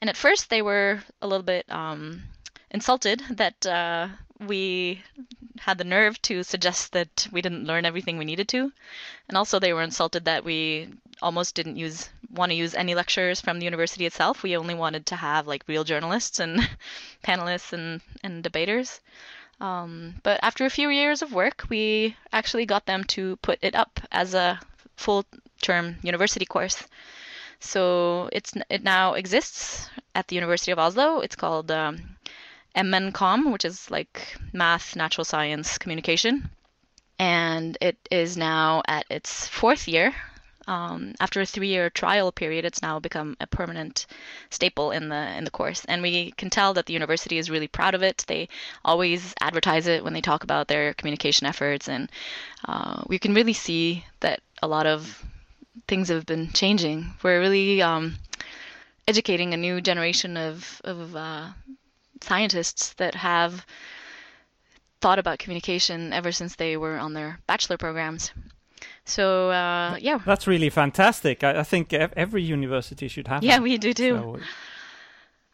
and 0.00 0.10
at 0.10 0.16
first 0.16 0.50
they 0.50 0.62
were 0.62 1.02
a 1.22 1.26
little 1.26 1.44
bit 1.44 1.70
um, 1.70 2.24
insulted 2.70 3.22
that 3.30 3.64
uh, 3.66 4.08
we 4.40 5.02
had 5.60 5.78
the 5.78 5.84
nerve 5.84 6.20
to 6.22 6.42
suggest 6.42 6.92
that 6.92 7.28
we 7.32 7.40
didn't 7.40 7.64
learn 7.64 7.86
everything 7.86 8.18
we 8.18 8.24
needed 8.24 8.48
to, 8.48 8.72
and 9.28 9.38
also 9.38 9.58
they 9.58 9.72
were 9.72 9.82
insulted 9.82 10.24
that 10.26 10.44
we 10.44 10.88
almost 11.24 11.54
didn't 11.54 11.76
use 11.76 12.10
want 12.30 12.50
to 12.50 12.56
use 12.56 12.74
any 12.74 12.94
lectures 12.94 13.40
from 13.40 13.58
the 13.58 13.64
university 13.64 14.04
itself. 14.06 14.42
We 14.42 14.56
only 14.56 14.74
wanted 14.74 15.06
to 15.06 15.16
have 15.16 15.46
like 15.46 15.64
real 15.66 15.84
journalists 15.84 16.38
and 16.38 16.68
panelists 17.24 17.72
and 17.72 18.00
and 18.22 18.42
debaters. 18.42 19.00
Um, 19.60 20.16
but 20.22 20.38
after 20.42 20.64
a 20.64 20.76
few 20.78 20.90
years 20.90 21.22
of 21.22 21.32
work, 21.32 21.64
we 21.70 22.16
actually 22.32 22.66
got 22.66 22.86
them 22.86 23.04
to 23.16 23.36
put 23.36 23.58
it 23.62 23.74
up 23.74 24.00
as 24.12 24.34
a 24.34 24.60
full 24.96 25.24
term 25.62 25.96
university 26.02 26.44
course. 26.44 26.84
So 27.60 28.28
it's 28.30 28.52
it 28.68 28.82
now 28.82 29.14
exists 29.14 29.88
at 30.14 30.28
the 30.28 30.36
University 30.36 30.72
of 30.72 30.78
Oslo. 30.78 31.20
It's 31.20 31.36
called 31.36 31.70
um, 31.70 32.16
MNCOM, 32.76 33.50
which 33.52 33.64
is 33.64 33.90
like 33.90 34.36
math, 34.52 34.94
natural 34.96 35.24
science, 35.24 35.78
communication, 35.78 36.50
and 37.18 37.78
it 37.80 37.96
is 38.10 38.36
now 38.36 38.82
at 38.86 39.06
its 39.08 39.48
fourth 39.48 39.88
year 39.88 40.12
um, 40.66 41.14
after 41.20 41.40
a 41.40 41.46
three-year 41.46 41.90
trial 41.90 42.32
period, 42.32 42.64
it's 42.64 42.82
now 42.82 42.98
become 42.98 43.36
a 43.40 43.46
permanent 43.46 44.06
staple 44.50 44.90
in 44.90 45.08
the 45.08 45.36
in 45.36 45.44
the 45.44 45.50
course, 45.50 45.84
and 45.86 46.02
we 46.02 46.32
can 46.32 46.50
tell 46.50 46.74
that 46.74 46.86
the 46.86 46.92
university 46.92 47.38
is 47.38 47.50
really 47.50 47.68
proud 47.68 47.94
of 47.94 48.02
it. 48.02 48.24
They 48.26 48.48
always 48.84 49.34
advertise 49.40 49.86
it 49.86 50.04
when 50.04 50.12
they 50.12 50.20
talk 50.20 50.44
about 50.44 50.68
their 50.68 50.94
communication 50.94 51.46
efforts, 51.46 51.88
and 51.88 52.10
uh, 52.66 53.02
we 53.06 53.18
can 53.18 53.34
really 53.34 53.52
see 53.52 54.04
that 54.20 54.40
a 54.62 54.68
lot 54.68 54.86
of 54.86 55.24
things 55.88 56.08
have 56.08 56.26
been 56.26 56.50
changing. 56.52 57.14
We're 57.22 57.40
really 57.40 57.82
um, 57.82 58.16
educating 59.06 59.52
a 59.52 59.58
new 59.58 59.80
generation 59.80 60.36
of 60.36 60.80
of 60.84 61.14
uh, 61.14 61.48
scientists 62.20 62.94
that 62.94 63.14
have 63.16 63.66
thought 65.00 65.18
about 65.18 65.38
communication 65.38 66.12
ever 66.14 66.32
since 66.32 66.56
they 66.56 66.76
were 66.76 66.96
on 66.96 67.12
their 67.12 67.38
bachelor 67.46 67.76
programs. 67.76 68.32
So 69.04 69.50
uh, 69.50 69.96
yeah, 70.00 70.18
That's 70.24 70.46
really 70.46 70.70
fantastic. 70.70 71.44
I, 71.44 71.60
I 71.60 71.62
think 71.62 71.92
every 71.92 72.42
university 72.42 73.08
should 73.08 73.28
have. 73.28 73.42
It. 73.42 73.46
Yeah, 73.46 73.56
that. 73.56 73.62
we 73.62 73.78
do 73.78 73.92
too. 73.92 74.40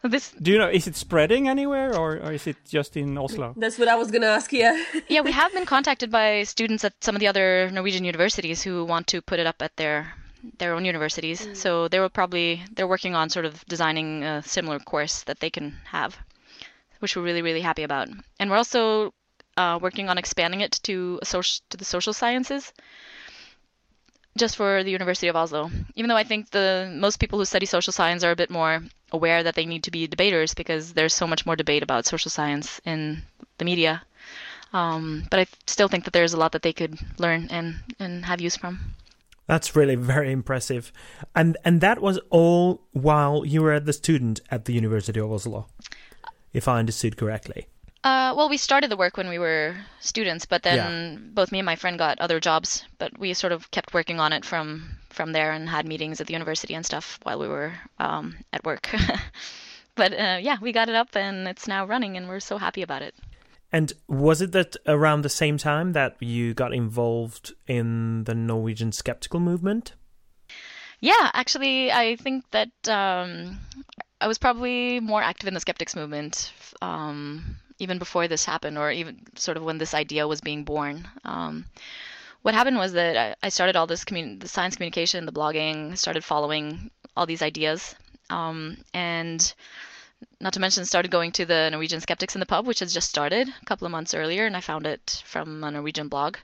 So, 0.01 0.07
This 0.07 0.31
do 0.31 0.51
you 0.51 0.57
know? 0.57 0.69
Is 0.69 0.87
it 0.87 0.95
spreading 0.95 1.47
anywhere, 1.47 1.95
or, 1.95 2.17
or 2.17 2.31
is 2.31 2.47
it 2.47 2.57
just 2.67 2.97
in 2.97 3.17
Oslo? 3.17 3.53
That's 3.55 3.77
what 3.77 3.87
I 3.87 3.95
was 3.95 4.09
gonna 4.09 4.27
ask. 4.27 4.51
Yeah. 4.51 4.81
yeah, 5.09 5.21
we 5.21 5.31
have 5.31 5.53
been 5.53 5.65
contacted 5.65 6.09
by 6.09 6.43
students 6.43 6.83
at 6.83 6.93
some 7.03 7.15
of 7.15 7.19
the 7.19 7.27
other 7.27 7.69
Norwegian 7.71 8.03
universities 8.03 8.63
who 8.63 8.83
want 8.85 9.05
to 9.07 9.21
put 9.21 9.39
it 9.39 9.45
up 9.45 9.61
at 9.61 9.75
their 9.77 10.13
their 10.57 10.73
own 10.73 10.85
universities. 10.85 11.47
So 11.53 11.87
they 11.87 11.99
will 11.99 12.09
probably 12.09 12.63
they're 12.73 12.87
working 12.87 13.15
on 13.15 13.29
sort 13.29 13.45
of 13.45 13.63
designing 13.65 14.23
a 14.23 14.41
similar 14.41 14.79
course 14.79 15.23
that 15.23 15.39
they 15.39 15.49
can 15.49 15.77
have, 15.83 16.17
which 16.99 17.15
we're 17.15 17.23
really 17.23 17.43
really 17.43 17.61
happy 17.61 17.83
about. 17.83 18.07
And 18.39 18.49
we're 18.49 18.57
also 18.57 19.13
uh, 19.57 19.77
working 19.81 20.09
on 20.09 20.17
expanding 20.17 20.61
it 20.61 20.79
to 20.83 21.19
a 21.21 21.25
social 21.25 21.61
to 21.69 21.77
the 21.77 21.85
social 21.85 22.13
sciences. 22.13 22.73
Just 24.37 24.55
for 24.55 24.83
the 24.83 24.91
University 24.91 25.27
of 25.27 25.35
Oslo, 25.35 25.69
even 25.95 26.07
though 26.07 26.15
I 26.15 26.23
think 26.23 26.49
the 26.49 26.89
most 26.93 27.19
people 27.19 27.37
who 27.37 27.45
study 27.45 27.65
social 27.65 27.93
science 27.93 28.23
are 28.23 28.31
a 28.31 28.35
bit 28.35 28.49
more 28.49 28.81
aware 29.11 29.43
that 29.43 29.55
they 29.55 29.65
need 29.65 29.83
to 29.83 29.91
be 29.91 30.07
debaters 30.07 30.53
because 30.53 30.93
there's 30.93 31.13
so 31.13 31.27
much 31.27 31.45
more 31.45 31.57
debate 31.57 31.83
about 31.83 32.05
social 32.05 32.31
science 32.31 32.79
in 32.85 33.21
the 33.57 33.65
media 33.65 34.01
um, 34.73 35.23
but 35.29 35.39
I 35.39 35.47
still 35.67 35.87
think 35.87 36.05
that 36.05 36.13
there's 36.13 36.33
a 36.33 36.37
lot 36.37 36.53
that 36.53 36.61
they 36.61 36.73
could 36.73 36.97
learn 37.17 37.47
and, 37.49 37.79
and 37.99 38.25
have 38.25 38.41
use 38.41 38.55
from. 38.55 38.79
That's 39.47 39.75
really 39.75 39.95
very 39.95 40.31
impressive. 40.31 40.93
And 41.35 41.57
and 41.65 41.81
that 41.81 42.01
was 42.01 42.19
all 42.29 42.83
while 42.91 43.43
you 43.45 43.61
were 43.61 43.79
the 43.79 43.91
student 43.91 44.39
at 44.49 44.65
the 44.65 44.73
University 44.73 45.19
of 45.19 45.31
Oslo, 45.31 45.67
if 46.53 46.67
I 46.67 46.79
understood 46.79 47.17
correctly. 47.17 47.67
Uh, 48.03 48.33
well, 48.35 48.49
we 48.49 48.57
started 48.57 48.89
the 48.89 48.97
work 48.97 49.15
when 49.15 49.29
we 49.29 49.37
were 49.37 49.75
students, 49.99 50.45
but 50.45 50.63
then 50.63 51.31
both 51.33 51.51
me 51.51 51.59
and 51.59 51.65
my 51.65 51.75
friend 51.75 51.99
got 51.99 52.19
other 52.19 52.39
jobs. 52.39 52.83
But 52.97 53.19
we 53.19 53.33
sort 53.35 53.53
of 53.53 53.69
kept 53.69 53.93
working 53.93 54.19
on 54.19 54.33
it 54.33 54.43
from 54.43 54.97
from 55.09 55.33
there 55.33 55.51
and 55.51 55.69
had 55.69 55.85
meetings 55.85 56.19
at 56.19 56.27
the 56.27 56.33
university 56.33 56.73
and 56.73 56.85
stuff 56.85 57.19
while 57.23 57.37
we 57.37 57.47
were 57.47 57.73
um, 57.99 58.37
at 58.53 58.63
work. 58.63 58.89
but 59.95 60.13
uh, 60.13 60.39
yeah, 60.41 60.57
we 60.61 60.71
got 60.71 60.89
it 60.89 60.95
up 60.95 61.15
and 61.15 61.47
it's 61.47 61.67
now 61.67 61.85
running, 61.85 62.17
and 62.17 62.27
we're 62.27 62.39
so 62.39 62.57
happy 62.57 62.81
about 62.81 63.03
it. 63.03 63.13
And 63.71 63.93
was 64.07 64.41
it 64.41 64.51
that 64.51 64.75
around 64.87 65.21
the 65.21 65.29
same 65.29 65.57
time 65.57 65.93
that 65.93 66.15
you 66.19 66.53
got 66.53 66.73
involved 66.73 67.53
in 67.67 68.23
the 68.25 68.35
Norwegian 68.35 68.91
skeptical 68.91 69.39
movement? 69.39 69.93
Yeah, 70.99 71.31
actually, 71.33 71.91
I 71.91 72.15
think 72.15 72.45
that 72.51 72.71
um, 72.87 73.59
I 74.19 74.27
was 74.27 74.37
probably 74.37 74.99
more 74.99 75.21
active 75.21 75.47
in 75.47 75.53
the 75.53 75.59
skeptics 75.59 75.95
movement 75.95 76.51
um, 76.81 77.57
even 77.81 77.97
before 77.97 78.27
this 78.27 78.45
happened, 78.45 78.77
or 78.77 78.91
even 78.91 79.19
sort 79.35 79.57
of 79.57 79.63
when 79.63 79.79
this 79.79 79.95
idea 79.95 80.27
was 80.27 80.39
being 80.39 80.63
born. 80.63 81.07
Um, 81.25 81.65
what 82.43 82.53
happened 82.53 82.77
was 82.77 82.93
that 82.93 83.17
I, 83.17 83.47
I 83.47 83.49
started 83.49 83.75
all 83.75 83.87
this 83.87 84.05
commun- 84.05 84.37
the 84.37 84.47
science 84.47 84.75
communication, 84.75 85.25
the 85.25 85.31
blogging, 85.39 85.97
started 85.97 86.23
following 86.23 86.91
all 87.17 87.25
these 87.25 87.41
ideas, 87.41 87.95
um, 88.29 88.77
and 88.93 89.53
not 90.39 90.53
to 90.53 90.59
mention 90.59 90.85
started 90.85 91.11
going 91.11 91.31
to 91.31 91.45
the 91.45 91.69
Norwegian 91.71 92.01
Skeptics 92.01 92.35
in 92.35 92.39
the 92.39 92.45
Pub, 92.45 92.67
which 92.67 92.79
has 92.79 92.93
just 92.93 93.09
started 93.09 93.49
a 93.49 93.65
couple 93.65 93.87
of 93.87 93.91
months 93.91 94.13
earlier, 94.13 94.45
and 94.45 94.55
I 94.55 94.61
found 94.61 94.85
it 94.85 95.23
from 95.25 95.63
a 95.63 95.71
Norwegian 95.71 96.07
blog. 96.07 96.37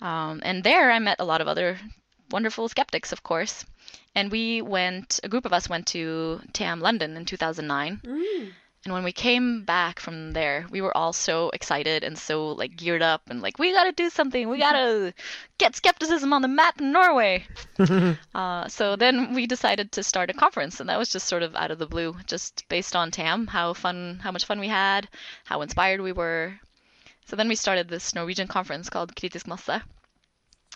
Um, 0.00 0.40
and 0.42 0.64
there 0.64 0.90
I 0.90 0.98
met 0.98 1.20
a 1.20 1.24
lot 1.24 1.40
of 1.40 1.46
other 1.48 1.78
wonderful 2.30 2.68
skeptics, 2.68 3.12
of 3.12 3.22
course. 3.22 3.64
And 4.16 4.32
we 4.32 4.62
went, 4.62 5.20
a 5.22 5.28
group 5.28 5.44
of 5.46 5.52
us 5.52 5.68
went 5.68 5.86
to 5.88 6.40
TAM 6.52 6.80
London 6.80 7.16
in 7.16 7.24
2009. 7.24 8.00
And 8.86 8.92
when 8.92 9.02
we 9.02 9.10
came 9.10 9.64
back 9.64 9.98
from 9.98 10.30
there, 10.30 10.64
we 10.70 10.80
were 10.80 10.96
all 10.96 11.12
so 11.12 11.50
excited 11.50 12.04
and 12.04 12.16
so 12.16 12.52
like 12.52 12.76
geared 12.76 13.02
up 13.02 13.22
and 13.28 13.42
like 13.42 13.58
we 13.58 13.72
got 13.72 13.82
to 13.82 13.90
do 13.90 14.08
something. 14.10 14.48
We 14.48 14.58
got 14.58 14.74
to 14.74 15.12
get 15.58 15.74
skepticism 15.74 16.32
on 16.32 16.40
the 16.40 16.46
map 16.46 16.80
in 16.80 16.92
Norway. 16.92 17.48
uh, 18.36 18.68
so 18.68 18.94
then 18.94 19.34
we 19.34 19.48
decided 19.48 19.90
to 19.90 20.04
start 20.04 20.30
a 20.30 20.34
conference, 20.34 20.78
and 20.78 20.88
that 20.88 21.00
was 21.00 21.08
just 21.08 21.26
sort 21.26 21.42
of 21.42 21.56
out 21.56 21.72
of 21.72 21.80
the 21.80 21.86
blue, 21.88 22.14
just 22.26 22.64
based 22.68 22.94
on 22.94 23.10
TAM, 23.10 23.48
how 23.48 23.72
fun, 23.74 24.20
how 24.22 24.30
much 24.30 24.44
fun 24.44 24.60
we 24.60 24.68
had, 24.68 25.08
how 25.46 25.62
inspired 25.62 26.00
we 26.00 26.12
were. 26.12 26.60
So 27.24 27.34
then 27.34 27.48
we 27.48 27.56
started 27.56 27.88
this 27.88 28.14
Norwegian 28.14 28.46
conference 28.46 28.88
called 28.88 29.16
Kritisk 29.16 29.48
Masse, 29.48 29.82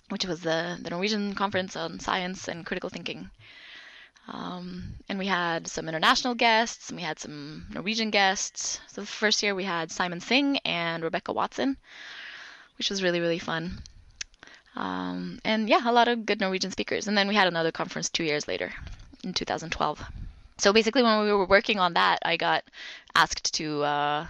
which 0.08 0.24
was 0.24 0.40
the, 0.40 0.80
the 0.82 0.90
Norwegian 0.90 1.36
conference 1.36 1.76
on 1.76 2.00
science 2.00 2.48
and 2.48 2.66
critical 2.66 2.90
thinking. 2.90 3.30
Um, 4.32 4.94
and 5.08 5.18
we 5.18 5.26
had 5.26 5.66
some 5.66 5.88
international 5.88 6.34
guests, 6.34 6.88
and 6.88 6.96
we 6.96 7.02
had 7.02 7.18
some 7.18 7.66
Norwegian 7.70 8.10
guests. 8.10 8.80
So 8.88 9.00
the 9.00 9.06
first 9.06 9.42
year 9.42 9.54
we 9.54 9.64
had 9.64 9.90
Simon 9.90 10.20
Singh 10.20 10.58
and 10.58 11.02
Rebecca 11.02 11.32
Watson, 11.32 11.76
which 12.78 12.90
was 12.90 13.02
really, 13.02 13.20
really 13.20 13.40
fun. 13.40 13.82
Um, 14.76 15.40
and 15.44 15.68
yeah, 15.68 15.82
a 15.84 15.92
lot 15.92 16.06
of 16.06 16.26
good 16.26 16.40
Norwegian 16.40 16.70
speakers. 16.70 17.08
And 17.08 17.18
then 17.18 17.26
we 17.26 17.34
had 17.34 17.48
another 17.48 17.72
conference 17.72 18.08
two 18.08 18.22
years 18.22 18.46
later 18.46 18.72
in 19.24 19.34
2012. 19.34 20.02
So 20.58 20.72
basically, 20.72 21.02
when 21.02 21.24
we 21.24 21.32
were 21.32 21.46
working 21.46 21.80
on 21.80 21.94
that, 21.94 22.20
I 22.22 22.36
got 22.36 22.64
asked 23.16 23.54
to 23.54 23.82
uh, 23.82 24.26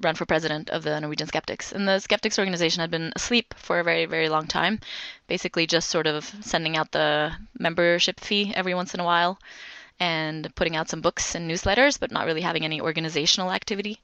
run 0.00 0.14
for 0.14 0.26
president 0.26 0.70
of 0.70 0.82
the 0.82 1.00
Norwegian 1.00 1.28
Skeptics. 1.28 1.72
And 1.72 1.88
the 1.88 1.98
Skeptics 1.98 2.38
organization 2.38 2.80
had 2.80 2.90
been 2.90 3.12
asleep 3.16 3.54
for 3.56 3.80
a 3.80 3.84
very, 3.84 4.06
very 4.06 4.28
long 4.28 4.46
time, 4.46 4.80
basically 5.26 5.66
just 5.66 5.88
sort 5.90 6.06
of 6.06 6.24
sending 6.40 6.76
out 6.76 6.92
the 6.92 7.32
membership 7.58 8.20
fee 8.20 8.52
every 8.54 8.74
once 8.74 8.94
in 8.94 9.00
a 9.00 9.04
while 9.04 9.38
and 10.00 10.54
putting 10.54 10.76
out 10.76 10.88
some 10.88 11.00
books 11.00 11.34
and 11.34 11.50
newsletters, 11.50 11.98
but 11.98 12.12
not 12.12 12.26
really 12.26 12.42
having 12.42 12.64
any 12.64 12.80
organizational 12.80 13.52
activity. 13.52 14.00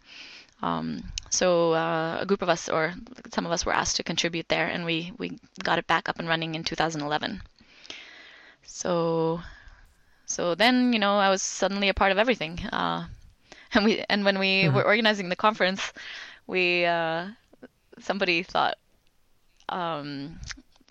Um, 0.63 1.13
so 1.31 1.73
uh, 1.75 2.19
a 2.21 2.27
group 2.27 2.43
of 2.43 2.49
us, 2.49 2.69
or 2.69 2.95
some 3.33 3.47
of 3.47 3.53
us, 3.53 3.67
were 3.67 3.75
asked 3.75 3.97
to 3.97 4.03
contribute 4.03 4.49
there, 4.49 4.67
and 4.67 4.85
we 4.85 5.13
we 5.19 5.39
got 5.63 5.79
it 5.79 5.87
back 5.87 6.09
up 6.09 6.19
and 6.19 6.29
running 6.29 6.55
in 6.55 6.65
2011. 6.65 7.43
So, 8.63 9.43
so 10.27 10.55
then 10.55 10.93
you 10.93 10.99
know 10.99 11.19
I 11.19 11.29
was 11.29 11.43
suddenly 11.43 11.89
a 11.89 11.95
part 11.95 12.13
of 12.13 12.19
everything. 12.19 12.61
Uh, 12.73 13.07
and 13.77 13.85
we 13.85 14.05
and 14.09 14.25
when 14.25 14.39
we 14.39 14.69
were 14.69 14.85
organizing 14.85 15.29
the 15.29 15.37
conference, 15.37 15.93
we 16.47 16.85
uh, 16.85 17.27
somebody 17.99 18.43
thought, 18.45 18.77
um, 19.69 20.39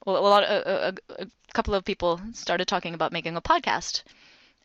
well, 0.06 0.18
a, 0.18 0.28
lot, 0.28 0.44
a, 0.44 0.90
a, 0.90 0.94
a 1.20 1.28
couple 1.54 1.74
of 1.74 1.86
people 1.86 2.20
started 2.34 2.68
talking 2.68 2.94
about 2.94 3.14
making 3.14 3.38
a 3.38 3.42
podcast, 3.42 4.04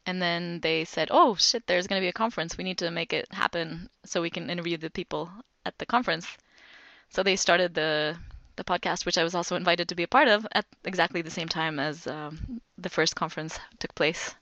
and 0.05 0.21
then 0.21 0.61
they 0.61 0.85
said, 0.85 1.09
"Oh 1.13 1.37
shit, 1.37 1.67
there's 1.67 1.87
going 1.87 2.01
to 2.01 2.05
be 2.05 2.09
a 2.09 2.13
conference. 2.13 2.59
We 2.59 2.65
need 2.65 2.79
to 2.79 2.91
make 2.91 3.13
it 3.13 3.33
happen 3.33 3.89
so 4.05 4.21
we 4.21 4.31
can 4.31 4.51
interview 4.51 4.77
the 4.77 4.91
people 4.91 5.31
at 5.65 5.79
the 5.79 5.87
conference." 5.87 6.27
So 7.11 7.23
they 7.23 7.37
started 7.37 7.75
the 7.75 8.17
the 8.57 8.65
podcast, 8.65 9.07
which 9.07 9.17
I 9.17 9.23
was 9.23 9.37
also 9.37 9.55
invited 9.55 9.89
to 9.89 9.95
be 9.95 10.03
a 10.03 10.09
part 10.09 10.27
of 10.27 10.45
at 10.53 10.67
exactly 10.85 11.23
the 11.23 11.31
same 11.31 11.49
time 11.49 11.79
as 11.79 12.09
um, 12.09 12.61
the 12.77 12.91
first 12.91 13.15
conference 13.15 13.61
took 13.79 13.95
place. 13.95 14.35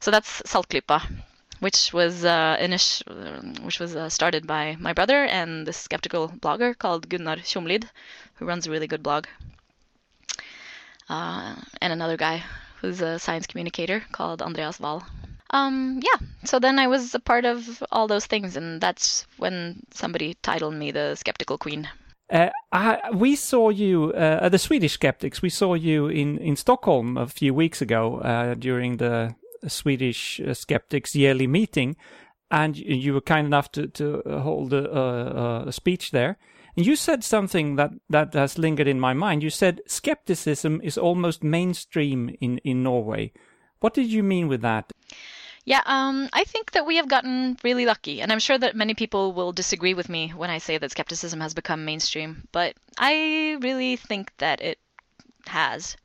So 0.00 0.10
that's 0.10 0.42
Saltklypa 0.42 1.08
which 1.62 1.92
was 1.92 2.24
uh, 2.24 2.56
which 3.62 3.78
was 3.78 3.94
uh, 3.94 4.08
started 4.08 4.48
by 4.48 4.76
my 4.80 4.92
brother 4.92 5.24
and 5.24 5.64
this 5.64 5.76
skeptical 5.76 6.28
blogger 6.28 6.76
called 6.76 7.08
Gunnar 7.08 7.36
Tjomlid, 7.36 7.84
who 8.34 8.46
runs 8.46 8.66
a 8.66 8.70
really 8.70 8.88
good 8.88 9.02
blog, 9.02 9.26
uh, 11.08 11.54
and 11.80 11.92
another 11.92 12.16
guy 12.16 12.42
who's 12.80 13.00
a 13.00 13.16
science 13.20 13.46
communicator 13.46 14.02
called 14.10 14.42
Andreas 14.42 14.80
Wahl. 14.80 15.06
Um, 15.50 16.00
yeah, 16.02 16.26
so 16.44 16.58
then 16.58 16.80
I 16.80 16.88
was 16.88 17.14
a 17.14 17.20
part 17.20 17.44
of 17.44 17.80
all 17.92 18.08
those 18.08 18.26
things, 18.26 18.56
and 18.56 18.80
that's 18.80 19.24
when 19.36 19.84
somebody 19.92 20.34
titled 20.42 20.74
me 20.74 20.90
the 20.90 21.14
skeptical 21.14 21.58
queen. 21.58 21.88
Uh, 22.28 22.48
I, 22.72 23.10
we 23.14 23.36
saw 23.36 23.68
you, 23.68 24.12
uh, 24.14 24.48
the 24.48 24.58
Swedish 24.58 24.94
skeptics. 24.94 25.42
We 25.42 25.50
saw 25.50 25.74
you 25.74 26.08
in, 26.08 26.38
in 26.38 26.56
Stockholm 26.56 27.16
a 27.16 27.28
few 27.28 27.54
weeks 27.54 27.82
ago 27.82 28.18
uh, 28.18 28.54
during 28.54 28.96
the 28.96 29.36
Swedish 29.68 30.40
uh, 30.40 30.54
skeptics 30.54 31.14
yearly 31.14 31.46
meeting, 31.46 31.96
and 32.50 32.76
you 32.76 33.14
were 33.14 33.20
kind 33.20 33.46
enough 33.46 33.72
to 33.72 33.88
to 33.88 34.22
hold 34.26 34.72
a, 34.72 34.90
a, 34.90 35.68
a, 35.68 35.72
speech 35.72 36.10
there. 36.10 36.36
And 36.76 36.86
you 36.86 36.96
said 36.96 37.24
something 37.24 37.76
that 37.76 37.90
that 38.10 38.34
has 38.34 38.58
lingered 38.58 38.88
in 38.88 39.00
my 39.00 39.14
mind. 39.14 39.42
You 39.42 39.50
said 39.50 39.80
skepticism 39.86 40.80
is 40.82 40.98
almost 40.98 41.42
mainstream 41.42 42.36
in 42.40 42.58
in 42.58 42.82
Norway. 42.82 43.32
What 43.80 43.94
did 43.94 44.06
you 44.06 44.22
mean 44.22 44.48
with 44.48 44.62
that? 44.62 44.92
Yeah, 45.64 45.82
um, 45.86 46.28
I 46.32 46.42
think 46.44 46.72
that 46.72 46.86
we 46.86 46.96
have 46.96 47.08
gotten 47.08 47.56
really 47.62 47.86
lucky, 47.86 48.20
and 48.20 48.32
I'm 48.32 48.40
sure 48.40 48.58
that 48.58 48.74
many 48.74 48.94
people 48.94 49.32
will 49.32 49.52
disagree 49.52 49.94
with 49.94 50.08
me 50.08 50.30
when 50.30 50.50
I 50.50 50.58
say 50.58 50.76
that 50.78 50.90
skepticism 50.90 51.40
has 51.40 51.54
become 51.54 51.84
mainstream, 51.84 52.48
but 52.50 52.74
I 52.98 53.58
really 53.60 53.94
think 53.94 54.32
that 54.38 54.60
it 54.60 54.78
has. 55.46 55.96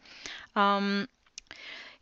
Um, 0.56 1.08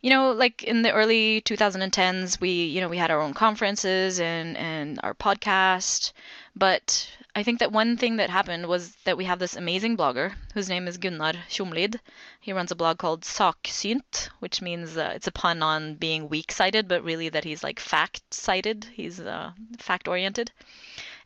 you 0.06 0.10
know, 0.10 0.30
like 0.30 0.62
in 0.62 0.82
the 0.82 0.92
early 0.92 1.40
2010s, 1.40 2.40
we, 2.40 2.66
you 2.66 2.80
know, 2.80 2.88
we 2.88 2.96
had 2.96 3.10
our 3.10 3.20
own 3.20 3.34
conferences 3.34 4.20
and 4.20 4.56
and 4.56 5.00
our 5.02 5.14
podcast, 5.14 6.12
but 6.54 7.10
I 7.34 7.42
think 7.42 7.58
that 7.58 7.72
one 7.72 7.96
thing 7.96 8.18
that 8.18 8.30
happened 8.30 8.68
was 8.68 8.94
that 9.04 9.16
we 9.16 9.24
have 9.24 9.40
this 9.40 9.56
amazing 9.56 9.96
blogger 9.96 10.32
whose 10.54 10.68
name 10.68 10.86
is 10.86 10.96
Gunnar 10.96 11.32
Tjomlid. 11.50 11.98
He 12.40 12.52
runs 12.52 12.70
a 12.70 12.76
blog 12.76 12.98
called 12.98 13.22
Saksynt, 13.22 14.28
which 14.38 14.62
means 14.62 14.96
uh, 14.96 15.10
it's 15.16 15.26
a 15.26 15.32
pun 15.32 15.60
on 15.60 15.96
being 15.96 16.28
weak-sighted, 16.28 16.86
but 16.86 17.02
really 17.02 17.28
that 17.30 17.42
he's 17.42 17.64
like 17.64 17.80
fact-sighted. 17.80 18.86
He's 18.92 19.18
uh, 19.18 19.50
fact-oriented 19.80 20.52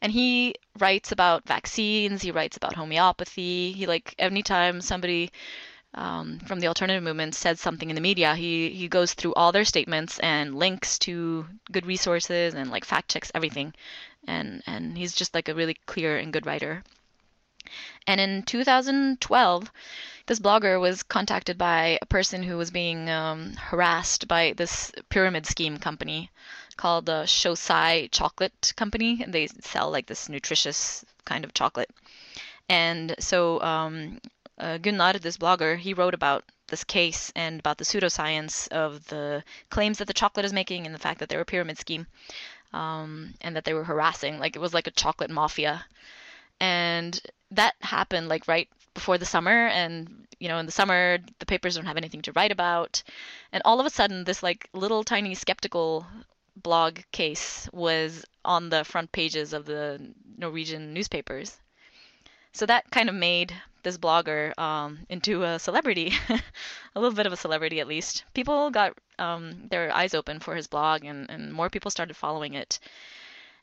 and 0.00 0.10
he 0.10 0.54
writes 0.78 1.12
about 1.12 1.46
vaccines 1.46 2.22
he 2.22 2.30
writes 2.30 2.56
about 2.56 2.74
homeopathy 2.74 3.72
he 3.72 3.86
like 3.86 4.14
anytime 4.18 4.80
somebody 4.80 5.30
um, 5.94 6.38
from 6.40 6.60
the 6.60 6.68
alternative 6.68 7.02
movement 7.02 7.34
says 7.34 7.60
something 7.60 7.90
in 7.90 7.96
the 7.96 8.00
media. 8.00 8.34
He 8.34 8.70
he 8.70 8.88
goes 8.88 9.14
through 9.14 9.34
all 9.34 9.52
their 9.52 9.64
statements 9.64 10.18
and 10.20 10.54
links 10.54 10.98
to 11.00 11.46
good 11.72 11.86
resources 11.86 12.54
and 12.54 12.70
like 12.70 12.84
fact 12.84 13.10
checks 13.10 13.32
everything. 13.34 13.74
And 14.26 14.62
and 14.66 14.96
he's 14.96 15.14
just 15.14 15.34
like 15.34 15.48
a 15.48 15.54
really 15.54 15.74
clear 15.86 16.16
and 16.18 16.32
good 16.32 16.46
writer. 16.46 16.84
And 18.06 18.20
in 18.20 18.42
2012 18.44 19.70
this 20.30 20.38
blogger 20.38 20.80
was 20.80 21.02
contacted 21.02 21.58
by 21.58 21.98
a 22.00 22.06
person 22.06 22.44
who 22.44 22.56
was 22.56 22.70
being 22.70 23.10
um, 23.10 23.54
harassed 23.54 24.28
by 24.28 24.52
this 24.56 24.92
pyramid 25.08 25.44
scheme 25.44 25.76
company 25.76 26.30
called 26.76 27.06
the 27.06 27.24
Xocai 27.26 28.08
Chocolate 28.12 28.72
Company, 28.76 29.22
and 29.24 29.32
they 29.34 29.48
sell 29.48 29.90
like 29.90 30.06
this 30.06 30.28
nutritious 30.28 31.04
kind 31.24 31.44
of 31.44 31.52
chocolate. 31.52 31.90
And 32.68 33.16
so 33.18 33.60
um, 33.60 34.20
uh, 34.60 34.78
Gunnar, 34.78 35.14
this 35.14 35.38
blogger, 35.38 35.78
he 35.78 35.94
wrote 35.94 36.14
about 36.14 36.44
this 36.68 36.84
case 36.84 37.32
and 37.34 37.58
about 37.58 37.78
the 37.78 37.84
pseudoscience 37.84 38.68
of 38.68 39.06
the 39.06 39.42
claims 39.70 39.98
that 39.98 40.06
the 40.06 40.14
chocolate 40.14 40.46
is 40.46 40.52
making 40.52 40.86
and 40.86 40.94
the 40.94 40.98
fact 40.98 41.18
that 41.18 41.28
they 41.28 41.36
were 41.36 41.42
a 41.42 41.46
pyramid 41.46 41.78
scheme 41.78 42.06
um, 42.72 43.34
and 43.40 43.56
that 43.56 43.64
they 43.64 43.74
were 43.74 43.84
harassing. 43.84 44.38
Like 44.38 44.54
it 44.56 44.60
was 44.60 44.74
like 44.74 44.86
a 44.86 44.92
chocolate 44.92 45.30
mafia. 45.30 45.84
And 46.60 47.20
that 47.50 47.74
happened 47.80 48.28
like 48.28 48.46
right 48.46 48.68
before 48.94 49.18
the 49.18 49.26
summer 49.26 49.66
and 49.68 50.26
you 50.38 50.48
know 50.48 50.58
in 50.58 50.66
the 50.66 50.72
summer 50.72 51.18
the 51.38 51.46
papers 51.46 51.74
don't 51.74 51.86
have 51.86 51.96
anything 51.96 52.22
to 52.22 52.32
write 52.32 52.52
about 52.52 53.02
and 53.52 53.62
all 53.64 53.78
of 53.80 53.86
a 53.86 53.90
sudden 53.90 54.24
this 54.24 54.42
like 54.42 54.68
little 54.72 55.04
tiny 55.04 55.34
skeptical 55.34 56.06
blog 56.56 56.98
case 57.12 57.68
was 57.72 58.24
on 58.44 58.68
the 58.68 58.84
front 58.84 59.10
pages 59.12 59.52
of 59.52 59.64
the 59.64 60.12
Norwegian 60.36 60.92
newspapers. 60.92 61.58
So 62.52 62.66
that 62.66 62.90
kind 62.90 63.08
of 63.08 63.14
made 63.14 63.54
this 63.82 63.98
blogger 63.98 64.56
um, 64.58 65.00
into 65.08 65.42
a 65.44 65.58
celebrity, 65.58 66.12
a 66.94 67.00
little 67.00 67.14
bit 67.14 67.26
of 67.26 67.32
a 67.32 67.36
celebrity 67.36 67.80
at 67.80 67.88
least. 67.88 68.24
People 68.34 68.70
got 68.70 68.96
um, 69.18 69.66
their 69.68 69.94
eyes 69.94 70.14
open 70.14 70.40
for 70.40 70.54
his 70.54 70.66
blog, 70.66 71.04
and, 71.04 71.30
and 71.30 71.52
more 71.52 71.70
people 71.70 71.90
started 71.90 72.16
following 72.16 72.54
it. 72.54 72.78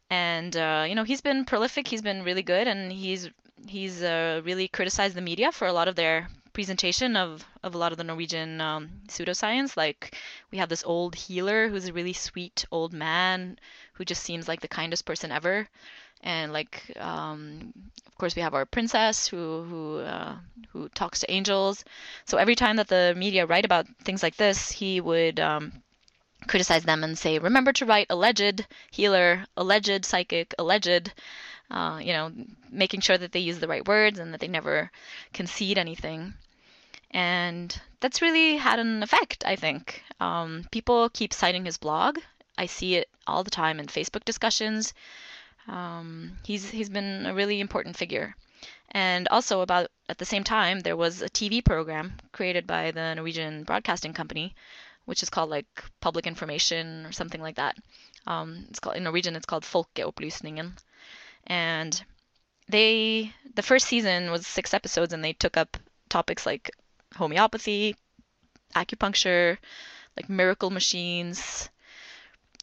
And 0.09 0.55
uh, 0.55 0.85
you 0.87 0.95
know, 0.95 1.03
he's 1.03 1.21
been 1.21 1.45
prolific. 1.45 1.87
He's 1.87 2.01
been 2.01 2.23
really 2.23 2.43
good, 2.43 2.67
and 2.67 2.91
he's 2.91 3.29
he's 3.67 4.03
uh, 4.03 4.41
really 4.45 4.67
criticized 4.67 5.15
the 5.15 5.21
media 5.21 5.51
for 5.51 5.67
a 5.67 5.73
lot 5.73 5.87
of 5.87 5.95
their 5.95 6.29
presentation 6.57 7.15
of, 7.15 7.45
of 7.61 7.75
a 7.75 7.77
lot 7.77 7.91
of 7.91 7.99
the 7.99 8.03
Norwegian 8.03 8.59
um, 8.61 8.89
pseudoscience. 9.07 9.77
Like 9.77 10.15
we 10.51 10.57
have 10.57 10.69
this 10.69 10.83
old 10.83 11.13
healer 11.13 11.69
who's 11.69 11.87
a 11.87 11.93
really 11.93 12.13
sweet 12.13 12.65
old 12.71 12.93
man 12.93 13.59
who 13.93 14.03
just 14.03 14.23
seems 14.23 14.47
like 14.47 14.61
the 14.61 14.67
kindest 14.67 15.05
person 15.05 15.31
ever. 15.31 15.67
And 16.21 16.51
like, 16.53 16.91
um, 16.99 17.73
of 18.05 18.15
course, 18.17 18.35
we 18.35 18.41
have 18.41 18.53
our 18.53 18.65
princess 18.65 19.27
who 19.27 19.63
who 19.63 19.99
uh, 19.99 20.35
who 20.69 20.89
talks 20.89 21.19
to 21.19 21.31
angels. 21.31 21.85
So 22.25 22.37
every 22.37 22.55
time 22.55 22.75
that 22.77 22.87
the 22.87 23.13
media 23.15 23.45
write 23.45 23.65
about 23.65 23.87
things 24.03 24.23
like 24.23 24.35
this, 24.37 24.71
he 24.71 24.99
would 25.01 25.39
um, 25.39 25.83
criticize 26.47 26.83
them 26.83 27.03
and 27.03 27.17
say, 27.17 27.39
"Remember 27.39 27.73
to 27.73 27.85
write 27.85 28.07
alleged 28.09 28.65
healer, 28.91 29.45
alleged 29.55 30.05
psychic, 30.05 30.53
alleged." 30.59 31.13
Uh, 31.69 31.99
you 32.01 32.13
know, 32.13 32.31
making 32.69 33.01
sure 33.01 33.17
that 33.17 33.33
they 33.33 33.39
use 33.39 33.59
the 33.59 33.67
right 33.67 33.85
words 33.87 34.19
and 34.19 34.33
that 34.33 34.39
they 34.39 34.47
never 34.47 34.89
concede 35.33 35.77
anything. 35.77 36.33
And 37.11 37.79
that's 37.99 38.21
really 38.21 38.57
had 38.57 38.79
an 38.79 39.03
effect, 39.03 39.43
I 39.45 39.55
think. 39.55 40.03
Um, 40.19 40.65
people 40.71 41.09
keep 41.09 41.33
citing 41.33 41.65
his 41.65 41.77
blog. 41.77 42.19
I 42.57 42.65
see 42.65 42.95
it 42.95 43.09
all 43.27 43.43
the 43.43 43.51
time 43.51 43.79
in 43.79 43.87
Facebook 43.87 44.23
discussions. 44.25 44.93
Um, 45.67 46.37
he's 46.45 46.69
he's 46.69 46.89
been 46.89 47.25
a 47.25 47.33
really 47.33 47.59
important 47.59 47.97
figure. 47.97 48.35
And 48.91 49.27
also 49.29 49.61
about 49.61 49.89
at 50.07 50.17
the 50.17 50.25
same 50.25 50.43
time, 50.43 50.79
there 50.79 50.95
was 50.95 51.21
a 51.21 51.29
TV 51.29 51.63
program 51.63 52.13
created 52.31 52.65
by 52.65 52.91
the 52.91 53.15
Norwegian 53.15 53.63
Broadcasting 53.63 54.13
Company, 54.13 54.55
which 55.05 55.21
is 55.21 55.29
called 55.29 55.49
like 55.49 55.67
Public 55.99 56.25
Information 56.25 57.05
or 57.05 57.11
something 57.11 57.41
like 57.41 57.55
that. 57.55 57.75
Um, 58.25 58.65
it's 58.69 58.79
called 58.79 58.95
in 58.95 59.03
Norwegian. 59.03 59.35
It's 59.35 59.45
called 59.45 59.63
Folkeopplysningen, 59.63 60.71
and 61.47 62.03
they 62.69 63.33
the 63.55 63.61
first 63.61 63.87
season 63.87 64.31
was 64.31 64.47
six 64.47 64.73
episodes, 64.73 65.13
and 65.13 65.23
they 65.23 65.33
took 65.33 65.57
up 65.57 65.77
topics 66.09 66.45
like 66.45 66.71
homeopathy, 67.15 67.95
acupuncture, 68.75 69.57
like 70.15 70.29
miracle 70.29 70.69
machines. 70.69 71.69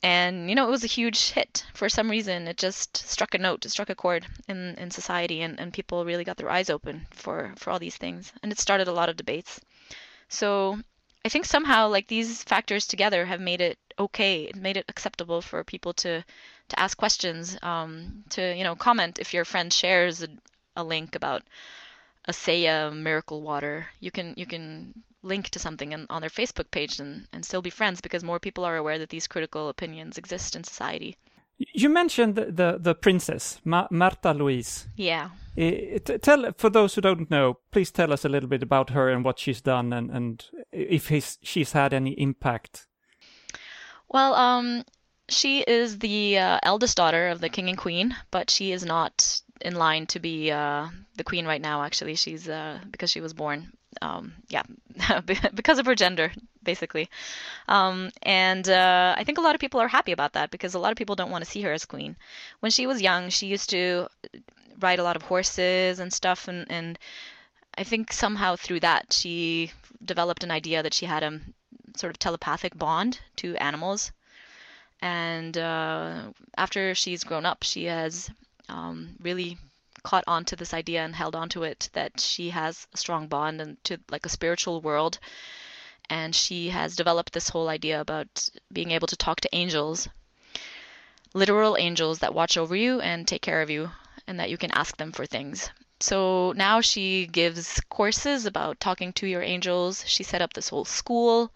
And 0.04 0.50
you 0.50 0.54
know, 0.54 0.68
it 0.68 0.70
was 0.70 0.84
a 0.84 0.98
huge 0.98 1.30
hit. 1.30 1.64
For 1.72 1.88
some 1.88 2.10
reason, 2.10 2.46
it 2.46 2.58
just 2.58 2.98
struck 2.98 3.32
a 3.34 3.38
note, 3.38 3.64
it 3.64 3.70
struck 3.70 3.88
a 3.88 3.94
chord 3.94 4.26
in, 4.46 4.74
in 4.74 4.90
society, 4.90 5.40
and, 5.40 5.58
and 5.58 5.72
people 5.72 6.04
really 6.04 6.24
got 6.24 6.36
their 6.36 6.50
eyes 6.50 6.68
open 6.68 7.06
for, 7.10 7.54
for 7.56 7.70
all 7.70 7.78
these 7.78 7.96
things. 7.96 8.30
And 8.42 8.52
it 8.52 8.58
started 8.58 8.86
a 8.86 8.92
lot 8.92 9.08
of 9.08 9.16
debates. 9.16 9.62
So 10.28 10.78
I 11.24 11.30
think 11.30 11.46
somehow, 11.46 11.88
like 11.88 12.06
these 12.06 12.42
factors 12.42 12.86
together, 12.86 13.24
have 13.24 13.40
made 13.40 13.62
it 13.62 13.78
okay. 13.98 14.42
It 14.42 14.56
made 14.56 14.76
it 14.76 14.84
acceptable 14.88 15.40
for 15.40 15.64
people 15.64 15.94
to 15.94 16.22
to 16.68 16.80
ask 16.80 16.98
questions, 16.98 17.56
um, 17.62 18.24
to 18.30 18.54
you 18.54 18.62
know 18.62 18.76
comment 18.76 19.18
if 19.18 19.32
your 19.32 19.46
friend 19.46 19.72
shares 19.72 20.22
a, 20.22 20.28
a 20.76 20.84
link 20.84 21.14
about 21.14 21.44
ASEA 22.28 22.94
miracle 22.94 23.40
water, 23.40 23.86
you 24.00 24.10
can 24.10 24.34
you 24.36 24.44
can 24.44 25.02
link 25.24 25.48
to 25.50 25.58
something 25.58 25.92
in, 25.92 26.06
on 26.10 26.20
their 26.20 26.30
Facebook 26.30 26.70
page 26.70 27.00
and, 27.00 27.26
and 27.32 27.44
still 27.44 27.62
be 27.62 27.70
friends 27.70 28.00
because 28.00 28.22
more 28.22 28.38
people 28.38 28.64
are 28.64 28.76
aware 28.76 28.98
that 28.98 29.08
these 29.08 29.26
critical 29.26 29.68
opinions 29.68 30.18
exist 30.18 30.54
in 30.54 30.64
society. 30.64 31.16
You 31.56 31.88
mentioned 31.88 32.34
the 32.34 32.46
the, 32.46 32.78
the 32.80 32.94
princess 32.94 33.60
Ma- 33.64 33.88
Märtha 33.88 34.36
Louise. 34.36 34.88
Yeah. 34.96 35.30
It, 35.56 36.22
tell 36.22 36.52
for 36.58 36.68
those 36.68 36.94
who 36.94 37.00
don't 37.00 37.30
know, 37.30 37.58
please 37.70 37.92
tell 37.92 38.12
us 38.12 38.24
a 38.24 38.28
little 38.28 38.48
bit 38.48 38.62
about 38.62 38.90
her 38.90 39.08
and 39.08 39.24
what 39.24 39.38
she's 39.38 39.60
done 39.60 39.92
and 39.92 40.10
and 40.10 40.44
if 40.72 41.38
she's 41.42 41.72
had 41.72 41.94
any 41.94 42.12
impact. 42.12 42.86
Well, 44.08 44.34
um, 44.34 44.84
she 45.28 45.60
is 45.60 45.98
the 45.98 46.38
uh, 46.38 46.58
eldest 46.62 46.96
daughter 46.96 47.28
of 47.28 47.40
the 47.40 47.48
king 47.48 47.68
and 47.68 47.78
queen, 47.78 48.16
but 48.30 48.50
she 48.50 48.72
is 48.72 48.84
not 48.84 49.40
in 49.60 49.76
line 49.76 50.06
to 50.06 50.20
be 50.20 50.50
uh, 50.50 50.88
the 51.16 51.24
queen 51.24 51.46
right 51.46 51.60
now. 51.60 51.82
Actually, 51.82 52.16
she's 52.16 52.48
uh, 52.48 52.80
because 52.90 53.10
she 53.10 53.20
was 53.20 53.32
born. 53.32 53.72
Um, 54.02 54.34
yeah, 54.48 54.62
because 55.54 55.78
of 55.78 55.86
her 55.86 55.94
gender, 55.94 56.32
basically. 56.62 57.08
Um, 57.68 58.10
and 58.22 58.68
uh, 58.68 59.14
I 59.16 59.24
think 59.24 59.38
a 59.38 59.40
lot 59.40 59.54
of 59.54 59.60
people 59.60 59.80
are 59.80 59.88
happy 59.88 60.12
about 60.12 60.32
that 60.32 60.50
because 60.50 60.74
a 60.74 60.78
lot 60.78 60.92
of 60.92 60.98
people 60.98 61.16
don't 61.16 61.30
want 61.30 61.44
to 61.44 61.50
see 61.50 61.62
her 61.62 61.72
as 61.72 61.84
queen. 61.84 62.16
When 62.60 62.70
she 62.70 62.86
was 62.86 63.02
young, 63.02 63.30
she 63.30 63.46
used 63.46 63.70
to 63.70 64.08
ride 64.80 64.98
a 64.98 65.04
lot 65.04 65.16
of 65.16 65.22
horses 65.22 65.98
and 66.00 66.12
stuff, 66.12 66.48
and, 66.48 66.70
and 66.70 66.98
I 67.76 67.84
think 67.84 68.12
somehow 68.12 68.56
through 68.56 68.80
that 68.80 69.12
she 69.12 69.72
developed 70.04 70.44
an 70.44 70.50
idea 70.50 70.82
that 70.82 70.94
she 70.94 71.06
had 71.06 71.22
a 71.22 71.40
sort 71.96 72.10
of 72.10 72.18
telepathic 72.18 72.76
bond 72.76 73.20
to 73.36 73.56
animals. 73.56 74.12
And 75.00 75.56
uh, 75.58 76.32
after 76.56 76.94
she's 76.94 77.24
grown 77.24 77.44
up, 77.46 77.62
she 77.62 77.84
has 77.84 78.30
um, 78.68 79.16
really 79.20 79.58
caught 80.04 80.24
on 80.28 80.44
to 80.44 80.56
this 80.56 80.72
idea 80.72 81.04
and 81.04 81.16
held 81.16 81.34
on 81.34 81.48
to 81.48 81.64
it 81.64 81.90
that 81.94 82.20
she 82.20 82.50
has 82.50 82.86
a 82.94 82.96
strong 82.96 83.26
bond 83.26 83.60
and 83.60 83.82
to 83.84 83.98
like 84.10 84.24
a 84.24 84.36
spiritual 84.36 84.80
world. 84.80 85.18
And 86.08 86.34
she 86.34 86.68
has 86.68 86.94
developed 86.94 87.32
this 87.32 87.48
whole 87.48 87.68
idea 87.68 88.00
about 88.00 88.48
being 88.72 88.92
able 88.92 89.08
to 89.08 89.16
talk 89.16 89.40
to 89.40 89.56
angels 89.56 90.08
literal 91.34 91.76
angels 91.76 92.20
that 92.20 92.32
watch 92.32 92.56
over 92.56 92.76
you 92.76 93.00
and 93.00 93.26
take 93.26 93.42
care 93.42 93.60
of 93.60 93.68
you 93.68 93.90
and 94.26 94.38
that 94.38 94.50
you 94.50 94.56
can 94.56 94.70
ask 94.70 94.96
them 94.96 95.12
for 95.12 95.26
things. 95.26 95.68
So 96.00 96.52
now 96.56 96.80
she 96.80 97.26
gives 97.26 97.80
courses 97.90 98.46
about 98.46 98.80
talking 98.80 99.12
to 99.14 99.26
your 99.26 99.42
angels. 99.42 100.04
She 100.06 100.22
set 100.22 100.40
up 100.40 100.52
this 100.52 100.68
whole 100.68 100.84
school 100.84 101.52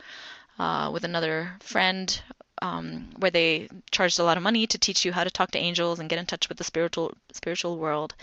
uh, 0.59 0.90
with 0.92 1.05
another 1.05 1.57
friend 1.61 2.20
um, 2.62 3.09
where 3.18 3.30
they 3.30 3.68
charged 3.90 4.18
a 4.18 4.24
lot 4.24 4.36
of 4.36 4.42
money 4.42 4.66
to 4.66 4.78
teach 4.78 5.04
you 5.04 5.12
how 5.12 5.24
to 5.24 5.30
talk 5.30 5.50
to 5.52 5.59
angels 5.59 5.98
and 5.98 6.09
get 6.09 6.18
in 6.18 6.26
touch 6.26 6.48
with 6.48 6.59
the 6.59 6.64
spiritual 6.64 7.14
spiritual 7.32 7.78
world. 7.78 8.14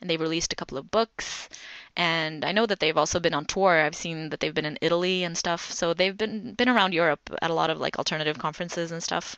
And 0.00 0.08
they 0.08 0.16
released 0.16 0.52
a 0.52 0.56
couple 0.56 0.78
of 0.78 0.90
books. 0.90 1.48
And 1.96 2.44
I 2.44 2.52
know 2.52 2.66
that 2.66 2.80
they've 2.80 2.96
also 2.96 3.20
been 3.20 3.34
on 3.34 3.44
tour. 3.44 3.80
I've 3.80 3.94
seen 3.94 4.30
that 4.30 4.40
they've 4.40 4.54
been 4.54 4.64
in 4.64 4.78
Italy 4.80 5.24
and 5.24 5.38
stuff. 5.38 5.70
So 5.70 5.94
they've 5.94 6.16
been 6.16 6.54
been 6.54 6.68
around 6.68 6.94
Europe 6.94 7.30
at 7.40 7.50
a 7.50 7.54
lot 7.54 7.70
of 7.70 7.78
like 7.78 7.98
alternative 7.98 8.38
conferences 8.38 8.92
and 8.92 9.02
stuff. 9.02 9.36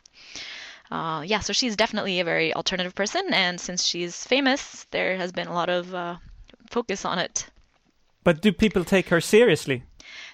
Uh, 0.89 1.21
yeah, 1.25 1.39
so 1.39 1.53
she's 1.53 1.75
definitely 1.75 2.19
a 2.19 2.23
very 2.23 2.53
alternative 2.53 2.95
person, 2.95 3.33
and 3.33 3.59
since 3.59 3.83
she's 3.83 4.25
famous, 4.25 4.85
there 4.91 5.17
has 5.17 5.33
been 5.33 5.47
a 5.47 5.53
lot 5.53 5.67
of 5.67 5.93
uh, 5.93 6.15
focus 6.69 7.03
on 7.03 7.19
it. 7.19 7.47
But 8.23 8.41
do 8.41 8.53
people 8.53 8.85
take 8.85 9.09
her 9.09 9.19
seriously? 9.19 9.83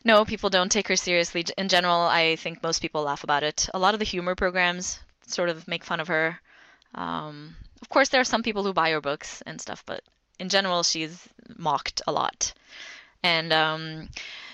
No, 0.03 0.25
people 0.25 0.49
don't 0.49 0.71
take 0.71 0.87
her 0.87 0.95
seriously. 0.95 1.45
In 1.57 1.69
general, 1.69 2.01
I 2.01 2.35
think 2.35 2.61
most 2.61 2.81
people 2.81 3.03
laugh 3.03 3.23
about 3.23 3.43
it. 3.43 3.69
A 3.73 3.79
lot 3.79 3.93
of 3.93 3.99
the 3.99 4.05
humor 4.05 4.35
programs 4.35 4.99
sort 5.27 5.49
of 5.49 5.67
make 5.67 5.83
fun 5.83 5.99
of 5.99 6.07
her. 6.07 6.39
Um, 6.95 7.55
of 7.81 7.89
course, 7.89 8.09
there 8.09 8.21
are 8.21 8.25
some 8.25 8.43
people 8.43 8.63
who 8.63 8.73
buy 8.73 8.91
her 8.91 9.01
books 9.01 9.41
and 9.45 9.59
stuff, 9.59 9.83
but 9.85 10.03
in 10.39 10.49
general, 10.49 10.83
she's 10.83 11.27
mocked 11.57 12.01
a 12.07 12.11
lot. 12.11 12.53
And 13.23 13.53
um, 13.53 14.09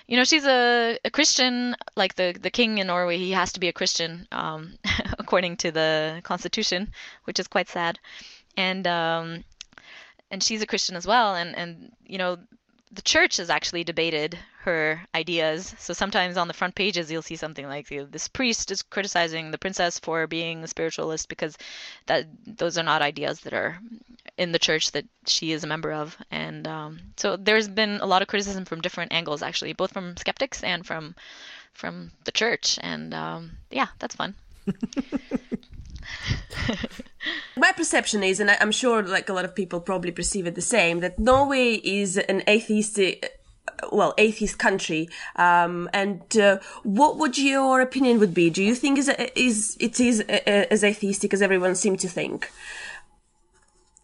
you 0.08 0.18
know, 0.18 0.24
she's 0.24 0.46
a, 0.46 0.98
a 1.04 1.10
Christian, 1.10 1.76
like 1.96 2.16
the 2.16 2.38
the 2.40 2.52
king 2.52 2.78
in 2.78 2.88
Norway. 2.88 3.18
He 3.18 3.32
has 3.32 3.52
to 3.54 3.60
be 3.60 3.68
a 3.68 3.74
Christian, 3.74 4.28
um, 4.32 4.78
according 5.20 5.58
to 5.58 5.72
the 5.72 6.22
constitution, 6.24 6.92
which 7.24 7.40
is 7.40 7.48
quite 7.48 7.70
sad. 7.70 8.00
And 8.56 8.86
um, 8.88 9.44
and 10.32 10.44
she's 10.44 10.62
a 10.62 10.68
Christian 10.68 10.96
as 10.96 11.08
well. 11.08 11.36
And 11.36 11.56
and 11.56 11.92
you 12.06 12.18
know, 12.18 12.38
the 12.92 13.02
church 13.04 13.38
has 13.38 13.50
actually 13.50 13.84
debated 13.84 14.38
her 14.62 15.02
ideas. 15.14 15.76
So 15.78 15.94
sometimes 15.94 16.38
on 16.38 16.48
the 16.48 16.54
front 16.54 16.76
pages 16.76 17.12
you'll 17.12 17.22
see 17.22 17.36
something 17.36 17.68
like 17.68 17.88
this 17.88 18.28
priest 18.28 18.72
is 18.72 18.82
criticizing 18.82 19.52
the 19.52 19.58
princess 19.58 20.00
for 20.00 20.28
being 20.28 20.64
a 20.64 20.68
spiritualist 20.68 21.30
because 21.30 21.58
that 22.08 22.26
those 22.46 22.78
are 22.78 22.84
not 22.84 23.02
ideas 23.02 23.42
that 23.42 23.54
are 23.54 23.80
in 24.38 24.52
the 24.52 24.60
church 24.60 24.92
that 24.94 25.06
she 25.28 25.52
is 25.52 25.64
a 25.64 25.68
member 25.68 25.92
of. 25.94 26.18
And 26.32 26.68
um, 26.68 27.00
so 27.18 27.38
there's 27.38 27.68
been 27.68 28.00
a 28.02 28.06
lot 28.06 28.22
of 28.22 28.28
criticism 28.28 28.66
from 28.66 28.82
different 28.82 29.14
angles 29.14 29.44
actually, 29.44 29.74
both 29.74 29.94
from 29.94 30.18
skeptics 30.18 30.64
and 30.64 30.86
from 30.86 31.16
from 31.74 32.12
the 32.24 32.32
church. 32.32 32.80
And 32.82 33.14
um, 33.14 33.52
yeah, 33.70 33.88
that's 34.00 34.16
fun. 34.16 34.36
My 37.56 37.72
perception 37.74 38.24
is, 38.24 38.40
and 38.40 38.50
I'm 38.50 38.72
sure 38.72 39.04
like 39.04 39.30
a 39.30 39.34
lot 39.34 39.46
of 39.46 39.54
people 39.54 39.82
probably 39.82 40.12
perceive 40.12 40.48
it 40.48 40.56
the 40.56 40.62
same, 40.62 41.02
that 41.02 41.20
Norway 41.20 41.74
is 41.84 42.18
an 42.18 42.44
atheistic 42.48 43.40
well 43.92 44.14
atheist 44.18 44.58
country. 44.58 45.10
Um, 45.36 45.90
and 45.94 46.38
uh, 46.38 46.60
what 46.84 47.18
would 47.18 47.38
your 47.38 47.82
opinion 47.82 48.20
would 48.20 48.34
be? 48.34 48.50
Do 48.50 48.64
you 48.64 48.76
think 48.76 48.98
is 48.98 49.10
is 49.36 49.78
it 49.80 50.00
is 50.00 50.22
as 50.22 50.84
atheistic 50.84 51.34
as 51.34 51.42
everyone 51.42 51.76
seems 51.76 52.02
to 52.02 52.08
think? 52.08 52.52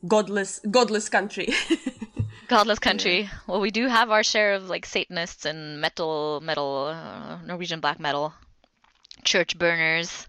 Godless 0.07 0.59
godless 0.71 1.09
country. 1.09 1.49
Godless 2.47 2.77
country. 2.77 3.21
Yeah. 3.21 3.29
well 3.47 3.61
we 3.61 3.71
do 3.71 3.87
have 3.87 4.11
our 4.11 4.21
share 4.21 4.53
of 4.53 4.69
like 4.69 4.85
satanists 4.85 5.45
and 5.45 5.81
metal 5.81 6.41
metal 6.41 6.93
uh, 6.93 7.41
norwegian 7.43 7.79
black 7.79 7.99
metal 7.99 8.33
church 9.23 9.57
burners 9.57 10.27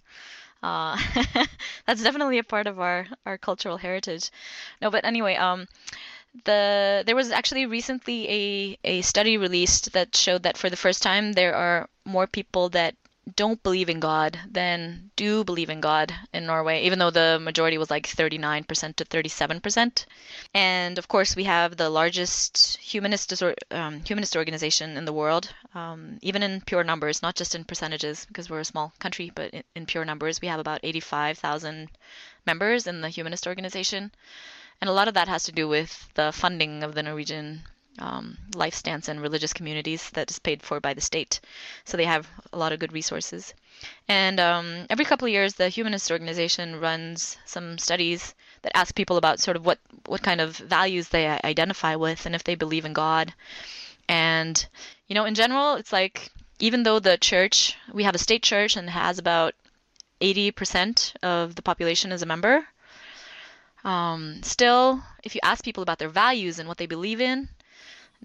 uh, 0.66 0.98
that's 1.86 2.02
definitely 2.02 2.38
a 2.38 2.44
part 2.44 2.66
of 2.66 2.80
our 2.80 3.06
our 3.26 3.38
cultural 3.38 3.76
heritage. 3.78 4.30
No, 4.82 4.90
but 4.90 5.04
anyway, 5.04 5.36
um, 5.36 5.66
the 6.44 7.02
there 7.06 7.16
was 7.16 7.30
actually 7.30 7.66
recently 7.66 8.20
a 8.30 8.78
a 8.84 9.02
study 9.02 9.36
released 9.38 9.92
that 9.92 10.14
showed 10.16 10.42
that 10.44 10.56
for 10.56 10.70
the 10.70 10.76
first 10.84 11.02
time 11.02 11.32
there 11.32 11.54
are 11.54 11.88
more 12.04 12.26
people 12.26 12.68
that 12.70 12.94
don't 13.34 13.62
believe 13.62 13.88
in 13.88 13.98
God 13.98 14.38
than 14.48 15.10
do 15.16 15.42
believe 15.42 15.68
in 15.68 15.80
God 15.80 16.14
in 16.32 16.46
Norway, 16.46 16.84
even 16.84 17.00
though 17.00 17.10
the 17.10 17.38
majority 17.40 17.76
was 17.76 17.90
like 17.90 18.06
39% 18.06 18.96
to 18.96 19.04
37%. 19.04 20.06
And 20.54 20.96
of 20.96 21.08
course, 21.08 21.34
we 21.34 21.44
have 21.44 21.76
the 21.76 21.90
largest 21.90 22.76
humanist 22.76 23.42
um, 23.72 24.00
humanist 24.04 24.36
organization 24.36 24.96
in 24.96 25.04
the 25.06 25.12
world, 25.12 25.52
um, 25.74 26.18
even 26.22 26.42
in 26.42 26.60
pure 26.60 26.84
numbers, 26.84 27.20
not 27.20 27.34
just 27.34 27.54
in 27.54 27.64
percentages, 27.64 28.26
because 28.26 28.48
we're 28.48 28.60
a 28.60 28.64
small 28.64 28.92
country, 29.00 29.32
but 29.34 29.50
in, 29.50 29.64
in 29.74 29.86
pure 29.86 30.04
numbers, 30.04 30.40
we 30.40 30.48
have 30.48 30.60
about 30.60 30.80
85,000 30.84 31.88
members 32.46 32.86
in 32.86 33.00
the 33.00 33.08
humanist 33.08 33.46
organization. 33.46 34.12
And 34.80 34.88
a 34.88 34.92
lot 34.92 35.08
of 35.08 35.14
that 35.14 35.28
has 35.28 35.42
to 35.44 35.52
do 35.52 35.66
with 35.66 36.10
the 36.14 36.30
funding 36.32 36.84
of 36.84 36.94
the 36.94 37.02
Norwegian 37.02 37.64
um, 37.98 38.36
life 38.54 38.74
stance 38.74 39.08
and 39.08 39.20
religious 39.20 39.52
communities 39.52 40.10
that 40.10 40.30
is 40.30 40.38
paid 40.38 40.62
for 40.62 40.80
by 40.80 40.94
the 40.94 41.00
state. 41.00 41.40
So 41.84 41.96
they 41.96 42.04
have 42.04 42.28
a 42.52 42.58
lot 42.58 42.72
of 42.72 42.78
good 42.78 42.92
resources. 42.92 43.54
And 44.08 44.40
um, 44.40 44.86
every 44.90 45.04
couple 45.04 45.26
of 45.26 45.32
years, 45.32 45.54
the 45.54 45.68
Humanist 45.68 46.10
Organization 46.10 46.80
runs 46.80 47.36
some 47.44 47.78
studies 47.78 48.34
that 48.62 48.76
ask 48.76 48.94
people 48.94 49.16
about 49.16 49.40
sort 49.40 49.56
of 49.56 49.64
what, 49.64 49.78
what 50.06 50.22
kind 50.22 50.40
of 50.40 50.56
values 50.56 51.08
they 51.08 51.26
identify 51.44 51.94
with 51.94 52.26
and 52.26 52.34
if 52.34 52.44
they 52.44 52.54
believe 52.54 52.84
in 52.84 52.92
God. 52.92 53.34
And, 54.08 54.66
you 55.08 55.14
know, 55.14 55.24
in 55.24 55.34
general, 55.34 55.74
it's 55.74 55.92
like 55.92 56.30
even 56.58 56.82
though 56.82 56.98
the 56.98 57.18
church, 57.18 57.76
we 57.92 58.04
have 58.04 58.14
a 58.14 58.18
state 58.18 58.42
church 58.42 58.76
and 58.76 58.88
has 58.88 59.18
about 59.18 59.54
80% 60.20 61.12
of 61.22 61.54
the 61.54 61.62
population 61.62 62.12
as 62.12 62.22
a 62.22 62.26
member, 62.26 62.66
um, 63.84 64.42
still, 64.42 65.02
if 65.22 65.34
you 65.34 65.40
ask 65.44 65.64
people 65.64 65.82
about 65.82 65.98
their 65.98 66.08
values 66.08 66.58
and 66.58 66.68
what 66.68 66.78
they 66.78 66.86
believe 66.86 67.20
in, 67.20 67.48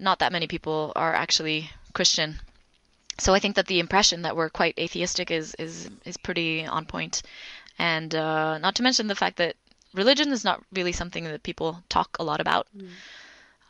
not 0.02 0.18
that 0.18 0.32
many 0.32 0.46
people 0.46 0.92
are 0.96 1.14
actually 1.14 1.70
Christian. 1.94 2.40
So 3.18 3.34
I 3.34 3.38
think 3.38 3.56
that 3.56 3.66
the 3.66 3.78
impression 3.78 4.22
that 4.22 4.36
we're 4.36 4.50
quite 4.50 4.78
atheistic 4.78 5.30
is 5.30 5.54
is 5.58 5.88
is 6.04 6.16
pretty 6.16 6.66
on 6.66 6.86
point, 6.86 7.22
and 7.78 8.14
uh, 8.14 8.58
not 8.58 8.74
to 8.76 8.82
mention 8.82 9.06
the 9.06 9.14
fact 9.14 9.36
that 9.36 9.56
religion 9.94 10.32
is 10.32 10.44
not 10.44 10.62
really 10.72 10.92
something 10.92 11.24
that 11.24 11.42
people 11.42 11.82
talk 11.88 12.16
a 12.18 12.24
lot 12.24 12.40
about. 12.40 12.66
Mm. 12.76 12.88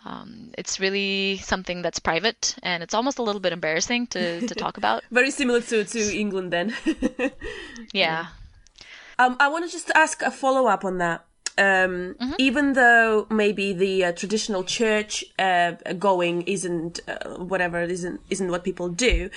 Um, 0.04 0.50
it's 0.58 0.80
really 0.80 1.38
something 1.38 1.82
that's 1.82 2.00
private, 2.00 2.56
and 2.62 2.82
it's 2.82 2.94
almost 2.94 3.18
a 3.18 3.22
little 3.22 3.40
bit 3.40 3.52
embarrassing 3.52 4.08
to, 4.08 4.46
to 4.46 4.54
talk 4.54 4.76
about. 4.76 5.04
Very 5.12 5.30
similar 5.30 5.60
to, 5.60 5.84
to 5.84 6.18
England, 6.18 6.52
then. 6.52 6.74
yeah. 7.92 8.26
Um, 9.18 9.36
I 9.38 9.46
want 9.48 9.64
to 9.64 9.70
just 9.70 9.90
ask 9.94 10.20
a 10.22 10.30
follow 10.32 10.66
up 10.66 10.84
on 10.84 10.98
that 10.98 11.24
um, 11.58 12.14
mm-hmm. 12.18 12.32
even 12.38 12.72
though 12.72 13.26
maybe 13.30 13.72
the 13.72 14.04
uh, 14.04 14.12
traditional 14.12 14.64
church 14.64 15.24
uh, 15.38 15.72
going 15.98 16.42
isn't 16.42 17.00
uh, 17.06 17.36
whatever 17.36 17.82
isn't 17.82 18.20
isn't 18.30 18.50
what 18.50 18.64
people 18.64 18.88
do. 18.88 19.28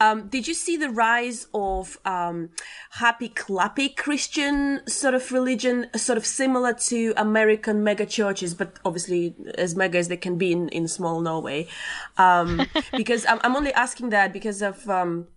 Um, 0.00 0.28
did 0.28 0.46
you 0.46 0.54
see 0.54 0.76
the 0.76 0.90
rise 0.90 1.46
of 1.54 1.98
um, 2.04 2.50
happy 2.90 3.28
clappy 3.28 3.94
Christian 3.96 4.86
sort 4.86 5.14
of 5.14 5.32
religion, 5.32 5.86
sort 5.96 6.18
of 6.18 6.26
similar 6.26 6.74
to 6.74 7.14
American 7.16 7.82
mega 7.82 8.06
churches, 8.06 8.54
but 8.54 8.78
obviously 8.84 9.34
as 9.56 9.74
mega 9.74 9.98
as 9.98 10.08
they 10.08 10.16
can 10.16 10.36
be 10.36 10.52
in, 10.52 10.68
in 10.68 10.88
small 10.88 11.20
Norway? 11.20 11.68
Um, 12.18 12.66
because 12.96 13.24
I'm, 13.26 13.40
I'm, 13.42 13.56
only 13.56 13.72
asking 13.72 14.10
that 14.10 14.32
because 14.32 14.62
of 14.62 14.88
um, 14.88 15.28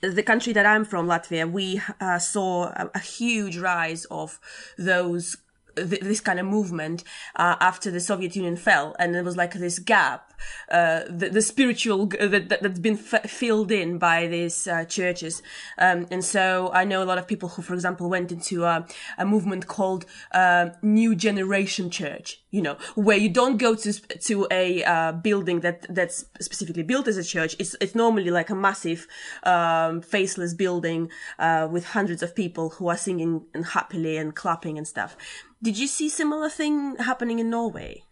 the 0.00 0.22
country 0.22 0.52
that 0.52 0.66
I'm 0.66 0.84
from, 0.84 1.06
Latvia, 1.06 1.50
we 1.50 1.80
uh, 2.00 2.18
saw 2.18 2.66
a, 2.66 2.90
a, 2.94 2.98
huge 2.98 3.56
rise 3.56 4.04
of 4.06 4.38
those 4.78 5.36
th- 5.76 6.00
this 6.00 6.20
kind 6.20 6.38
of 6.38 6.46
movement 6.46 7.04
uh, 7.36 7.56
after 7.60 7.90
the 7.90 8.00
Soviet 8.00 8.36
Union 8.36 8.56
fell, 8.56 8.94
and 8.98 9.14
there 9.14 9.24
was 9.24 9.36
like 9.36 9.54
this 9.54 9.78
gap, 9.78 10.32
uh, 10.70 11.00
the, 11.08 11.30
the, 11.30 11.42
spiritual 11.42 12.06
g- 12.06 12.18
that, 12.18 12.48
that 12.48 12.62
has 12.62 12.78
been 12.78 12.98
f- 12.98 13.30
filled 13.30 13.70
in 13.70 13.98
by 13.98 14.26
these 14.26 14.66
uh, 14.66 14.84
churches, 14.84 15.42
um, 15.78 16.06
and 16.10 16.24
so 16.24 16.70
I 16.72 16.84
know 16.84 17.02
a 17.02 17.04
lot 17.04 17.18
of 17.18 17.26
people 17.26 17.48
who, 17.50 17.62
for 17.62 17.74
example, 17.74 18.08
went 18.08 18.32
into 18.32 18.64
a, 18.64 18.86
a 19.18 19.24
movement 19.24 19.66
called 19.66 20.06
uh, 20.32 20.70
New 20.82 21.14
Generation 21.14 21.90
Church. 21.90 22.40
You 22.50 22.62
know, 22.62 22.76
where 22.94 23.16
you 23.16 23.28
don't 23.28 23.56
go 23.56 23.74
to 23.74 23.92
to 23.92 24.46
a 24.50 24.84
uh, 24.84 25.12
building 25.12 25.60
that 25.60 25.86
that's 25.92 26.26
specifically 26.40 26.84
built 26.84 27.08
as 27.08 27.16
a 27.16 27.24
church. 27.24 27.56
It's 27.58 27.74
it's 27.80 27.96
normally 27.96 28.30
like 28.30 28.48
a 28.48 28.54
massive, 28.54 29.08
um, 29.42 30.02
faceless 30.02 30.54
building 30.54 31.10
uh, 31.38 31.68
with 31.70 31.84
hundreds 31.86 32.22
of 32.22 32.34
people 32.34 32.70
who 32.70 32.88
are 32.88 32.96
singing 32.96 33.46
and 33.54 33.66
happily 33.66 34.16
and 34.16 34.34
clapping 34.34 34.78
and 34.78 34.86
stuff 34.86 35.16
did 35.64 35.78
you 35.78 35.86
see 35.86 36.10
similar 36.10 36.50
thing 36.50 36.96
happening 36.96 37.38
in 37.38 37.48
Norway? 37.48 38.04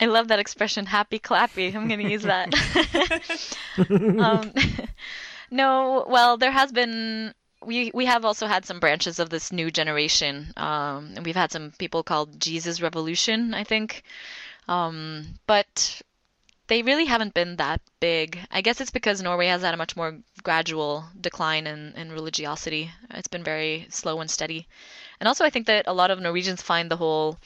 I 0.00 0.06
love 0.06 0.28
that 0.28 0.40
expression, 0.40 0.86
happy 0.86 1.20
clappy. 1.20 1.74
I'm 1.74 1.88
going 1.88 2.04
to 2.04 2.10
use 2.10 2.22
that. 2.34 2.52
um, 4.18 4.52
no, 5.50 6.04
well, 6.08 6.36
there 6.36 6.50
has 6.50 6.72
been. 6.72 7.32
We 7.64 7.90
we 7.94 8.04
have 8.04 8.24
also 8.24 8.46
had 8.46 8.66
some 8.66 8.80
branches 8.80 9.18
of 9.18 9.30
this 9.30 9.50
new 9.50 9.70
generation, 9.70 10.52
um, 10.56 11.12
and 11.16 11.24
we've 11.24 11.42
had 11.42 11.52
some 11.52 11.72
people 11.78 12.02
called 12.02 12.38
Jesus 12.38 12.82
Revolution, 12.82 13.54
I 13.54 13.64
think. 13.64 14.02
Um, 14.68 15.38
but 15.46 16.02
they 16.66 16.82
really 16.82 17.06
haven't 17.06 17.34
been 17.34 17.56
that 17.56 17.80
big. 18.00 18.38
I 18.50 18.60
guess 18.60 18.80
it's 18.80 18.90
because 18.90 19.22
Norway 19.22 19.46
has 19.46 19.62
had 19.62 19.74
a 19.74 19.76
much 19.76 19.96
more 19.96 20.18
gradual 20.42 21.04
decline 21.20 21.66
in, 21.66 21.92
in 21.96 22.10
religiosity. 22.10 22.90
It's 23.10 23.28
been 23.28 23.44
very 23.44 23.86
slow 23.88 24.20
and 24.20 24.30
steady. 24.30 24.66
And 25.20 25.28
also, 25.28 25.44
I 25.44 25.50
think 25.50 25.66
that 25.66 25.86
a 25.86 25.92
lot 25.92 26.10
of 26.10 26.20
Norwegians 26.20 26.62
find 26.62 26.90
the 26.90 26.96
whole, 26.96 27.38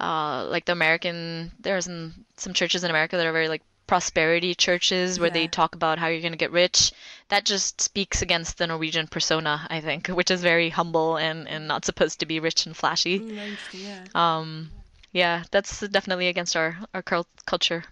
uh, 0.00 0.46
like 0.48 0.64
the 0.64 0.72
American, 0.72 1.52
there 1.60 1.76
are 1.76 1.80
some, 1.80 2.14
some 2.36 2.54
churches 2.54 2.84
in 2.84 2.90
America 2.90 3.16
that 3.16 3.26
are 3.26 3.32
very 3.32 3.48
like 3.48 3.62
prosperity 3.86 4.54
churches 4.54 5.20
where 5.20 5.28
yeah. 5.28 5.34
they 5.34 5.46
talk 5.46 5.74
about 5.74 5.98
how 5.98 6.06
you're 6.06 6.20
going 6.20 6.32
to 6.32 6.38
get 6.38 6.52
rich. 6.52 6.92
That 7.28 7.44
just 7.44 7.80
speaks 7.80 8.22
against 8.22 8.58
the 8.58 8.66
Norwegian 8.66 9.06
persona, 9.06 9.66
I 9.68 9.80
think, 9.80 10.08
which 10.18 10.30
is 10.30 10.42
very 10.42 10.70
humble 10.70 11.16
and, 11.16 11.48
and 11.48 11.68
not 11.68 11.84
supposed 11.84 12.20
to 12.20 12.26
be 12.26 12.40
rich 12.40 12.66
and 12.66 12.76
flashy. 12.76 13.20
Mm, 13.20 13.56
yeah. 13.72 14.04
Um, 14.14 14.70
yeah, 15.12 15.44
that's 15.50 15.80
definitely 15.80 16.28
against 16.28 16.56
our, 16.56 16.76
our 16.92 17.02
culture. 17.02 17.84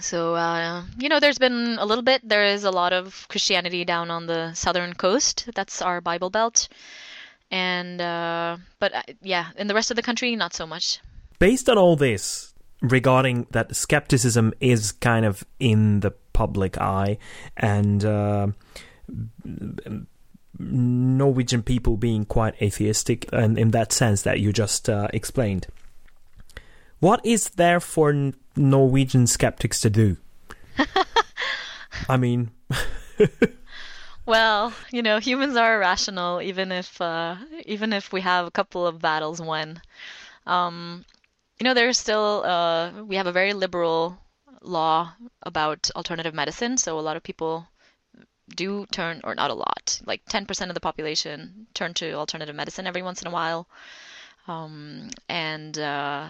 So, 0.00 0.36
uh, 0.36 0.84
you 0.96 1.08
know, 1.08 1.18
there's 1.20 1.38
been 1.38 1.76
a 1.78 1.84
little 1.84 2.04
bit. 2.04 2.26
There 2.26 2.44
is 2.44 2.64
a 2.64 2.70
lot 2.70 2.92
of 2.92 3.26
Christianity 3.28 3.84
down 3.84 4.10
on 4.10 4.26
the 4.26 4.54
southern 4.54 4.94
coast. 4.94 5.48
That's 5.54 5.82
our 5.82 6.00
Bible 6.00 6.30
Belt 6.30 6.68
and 7.50 8.00
uh, 8.00 8.56
but 8.78 8.94
uh, 8.94 9.02
yeah, 9.22 9.48
in 9.56 9.66
the 9.66 9.74
rest 9.74 9.90
of 9.90 9.96
the 9.96 10.02
country, 10.02 10.34
not 10.36 10.54
so 10.54 10.66
much. 10.66 11.00
Based 11.38 11.68
on 11.68 11.78
all 11.78 11.96
this, 11.96 12.54
regarding 12.82 13.46
that 13.50 13.74
skepticism 13.74 14.52
is 14.60 14.92
kind 14.92 15.24
of 15.24 15.44
in 15.58 16.00
the 16.00 16.10
public 16.32 16.78
eye, 16.78 17.18
and 17.56 18.04
uh, 18.04 18.48
Norwegian 20.58 21.62
people 21.62 21.96
being 21.96 22.24
quite 22.24 22.60
atheistic, 22.60 23.28
and 23.32 23.58
in 23.58 23.70
that 23.70 23.92
sense 23.92 24.22
that 24.22 24.40
you 24.40 24.52
just 24.52 24.88
uh, 24.88 25.08
explained. 25.12 25.66
What 27.00 27.24
is 27.24 27.50
there 27.50 27.78
for 27.78 28.32
Norwegian 28.56 29.26
skeptics 29.28 29.80
to 29.80 29.90
do? 29.90 30.16
I 32.08 32.16
mean. 32.16 32.50
well, 34.28 34.74
you 34.92 35.02
know, 35.02 35.18
humans 35.18 35.56
are 35.56 35.76
irrational, 35.76 36.42
even 36.42 36.70
if 36.70 37.00
uh, 37.00 37.36
even 37.64 37.92
if 37.94 38.12
we 38.12 38.20
have 38.20 38.46
a 38.46 38.50
couple 38.50 38.86
of 38.86 39.00
battles 39.00 39.40
won. 39.40 39.80
Um, 40.46 41.04
you 41.58 41.64
know, 41.64 41.74
there's 41.74 41.98
still 41.98 42.44
uh, 42.44 43.02
we 43.04 43.16
have 43.16 43.26
a 43.26 43.32
very 43.32 43.54
liberal 43.54 44.18
law 44.62 45.14
about 45.42 45.90
alternative 45.96 46.34
medicine, 46.34 46.76
so 46.76 46.98
a 46.98 47.06
lot 47.08 47.16
of 47.16 47.22
people 47.22 47.66
do 48.54 48.86
turn, 48.92 49.20
or 49.24 49.34
not 49.34 49.50
a 49.50 49.54
lot, 49.54 50.00
like 50.06 50.24
10% 50.26 50.68
of 50.68 50.74
the 50.74 50.80
population 50.80 51.66
turn 51.74 51.94
to 51.94 52.12
alternative 52.12 52.54
medicine 52.54 52.86
every 52.86 53.02
once 53.02 53.22
in 53.22 53.28
a 53.28 53.30
while. 53.30 53.66
Um, 54.46 55.10
and 55.28 55.78
uh, 55.78 56.28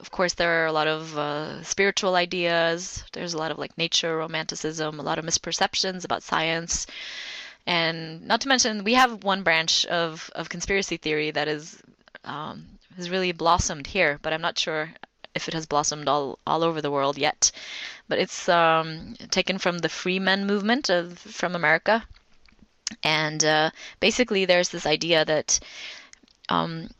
of 0.00 0.10
course, 0.10 0.34
there 0.34 0.62
are 0.62 0.66
a 0.66 0.72
lot 0.72 0.86
of 0.86 1.16
uh, 1.16 1.62
spiritual 1.62 2.14
ideas. 2.14 3.04
There's 3.12 3.34
a 3.34 3.38
lot 3.38 3.50
of 3.50 3.58
like 3.58 3.76
nature 3.78 4.16
romanticism, 4.16 4.98
a 4.98 5.02
lot 5.02 5.18
of 5.18 5.24
misperceptions 5.24 6.04
about 6.04 6.22
science. 6.22 6.86
And 7.66 8.26
not 8.26 8.40
to 8.42 8.48
mention, 8.48 8.84
we 8.84 8.94
have 8.94 9.24
one 9.24 9.42
branch 9.42 9.86
of, 9.86 10.30
of 10.34 10.48
conspiracy 10.48 10.96
theory 10.96 11.30
that 11.30 11.48
is 11.48 11.82
um, 12.24 12.66
has 12.96 13.10
really 13.10 13.32
blossomed 13.32 13.86
here, 13.86 14.18
but 14.22 14.32
I'm 14.32 14.40
not 14.40 14.58
sure 14.58 14.90
if 15.34 15.48
it 15.48 15.54
has 15.54 15.66
blossomed 15.66 16.08
all, 16.08 16.38
all 16.46 16.62
over 16.62 16.80
the 16.80 16.90
world 16.90 17.18
yet. 17.18 17.50
But 18.08 18.18
it's 18.18 18.48
um, 18.48 19.14
taken 19.30 19.58
from 19.58 19.78
the 19.78 19.88
free 19.88 20.18
men 20.18 20.46
movement 20.46 20.90
of 20.90 21.18
from 21.18 21.54
America, 21.54 22.04
and 23.02 23.44
uh, 23.44 23.70
basically 24.00 24.44
there's 24.44 24.68
this 24.68 24.86
idea 24.86 25.24
that 25.24 25.58
um, 26.48 26.90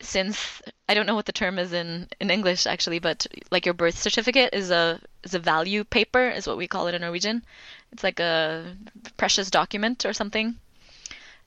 since 0.00 0.60
I 0.88 0.94
don't 0.94 1.06
know 1.06 1.14
what 1.14 1.26
the 1.26 1.32
term 1.32 1.58
is 1.58 1.72
in, 1.72 2.08
in 2.20 2.30
English 2.30 2.66
actually, 2.66 2.98
but 2.98 3.26
like 3.50 3.64
your 3.64 3.74
birth 3.74 3.98
certificate 3.98 4.52
is 4.52 4.70
a 4.70 5.00
is 5.22 5.34
a 5.34 5.38
value 5.38 5.84
paper 5.84 6.28
is 6.28 6.46
what 6.46 6.56
we 6.56 6.68
call 6.68 6.86
it 6.86 6.94
in 6.94 7.00
Norwegian. 7.00 7.44
It's 7.92 8.04
like 8.04 8.20
a 8.20 8.76
precious 9.16 9.50
document 9.50 10.04
or 10.04 10.12
something. 10.12 10.56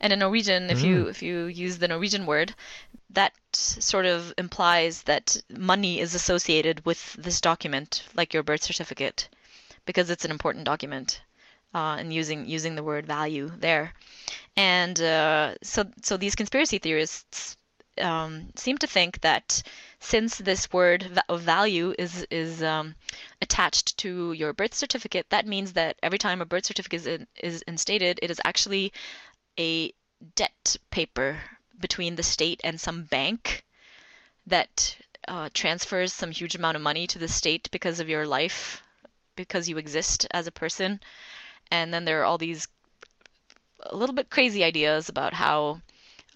And 0.01 0.13
in 0.13 0.19
Norwegian, 0.19 0.69
if 0.69 0.79
mm. 0.79 0.85
you 0.85 1.07
if 1.07 1.21
you 1.21 1.45
use 1.45 1.77
the 1.77 1.87
Norwegian 1.87 2.25
word, 2.25 2.55
that 3.11 3.33
sort 3.53 4.05
of 4.05 4.33
implies 4.37 5.03
that 5.03 5.37
money 5.49 5.99
is 5.99 6.15
associated 6.15 6.85
with 6.85 7.13
this 7.13 7.41
document, 7.41 8.03
like 8.15 8.33
your 8.33 8.43
birth 8.43 8.63
certificate, 8.63 9.29
because 9.85 10.09
it's 10.09 10.25
an 10.25 10.31
important 10.31 10.65
document. 10.65 11.21
Uh, 11.71 11.97
and 11.99 12.11
using 12.11 12.47
using 12.47 12.73
the 12.73 12.81
word 12.81 13.05
value 13.05 13.51
there, 13.59 13.93
and 14.57 14.99
uh, 14.99 15.53
so 15.61 15.85
so 16.01 16.17
these 16.17 16.33
conspiracy 16.33 16.79
theorists 16.79 17.57
um, 17.99 18.49
seem 18.55 18.77
to 18.79 18.87
think 18.87 19.21
that 19.21 19.61
since 19.99 20.37
this 20.37 20.71
word 20.71 21.21
of 21.27 21.41
value 21.41 21.93
is 21.97 22.25
is 22.31 22.63
um, 22.63 22.95
attached 23.41 23.97
to 23.97 24.33
your 24.33 24.53
birth 24.53 24.73
certificate, 24.73 25.25
that 25.29 25.47
means 25.47 25.73
that 25.73 25.97
every 26.01 26.17
time 26.17 26.41
a 26.41 26.45
birth 26.45 26.65
certificate 26.65 27.01
is, 27.01 27.07
in, 27.07 27.27
is 27.41 27.61
instated, 27.63 28.19
it 28.21 28.31
is 28.31 28.41
actually 28.45 28.93
a 29.59 29.93
debt 30.35 30.77
paper 30.89 31.41
between 31.79 32.15
the 32.15 32.23
state 32.23 32.61
and 32.63 32.79
some 32.79 33.03
bank 33.03 33.63
that 34.47 34.97
uh, 35.27 35.49
transfers 35.53 36.13
some 36.13 36.31
huge 36.31 36.55
amount 36.55 36.75
of 36.75 36.81
money 36.81 37.07
to 37.07 37.19
the 37.19 37.27
state 37.27 37.69
because 37.71 37.99
of 37.99 38.09
your 38.09 38.25
life, 38.25 38.81
because 39.35 39.69
you 39.69 39.77
exist 39.77 40.27
as 40.31 40.47
a 40.47 40.51
person. 40.51 40.99
And 41.71 41.93
then 41.93 42.05
there 42.05 42.21
are 42.21 42.25
all 42.25 42.37
these 42.37 42.67
a 43.81 43.95
little 43.95 44.15
bit 44.15 44.29
crazy 44.29 44.63
ideas 44.63 45.07
about 45.07 45.33
how 45.33 45.81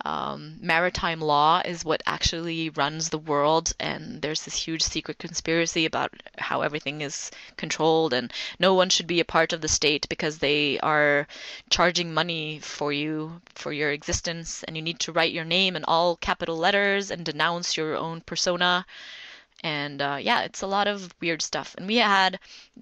um, 0.06 0.58
maritime 0.60 1.22
law 1.22 1.62
is 1.64 1.86
what 1.86 2.04
actually 2.06 2.70
runs 2.70 3.10
the 3.10 3.18
world, 3.18 3.74
and 3.80 4.22
there's 4.22 4.44
this 4.44 4.56
huge 4.56 4.82
secret 4.82 5.18
conspiracy 5.18 5.86
about 5.86 6.12
how 6.38 6.62
everything 6.62 7.02
is 7.02 7.32
controlled, 7.56 8.14
and 8.14 8.34
no 8.60 8.74
one 8.74 8.90
should 8.90 9.08
be 9.08 9.22
a 9.22 9.26
part 9.26 9.54
of 9.54 9.62
the 9.62 9.68
state 9.68 10.08
because 10.10 10.40
they 10.40 10.78
are 10.80 11.26
charging 11.70 12.14
money 12.14 12.60
for 12.60 12.92
you 12.92 13.42
for 13.56 13.72
your 13.72 13.92
existence, 13.92 14.64
and 14.64 14.76
you 14.76 14.82
need 14.82 15.00
to 15.00 15.14
write 15.14 15.32
your 15.32 15.46
name 15.46 15.76
in 15.76 15.86
all 15.86 16.18
capital 16.18 16.58
letters 16.58 17.10
and 17.10 17.24
denounce 17.24 17.78
your 17.78 17.96
own 17.96 18.20
persona 18.22 18.86
and 19.64 20.02
uh, 20.02 20.18
yeah, 20.20 20.42
it's 20.42 20.62
a 20.62 20.68
lot 20.68 20.88
of 20.88 21.14
weird 21.22 21.42
stuff. 21.42 21.74
And 21.78 21.88
we 21.88 21.96
had 21.96 22.38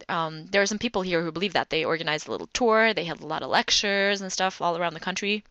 um, 0.09 0.47
there 0.47 0.63
are 0.63 0.65
some 0.65 0.79
people 0.79 1.03
here 1.03 1.21
who 1.21 1.31
believe 1.31 1.53
that 1.53 1.69
they 1.69 1.85
organized 1.85 2.27
a 2.27 2.31
little 2.31 2.49
tour. 2.53 2.93
They 2.93 3.05
had 3.05 3.21
a 3.21 3.27
lot 3.27 3.43
of 3.43 3.51
lectures 3.51 4.21
and 4.21 4.33
stuff 4.33 4.61
all 4.61 4.77
around 4.77 4.95
the 4.95 4.99
country. 4.99 5.43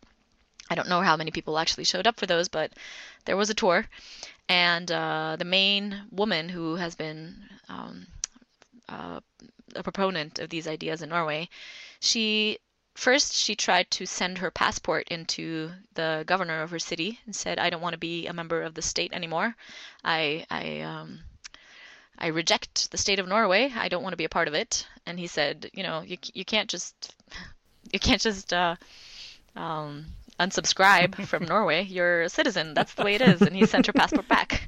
I 0.71 0.75
don't 0.75 0.87
know 0.87 1.01
how 1.01 1.17
many 1.17 1.31
people 1.31 1.59
actually 1.59 1.83
showed 1.83 2.07
up 2.07 2.17
for 2.17 2.25
those, 2.25 2.47
but 2.47 2.71
there 3.25 3.35
was 3.35 3.49
a 3.49 3.53
tour, 3.53 3.85
and 4.47 4.89
uh, 4.89 5.35
the 5.37 5.43
main 5.43 6.03
woman 6.11 6.47
who 6.47 6.75
has 6.77 6.95
been 6.95 7.35
um, 7.67 8.07
uh, 8.87 9.19
a 9.75 9.83
proponent 9.83 10.39
of 10.39 10.49
these 10.49 10.69
ideas 10.69 11.01
in 11.01 11.09
Norway, 11.09 11.49
she 11.99 12.57
first 12.95 13.33
she 13.33 13.53
tried 13.53 13.91
to 13.91 14.05
send 14.05 14.37
her 14.37 14.49
passport 14.49 15.09
into 15.09 15.73
the 15.95 16.23
governor 16.25 16.61
of 16.61 16.71
her 16.71 16.79
city 16.79 17.19
and 17.25 17.35
said, 17.35 17.59
"I 17.59 17.69
don't 17.69 17.81
want 17.81 17.95
to 17.95 18.07
be 18.09 18.27
a 18.27 18.33
member 18.33 18.61
of 18.61 18.73
the 18.73 18.81
state 18.81 19.11
anymore. 19.11 19.57
I 20.05 20.45
I 20.49 20.79
um, 20.79 21.19
I 22.17 22.27
reject 22.27 22.91
the 22.91 22.97
state 22.97 23.19
of 23.19 23.27
Norway. 23.27 23.73
I 23.75 23.89
don't 23.89 24.03
want 24.03 24.13
to 24.13 24.23
be 24.23 24.29
a 24.29 24.37
part 24.37 24.47
of 24.47 24.53
it." 24.53 24.87
And 25.05 25.19
he 25.19 25.27
said, 25.27 25.69
"You 25.73 25.83
know, 25.83 26.01
you 26.01 26.17
you 26.33 26.45
can't 26.45 26.69
just 26.69 27.13
you 27.91 27.99
can't 27.99 28.21
just." 28.21 28.53
Uh, 28.53 28.77
um, 29.53 30.05
unsubscribe 30.39 31.25
from 31.27 31.45
Norway. 31.45 31.83
You're 31.83 32.23
a 32.23 32.29
citizen. 32.29 32.73
That's 32.73 32.93
the 32.93 33.03
way 33.03 33.15
it 33.15 33.21
is. 33.21 33.41
And 33.41 33.55
he 33.55 33.65
sent 33.65 33.87
her 33.87 33.93
passport 33.93 34.27
back. 34.27 34.67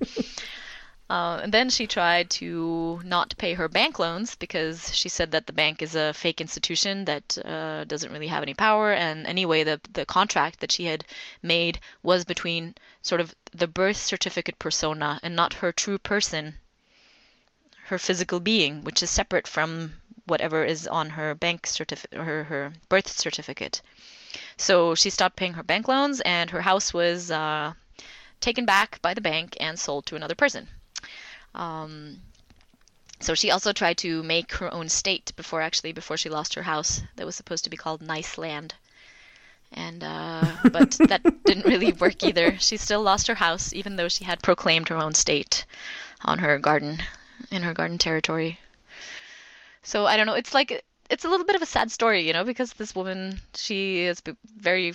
Uh, 1.09 1.41
and 1.43 1.53
then 1.53 1.69
she 1.69 1.85
tried 1.85 2.29
to 2.29 2.99
not 3.03 3.35
pay 3.37 3.53
her 3.53 3.67
bank 3.67 3.99
loans 3.99 4.35
because 4.35 4.95
she 4.95 5.09
said 5.09 5.31
that 5.31 5.45
the 5.45 5.53
bank 5.53 5.81
is 5.81 5.95
a 5.95 6.13
fake 6.13 6.39
institution 6.39 7.05
that 7.05 7.37
uh, 7.45 7.83
doesn't 7.83 8.11
really 8.11 8.27
have 8.27 8.41
any 8.41 8.53
power. 8.53 8.93
And 8.93 9.27
anyway, 9.27 9.63
the 9.63 9.79
the 9.91 10.05
contract 10.05 10.59
that 10.61 10.71
she 10.71 10.85
had 10.85 11.05
made 11.41 11.79
was 12.01 12.23
between 12.25 12.73
sort 13.01 13.21
of 13.21 13.35
the 13.51 13.67
birth 13.67 13.97
certificate 13.97 14.57
persona 14.57 15.19
and 15.21 15.35
not 15.35 15.55
her 15.55 15.71
true 15.71 15.99
person, 15.99 16.55
her 17.87 17.99
physical 17.99 18.39
being, 18.39 18.83
which 18.83 19.03
is 19.03 19.11
separate 19.11 19.47
from 19.47 19.93
whatever 20.25 20.63
is 20.63 20.87
on 20.87 21.11
her 21.11 21.35
bank 21.35 21.67
certificate 21.67 22.17
her, 22.17 22.45
her 22.45 22.73
birth 22.87 23.09
certificate. 23.09 23.81
So 24.57 24.95
she 24.95 25.09
stopped 25.09 25.35
paying 25.35 25.53
her 25.53 25.63
bank 25.63 25.87
loans, 25.87 26.21
and 26.21 26.49
her 26.49 26.61
house 26.61 26.93
was 26.93 27.31
uh, 27.31 27.73
taken 28.39 28.65
back 28.65 29.01
by 29.01 29.13
the 29.13 29.21
bank 29.21 29.57
and 29.59 29.79
sold 29.79 30.05
to 30.07 30.15
another 30.15 30.35
person. 30.35 30.67
Um, 31.55 32.21
so 33.19 33.35
she 33.35 33.51
also 33.51 33.71
tried 33.71 33.97
to 33.99 34.21
make 34.23 34.51
her 34.53 34.73
own 34.73 34.89
state 34.89 35.31
before 35.35 35.61
actually 35.61 35.93
before 35.93 36.17
she 36.17 36.29
lost 36.29 36.55
her 36.55 36.63
house 36.63 37.01
that 37.15 37.25
was 37.25 37.35
supposed 37.35 37.63
to 37.63 37.69
be 37.69 37.77
called 37.77 38.01
Nice 38.01 38.37
Land. 38.37 38.75
And 39.71 40.03
uh, 40.03 40.57
but 40.71 40.91
that 41.07 41.21
didn't 41.45 41.65
really 41.65 41.93
work 41.93 42.21
either. 42.23 42.57
She 42.59 42.77
still 42.77 43.01
lost 43.01 43.27
her 43.27 43.35
house 43.35 43.71
even 43.71 43.95
though 43.95 44.09
she 44.09 44.25
had 44.25 44.43
proclaimed 44.43 44.89
her 44.89 44.97
own 44.97 45.13
state 45.13 45.65
on 46.25 46.39
her 46.39 46.59
garden 46.59 47.01
in 47.49 47.63
her 47.63 47.73
garden 47.73 47.97
territory. 47.97 48.59
So 49.83 50.05
I 50.05 50.17
don't 50.17 50.27
know. 50.27 50.33
It's 50.33 50.53
like 50.53 50.83
it's 51.13 51.25
a 51.25 51.29
little 51.29 51.45
bit 51.45 51.55
of 51.55 51.61
a 51.61 51.67
sad 51.67 51.91
story, 51.91 52.25
you 52.27 52.33
know, 52.33 52.43
because 52.43 52.73
this 52.73 52.95
woman, 52.95 53.39
she 53.53 54.01
is 54.01 54.21
very, 54.57 54.93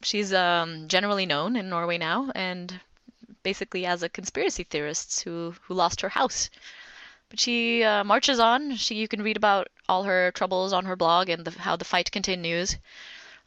she's 0.00 0.32
um, 0.32 0.86
generally 0.86 1.26
known 1.26 1.56
in 1.56 1.68
Norway 1.68 1.98
now, 1.98 2.30
and 2.36 2.80
basically 3.42 3.84
as 3.84 4.02
a 4.02 4.08
conspiracy 4.08 4.62
theorist 4.62 5.22
who 5.24 5.54
who 5.62 5.74
lost 5.74 6.00
her 6.02 6.08
house. 6.08 6.50
But 7.30 7.40
she 7.40 7.82
uh, 7.82 8.04
marches 8.04 8.38
on. 8.38 8.76
She 8.76 8.94
you 8.94 9.08
can 9.08 9.22
read 9.22 9.36
about 9.36 9.66
all 9.88 10.04
her 10.04 10.30
troubles 10.30 10.72
on 10.72 10.84
her 10.84 10.96
blog 10.96 11.28
and 11.28 11.44
the, 11.44 11.50
how 11.50 11.74
the 11.76 11.84
fight 11.84 12.12
continues. 12.12 12.76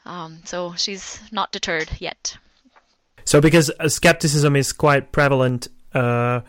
Um, 0.06 0.40
so 0.44 0.74
she's 0.76 1.22
not 1.32 1.54
deterred 1.54 1.90
yet. 2.00 2.38
So 3.24 3.40
because 3.40 3.72
uh, 3.80 3.88
skepticism 3.88 4.56
is 4.58 4.74
quite 4.74 5.14
prevalent. 5.14 5.70
Uh, 5.94 6.42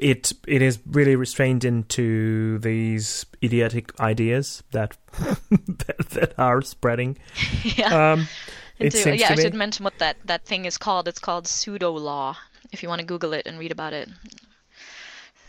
it 0.00 0.32
it 0.46 0.62
is 0.62 0.78
really 0.86 1.16
restrained 1.16 1.64
into 1.64 2.58
these 2.58 3.26
idiotic 3.42 3.98
ideas 4.00 4.62
that 4.72 4.96
that, 5.18 6.08
that, 6.10 6.34
are 6.38 6.62
spreading. 6.62 7.18
yeah. 7.62 8.12
Um, 8.12 8.28
into, 8.78 9.16
yeah, 9.16 9.28
I 9.30 9.36
should 9.36 9.54
mention 9.54 9.84
what 9.84 9.98
that, 10.00 10.18
that 10.26 10.44
thing 10.44 10.66
is 10.66 10.76
called. 10.76 11.08
It's 11.08 11.18
called 11.18 11.48
pseudo 11.48 11.92
law. 11.92 12.36
If 12.72 12.82
you 12.82 12.90
want 12.90 13.00
to 13.00 13.06
Google 13.06 13.32
it 13.32 13.46
and 13.46 13.58
read 13.58 13.72
about 13.72 13.94
it, 13.94 14.08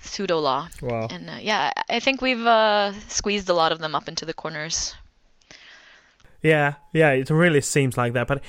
pseudo 0.02 0.40
law. 0.40 0.70
Wow. 0.82 1.08
And 1.10 1.30
uh, 1.30 1.38
yeah, 1.42 1.72
I 1.90 2.00
think 2.00 2.22
we've 2.22 2.46
uh, 2.46 2.94
squeezed 3.10 3.50
a 3.50 3.54
lot 3.54 3.72
of 3.72 3.80
them 3.80 3.96
up 3.96 4.08
into 4.08 4.26
the 4.26 4.34
corners. 4.34 4.96
Yeah, 6.42 6.76
yeah, 6.94 7.12
it 7.12 7.30
really 7.30 7.62
seems 7.62 7.98
like 7.98 8.14
that. 8.14 8.28
But 8.28 8.44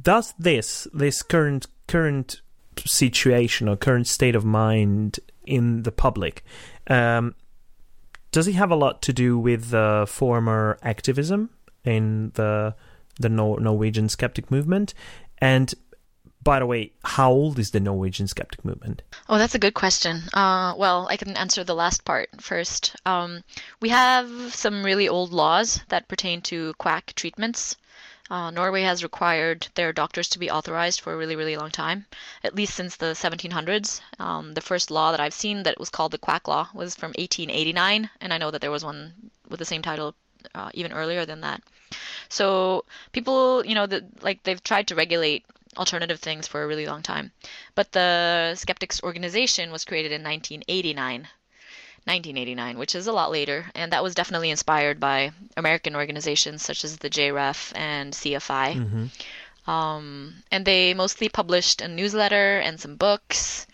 does 0.00 0.32
this 0.38 0.88
this 0.94 1.22
current 1.22 1.66
current 1.86 2.40
situation 2.80 3.68
or 3.68 3.76
current 3.76 4.06
state 4.06 4.34
of 4.34 4.44
mind 4.44 5.20
in 5.46 5.82
the 5.82 5.92
public. 5.92 6.44
Um, 6.88 7.34
does 8.32 8.46
he 8.46 8.52
have 8.54 8.70
a 8.70 8.76
lot 8.76 9.02
to 9.02 9.12
do 9.12 9.38
with 9.38 9.70
the 9.70 10.06
former 10.08 10.78
activism 10.82 11.50
in 11.84 12.32
the 12.34 12.74
the 13.20 13.28
Nor- 13.28 13.60
Norwegian 13.60 14.08
skeptic 14.08 14.50
movement? 14.50 14.92
And 15.38 15.72
by 16.42 16.58
the 16.58 16.66
way, 16.66 16.92
how 17.04 17.32
old 17.32 17.58
is 17.58 17.70
the 17.70 17.80
Norwegian 17.80 18.26
skeptic 18.28 18.64
movement? 18.64 19.02
Oh, 19.28 19.38
that's 19.38 19.54
a 19.54 19.58
good 19.58 19.74
question. 19.74 20.22
Uh, 20.34 20.74
well, 20.76 21.06
I 21.08 21.16
can 21.16 21.36
answer 21.36 21.64
the 21.64 21.74
last 21.74 22.04
part 22.04 22.28
first. 22.40 22.94
Um, 23.06 23.42
we 23.80 23.88
have 23.88 24.54
some 24.54 24.84
really 24.84 25.08
old 25.08 25.32
laws 25.32 25.80
that 25.88 26.08
pertain 26.08 26.42
to 26.42 26.74
quack 26.74 27.14
treatments. 27.16 27.76
Uh, 28.30 28.50
Norway 28.50 28.82
has 28.82 29.02
required 29.02 29.68
their 29.74 29.92
doctors 29.92 30.28
to 30.30 30.38
be 30.38 30.50
authorized 30.50 31.00
for 31.00 31.12
a 31.12 31.16
really, 31.16 31.36
really 31.36 31.56
long 31.56 31.70
time, 31.70 32.06
at 32.42 32.54
least 32.54 32.74
since 32.74 32.96
the 32.96 33.14
1700s. 33.14 34.00
Um, 34.18 34.54
the 34.54 34.62
first 34.62 34.90
law 34.90 35.10
that 35.10 35.20
I've 35.20 35.34
seen 35.34 35.62
that 35.64 35.78
was 35.78 35.90
called 35.90 36.12
the 36.12 36.18
Quack 36.18 36.48
Law 36.48 36.70
was 36.72 36.94
from 36.94 37.10
1889, 37.18 38.08
and 38.20 38.32
I 38.32 38.38
know 38.38 38.50
that 38.50 38.62
there 38.62 38.70
was 38.70 38.84
one 38.84 39.30
with 39.48 39.58
the 39.58 39.66
same 39.66 39.82
title 39.82 40.14
uh, 40.54 40.70
even 40.72 40.92
earlier 40.92 41.26
than 41.26 41.42
that. 41.42 41.62
So 42.30 42.84
people, 43.12 43.64
you 43.66 43.74
know, 43.74 43.86
the, 43.86 44.06
like 44.22 44.42
they've 44.42 44.62
tried 44.62 44.88
to 44.88 44.94
regulate 44.94 45.44
alternative 45.76 46.20
things 46.20 46.48
for 46.48 46.62
a 46.62 46.66
really 46.66 46.86
long 46.86 47.02
time. 47.02 47.32
But 47.74 47.92
the 47.92 48.54
Skeptics 48.54 49.02
Organization 49.02 49.70
was 49.70 49.84
created 49.84 50.12
in 50.12 50.22
1989. 50.22 51.28
1989, 52.06 52.78
which 52.78 52.94
is 52.94 53.06
a 53.06 53.12
lot 53.12 53.30
later, 53.30 53.70
and 53.74 53.92
that 53.92 54.02
was 54.02 54.14
definitely 54.14 54.50
inspired 54.50 55.00
by 55.00 55.32
American 55.56 55.96
organizations 55.96 56.62
such 56.62 56.84
as 56.84 56.98
the 56.98 57.08
JREF 57.08 57.72
and 57.74 58.12
CFI. 58.12 58.74
Mm-hmm. 58.74 59.70
Um, 59.70 60.34
and 60.50 60.66
they 60.66 60.92
mostly 60.92 61.30
published 61.30 61.80
a 61.80 61.88
newsletter 61.88 62.58
and 62.58 62.78
some 62.78 62.96
books. 62.96 63.66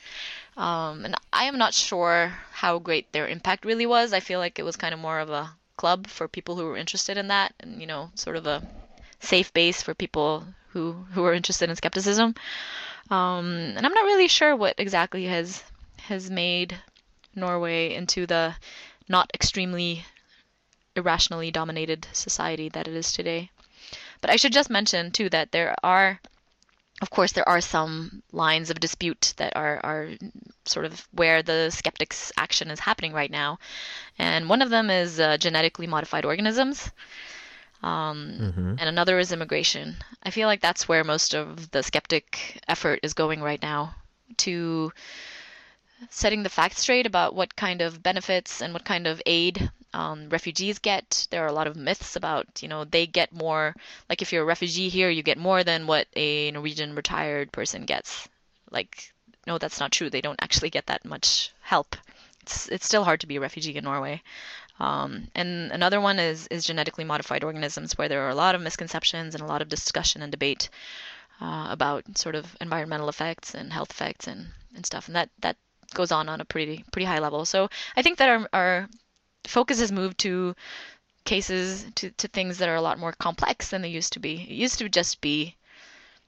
Um, 0.56 1.04
and 1.04 1.16
I 1.32 1.44
am 1.44 1.58
not 1.58 1.74
sure 1.74 2.32
how 2.52 2.78
great 2.78 3.12
their 3.12 3.26
impact 3.26 3.64
really 3.64 3.86
was. 3.86 4.12
I 4.12 4.20
feel 4.20 4.38
like 4.38 4.58
it 4.58 4.64
was 4.64 4.76
kind 4.76 4.94
of 4.94 5.00
more 5.00 5.18
of 5.18 5.30
a 5.30 5.50
club 5.76 6.06
for 6.06 6.28
people 6.28 6.56
who 6.56 6.64
were 6.64 6.76
interested 6.76 7.16
in 7.16 7.28
that, 7.28 7.54
and 7.58 7.80
you 7.80 7.86
know, 7.86 8.10
sort 8.14 8.36
of 8.36 8.46
a 8.46 8.62
safe 9.18 9.52
base 9.52 9.82
for 9.82 9.94
people 9.94 10.44
who 10.68 10.92
who 11.12 11.24
are 11.24 11.34
interested 11.34 11.68
in 11.68 11.76
skepticism. 11.76 12.34
Um, 13.10 13.74
and 13.76 13.84
I'm 13.84 13.94
not 13.94 14.04
really 14.04 14.28
sure 14.28 14.54
what 14.54 14.74
exactly 14.78 15.24
has 15.24 15.64
has 16.02 16.30
made 16.30 16.78
Norway 17.34 17.94
into 17.94 18.26
the 18.26 18.54
not 19.08 19.30
extremely 19.34 20.04
irrationally 20.96 21.50
dominated 21.50 22.06
society 22.12 22.68
that 22.70 22.88
it 22.88 22.94
is 22.94 23.12
today. 23.12 23.50
But 24.20 24.30
I 24.30 24.36
should 24.36 24.52
just 24.52 24.70
mention 24.70 25.10
too 25.10 25.28
that 25.30 25.52
there 25.52 25.74
are 25.82 26.20
of 27.02 27.08
course 27.10 27.32
there 27.32 27.48
are 27.48 27.60
some 27.62 28.22
lines 28.30 28.68
of 28.68 28.78
dispute 28.78 29.32
that 29.38 29.56
are, 29.56 29.80
are 29.82 30.10
sort 30.66 30.84
of 30.84 31.08
where 31.12 31.42
the 31.42 31.70
skeptics 31.70 32.30
action 32.36 32.70
is 32.70 32.80
happening 32.80 33.12
right 33.12 33.30
now. 33.30 33.58
And 34.18 34.48
one 34.50 34.60
of 34.60 34.68
them 34.68 34.90
is 34.90 35.18
uh, 35.18 35.38
genetically 35.38 35.86
modified 35.86 36.24
organisms. 36.26 36.90
Um, 37.82 38.36
Mm-hmm. 38.38 38.74
and 38.78 38.88
another 38.88 39.18
is 39.18 39.32
immigration. 39.32 39.96
I 40.22 40.30
feel 40.30 40.46
like 40.46 40.60
that's 40.60 40.86
where 40.86 41.02
most 41.02 41.34
of 41.34 41.70
the 41.70 41.82
skeptic 41.82 42.60
effort 42.68 43.00
is 43.02 43.14
going 43.14 43.40
right 43.40 43.62
now 43.62 43.94
to 44.38 44.92
setting 46.08 46.42
the 46.42 46.48
facts 46.48 46.80
straight 46.80 47.06
about 47.06 47.34
what 47.34 47.56
kind 47.56 47.80
of 47.80 48.02
benefits 48.02 48.62
and 48.62 48.72
what 48.72 48.84
kind 48.84 49.06
of 49.06 49.20
aid 49.26 49.70
um, 49.92 50.28
refugees 50.28 50.78
get. 50.78 51.26
There 51.30 51.44
are 51.44 51.48
a 51.48 51.52
lot 51.52 51.66
of 51.66 51.76
myths 51.76 52.16
about, 52.16 52.62
you 52.62 52.68
know, 52.68 52.84
they 52.84 53.06
get 53.06 53.32
more, 53.32 53.74
like 54.08 54.22
if 54.22 54.32
you're 54.32 54.42
a 54.42 54.46
refugee 54.46 54.88
here, 54.88 55.10
you 55.10 55.22
get 55.22 55.38
more 55.38 55.64
than 55.64 55.86
what 55.86 56.06
a 56.16 56.50
Norwegian 56.52 56.94
retired 56.94 57.52
person 57.52 57.84
gets. 57.84 58.28
Like, 58.70 59.12
no, 59.46 59.58
that's 59.58 59.80
not 59.80 59.92
true. 59.92 60.10
They 60.10 60.20
don't 60.20 60.42
actually 60.42 60.70
get 60.70 60.86
that 60.86 61.04
much 61.04 61.52
help. 61.62 61.96
It's, 62.42 62.68
it's 62.68 62.86
still 62.86 63.04
hard 63.04 63.20
to 63.20 63.26
be 63.26 63.36
a 63.36 63.40
refugee 63.40 63.76
in 63.76 63.84
Norway. 63.84 64.22
Um, 64.78 65.28
and 65.34 65.70
another 65.72 66.00
one 66.00 66.18
is, 66.18 66.46
is 66.46 66.64
genetically 66.64 67.04
modified 67.04 67.44
organisms, 67.44 67.98
where 67.98 68.08
there 68.08 68.22
are 68.22 68.30
a 68.30 68.34
lot 68.34 68.54
of 68.54 68.62
misconceptions 68.62 69.34
and 69.34 69.42
a 69.42 69.46
lot 69.46 69.60
of 69.60 69.68
discussion 69.68 70.22
and 70.22 70.30
debate 70.30 70.70
uh, 71.40 71.66
about 71.70 72.16
sort 72.16 72.34
of 72.34 72.56
environmental 72.60 73.08
effects 73.08 73.54
and 73.54 73.72
health 73.72 73.90
effects 73.90 74.26
and, 74.26 74.46
and 74.74 74.86
stuff. 74.86 75.06
And 75.06 75.16
that, 75.16 75.28
that 75.40 75.56
goes 75.94 76.12
on 76.12 76.28
on 76.28 76.40
a 76.40 76.44
pretty 76.44 76.84
pretty 76.92 77.06
high 77.06 77.18
level. 77.18 77.44
So 77.44 77.68
I 77.96 78.02
think 78.02 78.18
that 78.18 78.28
our, 78.28 78.48
our 78.52 78.88
focus 79.44 79.80
has 79.80 79.92
moved 79.92 80.18
to 80.18 80.54
cases 81.24 81.86
to, 81.96 82.10
to 82.10 82.28
things 82.28 82.58
that 82.58 82.68
are 82.68 82.76
a 82.76 82.82
lot 82.82 82.98
more 82.98 83.12
complex 83.12 83.70
than 83.70 83.82
they 83.82 83.88
used 83.88 84.12
to 84.14 84.20
be. 84.20 84.42
It 84.42 84.54
used 84.54 84.78
to 84.78 84.88
just 84.88 85.20
be 85.20 85.56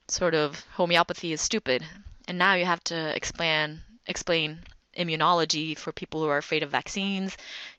sort 0.09 0.35
of 0.35 0.65
homeopathy 0.73 1.33
is 1.33 1.41
stupid, 1.41 1.85
and 2.29 2.39
now 2.39 2.55
you 2.55 2.65
have 2.65 2.85
to 2.85 3.17
explain 3.17 3.83
explain 4.07 4.61
immunology 4.99 5.77
for 5.77 5.93
people 5.93 6.21
who 6.21 6.29
are 6.29 6.39
afraid 6.39 6.63
of 6.63 6.71
vaccines. 6.71 7.37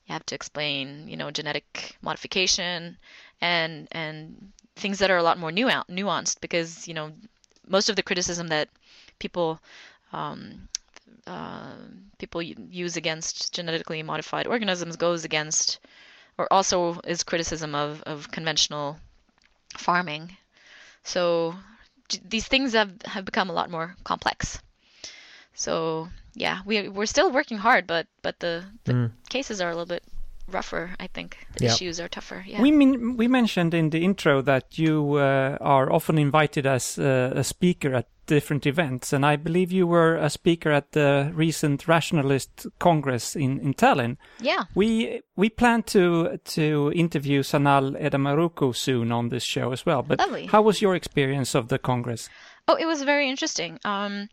You 0.08 0.14
have 0.14 0.26
to 0.28 0.36
explain, 0.36 1.08
you 1.08 1.16
know, 1.18 1.32
genetic 1.32 1.98
modification 2.02 2.98
and 3.42 3.88
and 3.92 4.52
things 4.76 5.00
that 5.00 5.12
are 5.12 5.18
a 5.18 5.24
lot 5.24 5.38
more 5.38 5.52
nuan- 5.52 5.88
nuanced 5.88 6.42
because 6.42 6.88
you 6.88 6.94
know 6.94 7.14
most 7.68 7.90
of 7.90 7.96
the 7.96 8.04
criticism 8.04 8.48
that 8.48 8.70
people 9.20 9.60
um, 10.12 10.68
uh, 11.28 11.74
people 12.18 12.42
use 12.42 12.98
against 12.98 13.54
genetically 13.54 14.04
modified 14.04 14.48
organisms 14.48 14.98
goes 14.98 15.26
against, 15.26 15.80
or 16.38 16.48
also 16.52 17.00
is 17.06 17.24
criticism 17.24 17.76
of, 17.76 18.02
of 18.04 18.32
conventional 18.32 18.98
farming. 19.78 20.36
So 21.04 21.56
these 22.24 22.48
things 22.48 22.74
have, 22.74 22.92
have 23.06 23.26
become 23.26 23.50
a 23.50 23.54
lot 23.54 23.70
more 23.70 23.96
complex. 24.04 24.60
So 25.54 26.10
yeah, 26.36 26.62
we 26.66 26.90
we're 26.90 27.06
still 27.06 27.32
working 27.32 27.58
hard, 27.58 27.88
but 27.88 28.08
but 28.22 28.40
the, 28.40 28.64
the 28.86 28.94
Mm. 28.94 29.12
cases 29.30 29.62
are 29.62 29.70
a 29.70 29.76
little 29.76 29.86
bit 29.86 30.04
rougher. 30.48 30.92
I 31.00 31.08
think 31.08 31.38
the 31.58 31.66
Yeah. 31.66 31.74
issues 31.74 32.00
are 32.00 32.08
tougher. 32.10 32.44
Yeah. 32.48 32.62
We 32.62 32.72
mean, 32.72 33.18
we 33.18 33.28
mentioned 33.28 33.74
in 33.74 33.90
the 33.90 34.04
intro 34.04 34.42
that 34.42 34.78
you 34.78 35.16
uh, 35.16 35.58
are 35.62 35.92
often 35.92 36.18
invited 36.18 36.66
as 36.66 36.98
uh, 37.00 37.32
a 37.36 37.44
speaker 37.44 37.94
at 37.96 38.08
different 38.26 38.66
events, 38.66 39.12
and 39.14 39.26
I 39.26 39.36
believe 39.36 39.72
you 39.74 39.86
were 39.86 40.16
a 40.16 40.30
speaker 40.30 40.72
at 40.72 40.94
the 40.94 41.30
recent 41.36 41.88
Rationalist 41.90 42.68
Congress 42.80 43.36
in, 43.36 43.60
in 43.60 43.74
Tallinn. 43.74 44.16
yeah. 44.40 44.64
We 44.76 45.22
we 45.36 45.50
plan 45.50 45.84
to 45.84 46.38
to 46.56 46.92
interview 46.96 47.44
Sanal 47.44 47.96
Edamaruku 48.00 48.74
soon 48.76 49.12
on 49.12 49.30
this 49.30 49.44
show 49.44 49.72
as 49.74 49.86
well. 49.86 50.04
But 50.04 50.20
Lovely. 50.20 50.46
how 50.46 50.62
was 50.62 50.82
your 50.82 50.96
experience 50.96 51.54
of 51.54 51.68
the 51.68 51.78
Congress? 51.78 52.30
Oh, 52.68 52.76
it 52.76 52.86
was 52.86 53.04
very 53.04 53.30
interesting. 53.30 53.78
Um, 53.84 54.30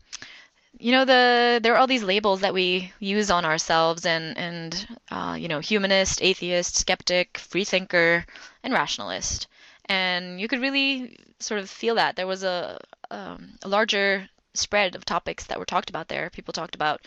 you 0.79 0.91
know, 0.91 1.05
the 1.05 1.59
there 1.61 1.73
are 1.73 1.77
all 1.77 1.87
these 1.87 2.03
labels 2.03 2.41
that 2.41 2.53
we 2.53 2.91
use 2.99 3.29
on 3.29 3.45
ourselves, 3.45 4.05
and 4.05 4.37
and 4.37 4.87
uh, 5.11 5.35
you 5.39 5.47
know, 5.47 5.59
humanist, 5.59 6.21
atheist, 6.21 6.75
skeptic, 6.75 7.37
freethinker 7.37 8.25
and 8.63 8.73
rationalist. 8.73 9.47
And 9.85 10.39
you 10.39 10.47
could 10.47 10.61
really 10.61 11.17
sort 11.39 11.59
of 11.59 11.69
feel 11.69 11.95
that 11.95 12.15
there 12.15 12.27
was 12.27 12.43
a 12.43 12.79
um, 13.11 13.57
a 13.63 13.67
larger 13.67 14.29
spread 14.53 14.95
of 14.95 15.05
topics 15.05 15.45
that 15.45 15.59
were 15.59 15.65
talked 15.65 15.89
about 15.89 16.07
there. 16.07 16.29
People 16.29 16.53
talked 16.53 16.75
about 16.75 17.05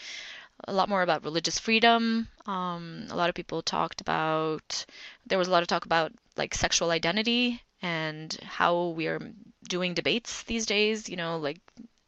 a 0.68 0.72
lot 0.72 0.88
more 0.88 1.02
about 1.02 1.24
religious 1.24 1.58
freedom. 1.58 2.28
Um, 2.46 3.06
a 3.10 3.16
lot 3.16 3.28
of 3.28 3.34
people 3.34 3.62
talked 3.62 4.00
about 4.00 4.84
there 5.26 5.38
was 5.38 5.48
a 5.48 5.50
lot 5.50 5.62
of 5.62 5.68
talk 5.68 5.84
about 5.84 6.12
like 6.36 6.54
sexual 6.54 6.90
identity 6.90 7.62
and 7.82 8.36
how 8.44 8.88
we 8.88 9.06
are 9.06 9.20
doing 9.68 9.94
debates 9.94 10.42
these 10.44 10.66
days. 10.66 11.08
You 11.08 11.16
know, 11.16 11.38
like 11.38 11.58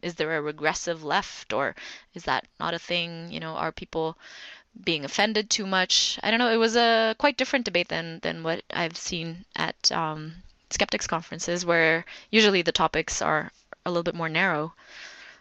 is 0.03 0.15
there 0.15 0.37
a 0.37 0.43
regressive 0.43 1.03
left 1.05 1.53
or 1.53 1.75
is 2.15 2.25
that 2.25 2.47
not 2.61 2.75
a 2.75 2.79
thing? 2.79 3.31
You 3.31 3.41
know, 3.41 3.55
are 3.55 3.73
people 3.73 4.17
being 4.85 5.05
offended 5.05 5.51
too 5.51 5.67
much? 5.67 6.19
I 6.23 6.31
don't 6.31 6.39
know. 6.39 6.53
It 6.53 6.57
was 6.57 6.77
a 6.77 7.15
quite 7.19 7.37
different 7.37 7.65
debate 7.65 7.89
than 7.89 8.21
than 8.21 8.43
what 8.43 8.63
I've 8.71 8.97
seen 8.97 9.45
at 9.57 9.91
um, 9.93 10.43
skeptics 10.71 11.07
conferences, 11.07 11.65
where 11.65 12.05
usually 12.31 12.63
the 12.63 12.73
topics 12.73 13.23
are 13.23 13.53
a 13.85 13.91
little 13.91 14.03
bit 14.03 14.15
more 14.15 14.29
narrow 14.29 14.75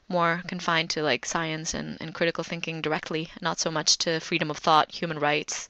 more 0.08 0.43
confined 0.47 0.89
to 0.91 1.01
like 1.01 1.26
science 1.26 1.74
and, 1.74 1.97
and 1.99 2.14
critical 2.14 2.43
thinking 2.43 2.82
directly, 2.82 3.32
not 3.41 3.60
so 3.60 3.72
much 3.72 3.97
to 3.97 4.20
freedom 4.20 4.51
of 4.51 4.58
thought, 4.58 4.91
human 4.91 5.18
rights. 5.20 5.68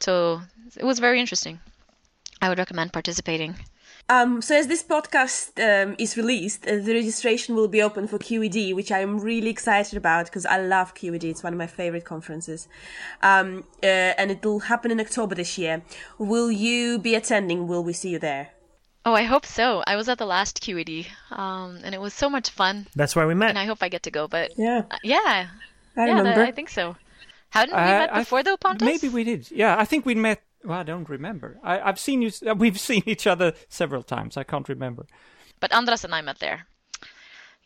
So 0.00 0.42
it 0.76 0.84
was 0.84 0.98
very 0.98 1.20
interesting. 1.20 1.60
I 2.42 2.48
would 2.48 2.58
recommend 2.58 2.92
participating. 2.92 3.56
Um, 4.08 4.42
so 4.42 4.54
as 4.54 4.66
this 4.66 4.82
podcast 4.82 5.52
um, 5.58 5.96
is 5.98 6.16
released, 6.16 6.66
uh, 6.66 6.76
the 6.76 6.92
registration 6.92 7.54
will 7.54 7.68
be 7.68 7.80
open 7.80 8.06
for 8.06 8.18
QED, 8.18 8.74
which 8.74 8.92
I'm 8.92 9.18
really 9.18 9.48
excited 9.48 9.96
about 9.96 10.26
because 10.26 10.44
I 10.44 10.58
love 10.58 10.94
QED. 10.94 11.24
It's 11.24 11.42
one 11.42 11.54
of 11.54 11.58
my 11.58 11.66
favorite 11.66 12.04
conferences, 12.04 12.68
um, 13.22 13.64
uh, 13.82 13.86
and 13.86 14.30
it 14.30 14.44
will 14.44 14.60
happen 14.60 14.90
in 14.90 15.00
October 15.00 15.34
this 15.34 15.56
year. 15.56 15.80
Will 16.18 16.50
you 16.52 16.98
be 16.98 17.14
attending? 17.14 17.66
Will 17.66 17.82
we 17.82 17.94
see 17.94 18.10
you 18.10 18.18
there? 18.18 18.50
Oh, 19.06 19.14
I 19.14 19.22
hope 19.22 19.46
so. 19.46 19.82
I 19.86 19.96
was 19.96 20.08
at 20.10 20.18
the 20.18 20.26
last 20.26 20.60
QED, 20.62 21.06
um, 21.30 21.78
and 21.82 21.94
it 21.94 22.00
was 22.00 22.12
so 22.12 22.28
much 22.28 22.50
fun, 22.50 22.86
That's 22.94 23.16
where 23.16 23.26
we 23.26 23.34
met. 23.34 23.50
and 23.50 23.58
I 23.58 23.64
hope 23.64 23.78
I 23.82 23.88
get 23.88 24.02
to 24.04 24.10
go. 24.10 24.28
But 24.28 24.52
Yeah, 24.58 24.82
uh, 24.90 24.98
yeah, 25.02 25.18
I 25.24 25.48
yeah, 25.96 26.04
remember. 26.04 26.34
that, 26.34 26.48
I 26.48 26.52
think 26.52 26.68
so. 26.68 26.96
Hadn't 27.50 27.74
we 27.74 27.80
Uh, 27.80 27.98
met 28.00 28.12
I- 28.14 28.18
before 28.20 28.42
though, 28.42 28.56
Pontus? 28.58 28.84
Maybe 28.84 29.08
we 29.08 29.24
did. 29.24 29.50
Yeah, 29.50 29.76
I 29.78 29.86
think 29.86 30.04
we 30.04 30.14
met. 30.14 30.42
Well, 30.64 30.78
I 30.78 30.82
don't 30.82 31.08
remember. 31.08 31.58
I, 31.62 31.80
I've 31.80 31.98
seen 32.00 32.22
you. 32.22 32.30
uh, 32.48 32.54
We've 32.58 32.80
seen 32.80 33.02
each 33.06 33.26
other 33.26 33.52
several 33.68 34.02
times. 34.02 34.36
I 34.36 34.44
can't 34.44 34.68
remember. 34.68 35.06
But 35.60 35.72
Andras 35.72 36.04
and 36.04 36.14
I 36.14 36.22
met 36.22 36.38
there. 36.38 36.66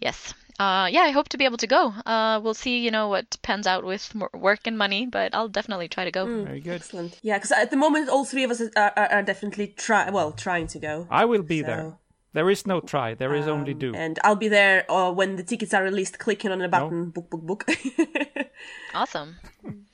Yes. 0.00 0.34
Uh, 0.60 0.88
yeah, 0.90 1.02
I 1.02 1.10
hope 1.10 1.28
to 1.28 1.38
be 1.38 1.44
able 1.44 1.56
to 1.58 1.66
go. 1.68 1.92
Uh, 2.04 2.40
we'll 2.42 2.54
see, 2.54 2.78
you 2.78 2.90
know, 2.90 3.08
what 3.08 3.36
pans 3.42 3.66
out 3.66 3.84
with 3.84 4.12
work 4.34 4.60
and 4.66 4.76
money, 4.76 5.06
but 5.06 5.32
I'll 5.34 5.48
definitely 5.48 5.86
try 5.88 6.04
to 6.04 6.10
go. 6.10 6.24
Very 6.44 6.60
good. 6.60 6.74
Excellent. 6.74 7.18
Yeah, 7.22 7.38
because 7.38 7.52
at 7.52 7.70
the 7.70 7.76
moment, 7.76 8.08
all 8.08 8.24
three 8.24 8.42
of 8.44 8.50
us 8.50 8.60
are, 8.60 8.92
are, 8.96 9.06
are 9.12 9.22
definitely 9.22 9.68
try 9.76 10.10
well 10.10 10.32
trying 10.32 10.66
to 10.68 10.78
go. 10.80 11.06
I 11.10 11.24
will 11.24 11.42
be 11.44 11.60
So, 11.60 11.66
there. 11.66 11.96
There 12.32 12.50
is 12.50 12.66
no 12.66 12.80
try. 12.80 13.14
There 13.14 13.34
is 13.34 13.48
only 13.48 13.72
do. 13.74 13.94
And 13.94 14.18
I'll 14.22 14.36
be 14.36 14.48
there 14.48 14.84
uh, 14.90 15.10
when 15.12 15.36
the 15.36 15.42
tickets 15.42 15.72
are 15.74 15.82
released, 15.82 16.18
clicking 16.18 16.50
on 16.52 16.60
a 16.60 16.68
button, 16.68 17.10
book, 17.10 17.30
book, 17.30 17.42
book. 17.42 17.64
Awesome. 18.94 19.36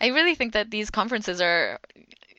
I 0.00 0.08
really 0.08 0.34
think 0.34 0.52
that 0.52 0.70
these 0.70 0.90
conferences 0.90 1.40
are 1.40 1.78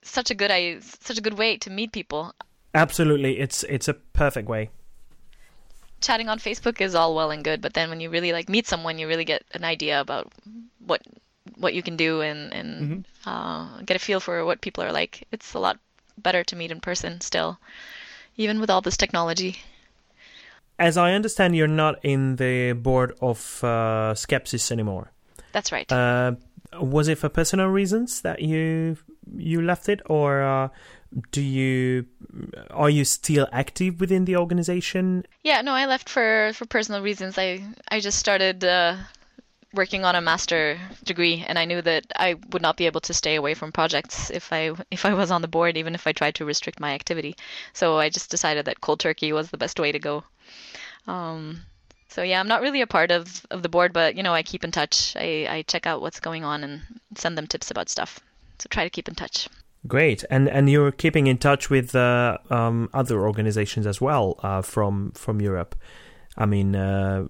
such 0.03 0.31
a 0.31 0.35
good 0.35 0.51
I 0.51 0.79
such 0.79 1.17
a 1.17 1.21
good 1.21 1.37
way 1.37 1.57
to 1.57 1.69
meet 1.69 1.91
people. 1.91 2.33
Absolutely, 2.73 3.39
it's 3.39 3.63
it's 3.63 3.87
a 3.87 3.93
perfect 3.93 4.47
way. 4.47 4.69
Chatting 6.01 6.29
on 6.29 6.39
Facebook 6.39 6.81
is 6.81 6.95
all 6.95 7.15
well 7.15 7.31
and 7.31 7.43
good, 7.43 7.61
but 7.61 7.73
then 7.73 7.89
when 7.89 7.99
you 7.99 8.09
really 8.09 8.33
like 8.33 8.49
meet 8.49 8.67
someone, 8.67 8.97
you 8.97 9.07
really 9.07 9.25
get 9.25 9.43
an 9.53 9.63
idea 9.63 10.01
about 10.01 10.31
what 10.85 11.01
what 11.57 11.73
you 11.73 11.83
can 11.83 11.95
do 11.95 12.21
and 12.21 12.53
and 12.53 13.05
uh, 13.25 13.81
get 13.85 13.95
a 13.95 13.99
feel 13.99 14.19
for 14.19 14.45
what 14.45 14.61
people 14.61 14.83
are 14.83 14.91
like. 14.91 15.27
It's 15.31 15.53
a 15.53 15.59
lot 15.59 15.79
better 16.17 16.43
to 16.43 16.55
meet 16.55 16.71
in 16.71 16.79
person 16.79 17.21
still, 17.21 17.59
even 18.37 18.59
with 18.59 18.69
all 18.69 18.81
this 18.81 18.97
technology. 18.97 19.61
As 20.79 20.97
I 20.97 21.13
understand, 21.13 21.55
you're 21.55 21.67
not 21.67 22.03
in 22.03 22.37
the 22.37 22.73
board 22.73 23.13
of 23.21 23.63
uh, 23.63 24.15
Skepsis 24.15 24.71
anymore. 24.71 25.11
That's 25.51 25.71
right. 25.71 25.91
Uh, 25.91 26.33
was 26.79 27.07
it 27.07 27.17
for 27.17 27.29
personal 27.29 27.67
reasons 27.67 28.21
that 28.21 28.41
you 28.41 28.97
you 29.35 29.61
left 29.61 29.89
it, 29.89 30.01
or 30.05 30.41
uh, 30.41 30.69
do 31.31 31.41
you 31.41 32.05
are 32.69 32.89
you 32.89 33.03
still 33.03 33.47
active 33.51 33.99
within 33.99 34.25
the 34.25 34.37
organization? 34.37 35.25
Yeah, 35.43 35.61
no, 35.61 35.73
I 35.73 35.85
left 35.85 36.09
for 36.09 36.51
for 36.53 36.65
personal 36.65 37.01
reasons. 37.01 37.37
I 37.37 37.63
I 37.89 37.99
just 37.99 38.19
started 38.19 38.63
uh, 38.63 38.97
working 39.73 40.05
on 40.05 40.15
a 40.15 40.21
master 40.21 40.79
degree, 41.03 41.43
and 41.47 41.59
I 41.59 41.65
knew 41.65 41.81
that 41.81 42.05
I 42.15 42.35
would 42.51 42.61
not 42.61 42.77
be 42.77 42.85
able 42.85 43.01
to 43.01 43.13
stay 43.13 43.35
away 43.35 43.53
from 43.53 43.71
projects 43.71 44.29
if 44.29 44.51
I 44.53 44.71
if 44.89 45.05
I 45.05 45.13
was 45.13 45.31
on 45.31 45.41
the 45.41 45.47
board, 45.47 45.77
even 45.77 45.95
if 45.95 46.07
I 46.07 46.13
tried 46.13 46.35
to 46.35 46.45
restrict 46.45 46.79
my 46.79 46.93
activity. 46.93 47.35
So 47.73 47.97
I 47.97 48.09
just 48.09 48.31
decided 48.31 48.65
that 48.65 48.81
cold 48.81 48.99
turkey 48.99 49.33
was 49.33 49.49
the 49.49 49.57
best 49.57 49.79
way 49.79 49.91
to 49.91 49.99
go. 49.99 50.23
Um, 51.07 51.61
so 52.11 52.23
yeah, 52.23 52.41
I'm 52.41 52.47
not 52.47 52.61
really 52.61 52.81
a 52.81 52.87
part 52.87 53.09
of 53.09 53.45
of 53.51 53.63
the 53.63 53.69
board, 53.69 53.93
but 53.93 54.15
you 54.15 54.23
know, 54.23 54.33
I 54.33 54.43
keep 54.43 54.63
in 54.63 54.71
touch. 54.71 55.15
I 55.15 55.47
I 55.49 55.61
check 55.63 55.87
out 55.87 56.01
what's 56.01 56.19
going 56.19 56.43
on 56.43 56.63
and 56.63 56.81
send 57.15 57.37
them 57.37 57.47
tips 57.47 57.71
about 57.71 57.87
stuff. 57.87 58.19
So 58.59 58.67
try 58.69 58.83
to 58.83 58.89
keep 58.89 59.07
in 59.07 59.15
touch. 59.15 59.47
Great, 59.87 60.25
and 60.29 60.49
and 60.49 60.69
you're 60.69 60.91
keeping 60.91 61.27
in 61.27 61.37
touch 61.37 61.69
with 61.69 61.95
uh, 61.95 62.37
um, 62.49 62.89
other 62.93 63.21
organizations 63.21 63.87
as 63.87 64.01
well 64.01 64.35
uh, 64.43 64.61
from 64.61 65.11
from 65.11 65.39
Europe. 65.41 65.73
I 66.37 66.45
mean, 66.45 66.75
uh, 66.75 67.27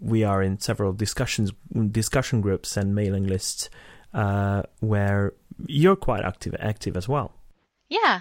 we 0.00 0.22
are 0.24 0.42
in 0.42 0.60
several 0.60 0.92
discussions, 0.92 1.52
discussion 1.90 2.40
groups, 2.40 2.76
and 2.76 2.94
mailing 2.94 3.26
lists 3.26 3.68
uh, 4.14 4.62
where 4.78 5.32
you're 5.66 5.96
quite 5.96 6.24
active 6.24 6.54
active 6.60 6.96
as 6.96 7.08
well. 7.08 7.32
Yeah, 7.88 8.20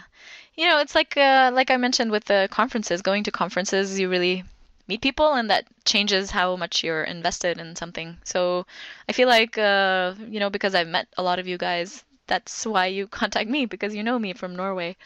you 0.55 0.67
know, 0.67 0.79
it's 0.79 0.95
like 0.95 1.15
uh, 1.15 1.51
like 1.53 1.69
I 1.69 1.77
mentioned 1.77 2.09
with 2.09 2.25
the 2.25 2.47
conferences. 2.51 3.03
Going 3.03 3.23
to 3.25 3.31
conferences, 3.31 3.99
you 3.99 4.09
really 4.09 4.43
meet 4.89 5.01
people, 5.01 5.33
and 5.33 5.49
that 5.49 5.65
changes 5.85 6.31
how 6.31 6.55
much 6.55 6.83
you're 6.83 7.03
invested 7.03 7.59
in 7.59 7.75
something. 7.75 8.17
So 8.25 8.65
I 9.07 9.13
feel 9.13 9.29
like 9.29 9.57
uh, 9.57 10.15
you 10.27 10.39
know 10.41 10.49
because 10.49 10.75
I've 10.75 10.87
met 10.87 11.07
a 11.17 11.23
lot 11.23 11.39
of 11.39 11.47
you 11.47 11.57
guys, 11.57 12.03
that's 12.27 12.65
why 12.65 12.87
you 12.87 13.07
contact 13.21 13.49
me 13.49 13.65
because 13.65 13.95
you 13.95 14.03
know 14.03 14.19
me 14.19 14.33
from 14.33 14.55
Norway. 14.55 14.97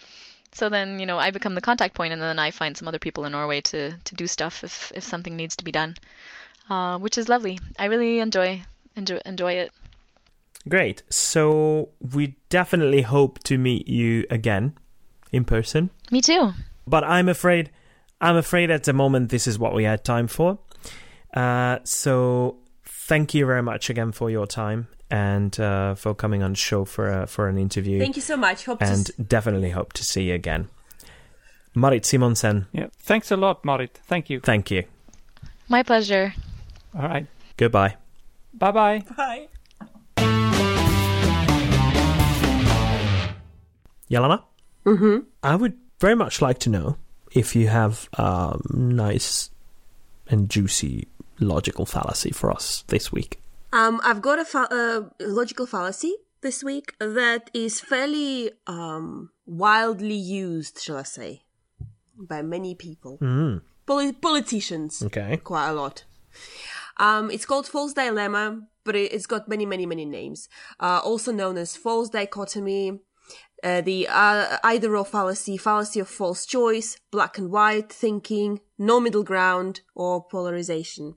So 0.54 0.70
then 0.70 1.00
you 1.00 1.06
know 1.06 1.20
I 1.20 1.32
become 1.32 1.56
the 1.56 1.68
contact 1.70 1.94
point, 1.94 2.14
and 2.14 2.22
then 2.22 2.40
I 2.40 2.50
find 2.52 2.76
some 2.76 2.88
other 2.88 3.00
people 3.00 3.26
in 3.26 3.34
Norway 3.34 3.62
to 3.62 3.92
to 3.92 4.16
do 4.16 4.28
stuff 4.28 4.64
if 4.64 4.92
if 4.96 5.04
something 5.04 5.36
needs 5.36 5.56
to 5.58 5.64
be 5.64 5.72
done, 5.72 5.96
uh, 6.70 6.98
which 6.98 7.18
is 7.18 7.30
lovely. 7.30 7.60
I 7.78 7.86
really 7.86 8.20
enjoy 8.20 8.64
enjoy 8.96 9.20
enjoy 9.26 9.54
it. 9.54 9.72
Great. 10.70 11.04
So 11.10 11.90
we 12.00 12.36
definitely 12.50 13.02
hope 13.02 13.44
to 13.44 13.58
meet 13.58 13.88
you 13.88 14.26
again 14.30 14.78
in 15.32 15.44
person. 15.44 15.90
Me 16.10 16.22
too. 16.22 16.54
But 16.88 17.04
I'm 17.04 17.28
afraid, 17.28 17.70
I'm 18.24 18.38
afraid 18.38 18.72
at 18.72 18.84
the 18.86 18.94
moment 18.94 19.30
this 19.30 19.48
is 19.48 19.60
what 19.60 19.74
we 19.76 19.84
had 19.84 20.04
time 20.04 20.28
for. 20.28 20.58
Uh, 21.34 21.80
so 21.84 22.58
thank 22.86 23.34
you 23.34 23.46
very 23.46 23.62
much 23.62 23.90
again 23.90 24.12
for 24.12 24.30
your 24.30 24.48
time 24.48 24.88
and 25.12 25.60
uh, 25.60 25.96
for 25.96 26.16
coming 26.16 26.42
on 26.44 26.52
the 26.54 26.58
show 26.58 26.86
for 26.86 27.10
a, 27.24 27.28
for 27.28 27.48
an 27.50 27.58
interview. 27.58 28.00
Thank 28.00 28.16
you 28.16 28.22
so 28.22 28.38
much. 28.38 28.66
Hope 28.66 28.80
to 28.80 28.86
and 28.86 29.10
s- 29.10 29.12
definitely 29.28 29.72
hope 29.72 29.94
to 29.94 30.04
see 30.04 30.24
you 30.30 30.36
again. 30.36 30.70
Marit 31.76 32.04
Simonsen, 32.04 32.68
Yeah. 32.72 32.88
Thanks 33.00 33.32
a 33.32 33.36
lot, 33.36 33.66
Marit. 33.66 34.00
Thank 34.06 34.30
you. 34.30 34.40
thank 34.40 34.70
you. 34.72 34.84
My 35.70 35.82
pleasure. 35.84 36.34
All 36.96 37.08
right. 37.08 37.26
Goodbye. 37.58 37.96
Bye 38.54 38.72
bye. 38.72 39.04
Bye. 39.18 39.48
Yelena, 44.10 44.44
Mm-hmm. 44.86 45.18
I 45.42 45.56
would 45.56 45.74
very 46.00 46.16
much 46.16 46.42
like 46.42 46.60
to 46.60 46.70
know 46.70 46.98
if 47.34 47.56
you 47.56 47.68
have 47.68 48.10
a 48.14 48.58
nice 48.70 49.50
and 50.28 50.50
juicy 50.50 51.08
logical 51.40 51.86
fallacy 51.86 52.32
for 52.32 52.52
us 52.52 52.84
this 52.88 53.12
week. 53.12 53.40
Um, 53.74 54.00
I've 54.04 54.22
got 54.22 54.40
a 54.40 54.46
fa- 54.46 54.68
uh, 54.72 55.02
logical 55.20 55.66
fallacy 55.66 56.16
this 56.42 56.64
week 56.64 56.94
that 57.00 57.50
is 57.54 57.80
fairly 57.80 58.52
um, 58.68 59.32
wildly 59.46 60.14
used, 60.16 60.80
shall 60.80 60.98
I 60.98 61.04
say, 61.04 61.42
by 62.18 62.42
many 62.42 62.76
people, 62.76 63.18
Mm, 63.20 63.62
Poli- 63.86 64.14
politicians, 64.14 65.02
okay. 65.04 65.38
quite 65.38 65.70
a 65.70 65.74
lot. 65.74 66.06
Um, 66.98 67.32
it's 67.32 67.46
called 67.46 67.68
false 67.68 67.94
dilemma, 67.94 68.62
but 68.84 68.96
it, 68.96 69.12
it's 69.12 69.26
got 69.26 69.48
many, 69.50 69.66
many, 69.66 69.86
many 69.88 70.06
names. 70.06 70.48
Uh, 70.80 71.00
also 71.04 71.32
known 71.32 71.58
as 71.58 71.76
false 71.76 72.10
dichotomy, 72.10 73.00
uh, 73.64 73.82
the 73.82 74.08
uh, 74.10 74.58
either 74.64 74.96
or 74.96 75.06
fallacy, 75.06 75.58
fallacy 75.58 76.00
of 76.00 76.08
false 76.08 76.46
choice, 76.46 76.98
black 77.12 77.38
and 77.38 77.50
white 77.50 77.92
thinking, 77.92 78.60
no 78.78 79.00
middle 79.00 79.24
ground, 79.24 79.82
or 79.96 80.24
polarization. 80.28 81.16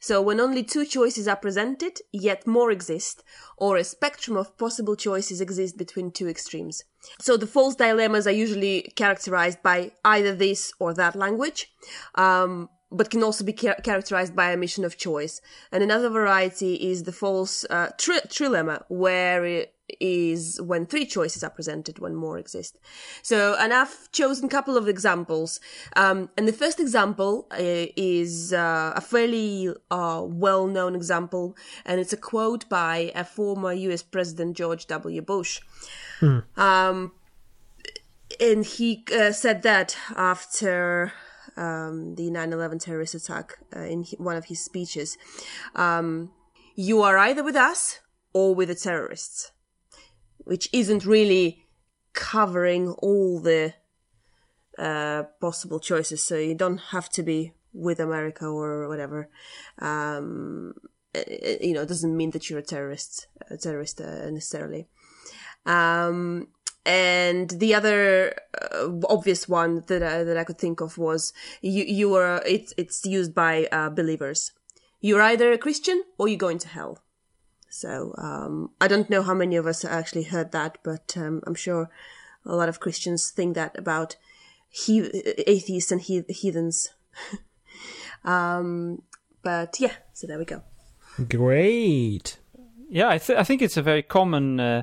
So 0.00 0.22
when 0.22 0.38
only 0.38 0.62
two 0.62 0.84
choices 0.84 1.26
are 1.26 1.36
presented, 1.36 1.98
yet 2.12 2.46
more 2.46 2.70
exist, 2.70 3.24
or 3.56 3.76
a 3.76 3.84
spectrum 3.84 4.36
of 4.36 4.56
possible 4.56 4.94
choices 4.94 5.40
exist 5.40 5.76
between 5.76 6.12
two 6.12 6.28
extremes. 6.28 6.84
So 7.20 7.36
the 7.36 7.48
false 7.48 7.74
dilemmas 7.74 8.26
are 8.26 8.32
usually 8.32 8.92
characterized 8.94 9.62
by 9.62 9.92
either 10.04 10.34
this 10.34 10.72
or 10.78 10.94
that 10.94 11.16
language, 11.16 11.68
um, 12.14 12.68
but 12.92 13.10
can 13.10 13.24
also 13.24 13.44
be 13.44 13.52
char- 13.52 13.80
characterized 13.82 14.36
by 14.36 14.52
a 14.52 14.56
mission 14.56 14.84
of 14.84 14.96
choice. 14.96 15.40
And 15.72 15.82
another 15.82 16.10
variety 16.10 16.74
is 16.74 17.02
the 17.02 17.12
false 17.12 17.64
uh, 17.68 17.88
tri- 17.98 18.20
trilemma, 18.20 18.84
where 18.88 19.44
it 19.44 19.74
is 20.00 20.60
when 20.60 20.86
three 20.86 21.06
choices 21.06 21.42
are 21.42 21.50
presented 21.50 21.98
when 21.98 22.14
more 22.14 22.38
exist. 22.38 22.78
So, 23.22 23.56
and 23.58 23.72
I've 23.72 24.10
chosen 24.12 24.46
a 24.46 24.48
couple 24.48 24.76
of 24.76 24.88
examples. 24.88 25.60
Um, 25.96 26.30
and 26.36 26.46
the 26.46 26.52
first 26.52 26.80
example 26.80 27.46
uh, 27.50 27.56
is 27.96 28.52
uh, 28.52 28.92
a 28.94 29.00
fairly 29.00 29.74
uh, 29.90 30.22
well-known 30.24 30.94
example, 30.94 31.56
and 31.84 32.00
it's 32.00 32.12
a 32.12 32.16
quote 32.16 32.68
by 32.68 33.12
a 33.14 33.24
former 33.24 33.72
U.S. 33.72 34.02
President 34.02 34.56
George 34.56 34.86
W. 34.86 35.22
Bush. 35.22 35.60
Um, 36.56 37.12
and 38.40 38.64
he 38.64 39.04
uh, 39.14 39.32
said 39.32 39.62
that 39.62 39.96
after 40.16 41.12
um, 41.56 42.14
the 42.14 42.30
9/11 42.30 42.80
terrorist 42.80 43.14
attack 43.14 43.58
uh, 43.74 43.80
in 43.80 44.04
one 44.18 44.36
of 44.36 44.46
his 44.46 44.60
speeches, 44.64 45.16
um, 45.74 46.30
"You 46.74 47.02
are 47.02 47.18
either 47.18 47.42
with 47.42 47.56
us 47.56 48.00
or 48.32 48.54
with 48.54 48.68
the 48.68 48.74
terrorists," 48.74 49.52
which 50.48 50.70
isn't 50.72 51.04
really 51.04 51.66
covering 52.14 52.88
all 53.02 53.38
the 53.38 53.74
uh, 54.78 55.24
possible 55.42 55.78
choices. 55.78 56.22
So 56.22 56.36
you 56.36 56.54
don't 56.54 56.78
have 56.78 57.10
to 57.10 57.22
be 57.22 57.52
with 57.74 58.00
America 58.00 58.46
or 58.46 58.88
whatever. 58.88 59.28
Um, 59.78 60.72
uh, 61.14 61.20
you 61.60 61.74
know, 61.74 61.82
it 61.82 61.88
doesn't 61.88 62.16
mean 62.16 62.30
that 62.30 62.48
you're 62.48 62.60
a 62.60 62.62
terrorist, 62.74 63.26
a 63.50 63.58
terrorist 63.58 64.00
uh, 64.00 64.30
necessarily. 64.30 64.88
Um, 65.66 66.48
and 66.86 67.50
the 67.50 67.74
other 67.74 68.34
uh, 68.72 68.88
obvious 69.06 69.50
one 69.50 69.84
that 69.88 70.02
I, 70.02 70.24
that 70.24 70.38
I 70.38 70.44
could 70.44 70.58
think 70.58 70.80
of 70.80 70.96
was 70.96 71.34
you 71.60 71.84
you 71.84 72.14
are 72.14 72.42
it's 72.46 72.72
it's 72.78 73.04
used 73.04 73.34
by 73.34 73.68
uh, 73.70 73.90
believers. 73.90 74.52
You're 75.00 75.20
either 75.20 75.52
a 75.52 75.58
Christian 75.58 76.02
or 76.16 76.26
you're 76.26 76.38
going 76.38 76.58
to 76.60 76.68
hell. 76.68 77.02
So 77.78 78.12
um, 78.18 78.70
I 78.80 78.88
don't 78.88 79.08
know 79.08 79.22
how 79.22 79.34
many 79.34 79.54
of 79.54 79.66
us 79.66 79.84
actually 79.84 80.24
heard 80.24 80.50
that, 80.50 80.78
but 80.82 81.16
um, 81.16 81.42
I'm 81.46 81.54
sure 81.54 81.88
a 82.44 82.56
lot 82.56 82.68
of 82.68 82.80
Christians 82.80 83.30
think 83.30 83.54
that 83.54 83.78
about 83.78 84.16
he- 84.68 85.22
atheists 85.46 85.92
and 85.92 86.00
he- 86.00 86.24
heathens. 86.28 86.90
um, 88.24 89.02
but 89.42 89.78
yeah, 89.78 89.92
so 90.12 90.26
there 90.26 90.38
we 90.38 90.44
go. 90.44 90.62
Great. 91.28 92.38
Yeah, 92.90 93.10
I, 93.10 93.18
th- 93.18 93.38
I 93.38 93.44
think 93.44 93.62
it's 93.62 93.76
a 93.76 93.82
very 93.82 94.02
common 94.02 94.58
uh, 94.58 94.82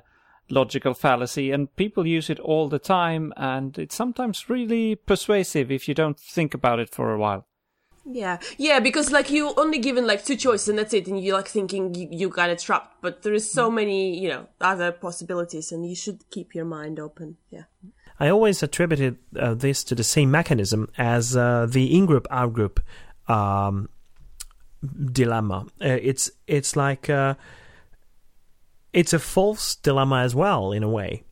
logical 0.49 0.93
fallacy, 0.93 1.51
and 1.51 1.75
people 1.75 2.07
use 2.07 2.29
it 2.29 2.39
all 2.39 2.69
the 2.69 2.79
time, 2.79 3.33
and 3.35 3.77
it's 3.77 3.95
sometimes 3.95 4.49
really 4.49 4.95
persuasive 4.95 5.69
if 5.69 5.89
you 5.89 5.93
don't 5.93 6.19
think 6.19 6.53
about 6.53 6.79
it 6.79 6.89
for 6.89 7.13
a 7.13 7.17
while. 7.17 7.45
Yeah, 8.07 8.37
yeah, 8.57 8.79
because 8.79 9.11
like 9.11 9.31
you 9.31 9.53
only 9.57 9.79
given 9.79 10.05
like 10.05 10.23
two 10.23 10.35
choices 10.35 10.69
and 10.69 10.77
that's 10.77 10.93
it, 10.93 11.07
and 11.07 11.23
you're 11.23 11.35
like 11.35 11.47
thinking 11.47 11.95
you, 11.95 12.07
you 12.11 12.29
got 12.29 12.49
it 12.49 12.59
trapped, 12.59 13.01
but 13.01 13.23
there 13.23 13.33
is 13.33 13.49
so 13.49 13.71
many, 13.71 14.17
you 14.19 14.29
know, 14.29 14.47
other 14.61 14.91
possibilities, 14.91 15.71
and 15.71 15.89
you 15.89 15.95
should 15.95 16.29
keep 16.29 16.53
your 16.53 16.65
mind 16.65 16.99
open. 16.99 17.37
Yeah. 17.49 17.63
I 18.19 18.29
always 18.29 18.61
attributed 18.63 19.17
uh, 19.37 19.55
this 19.55 19.83
to 19.85 19.95
the 19.95 20.03
same 20.03 20.31
mechanism 20.31 20.89
as 20.97 21.35
uh, 21.35 21.65
the 21.69 21.97
in-group 21.97 22.27
out-group 22.29 22.79
um, 23.27 23.89
dilemma. 25.11 25.65
Uh, 25.81 25.97
it's 26.01 26.31
it's 26.47 26.75
like 26.75 27.09
uh, 27.09 27.33
it's 28.93 29.13
a 29.13 29.19
false 29.19 29.75
dilemma 29.75 30.21
as 30.21 30.35
well 30.35 30.71
in 30.71 30.83
a 30.83 30.89
way 30.89 31.23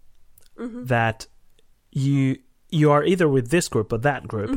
that 0.57 1.27
you 1.91 2.37
you 2.73 2.91
are 2.91 3.03
either 3.03 3.27
with 3.29 3.49
this 3.49 3.67
group 3.69 3.93
or 3.93 3.99
that 3.99 4.27
group. 4.27 4.51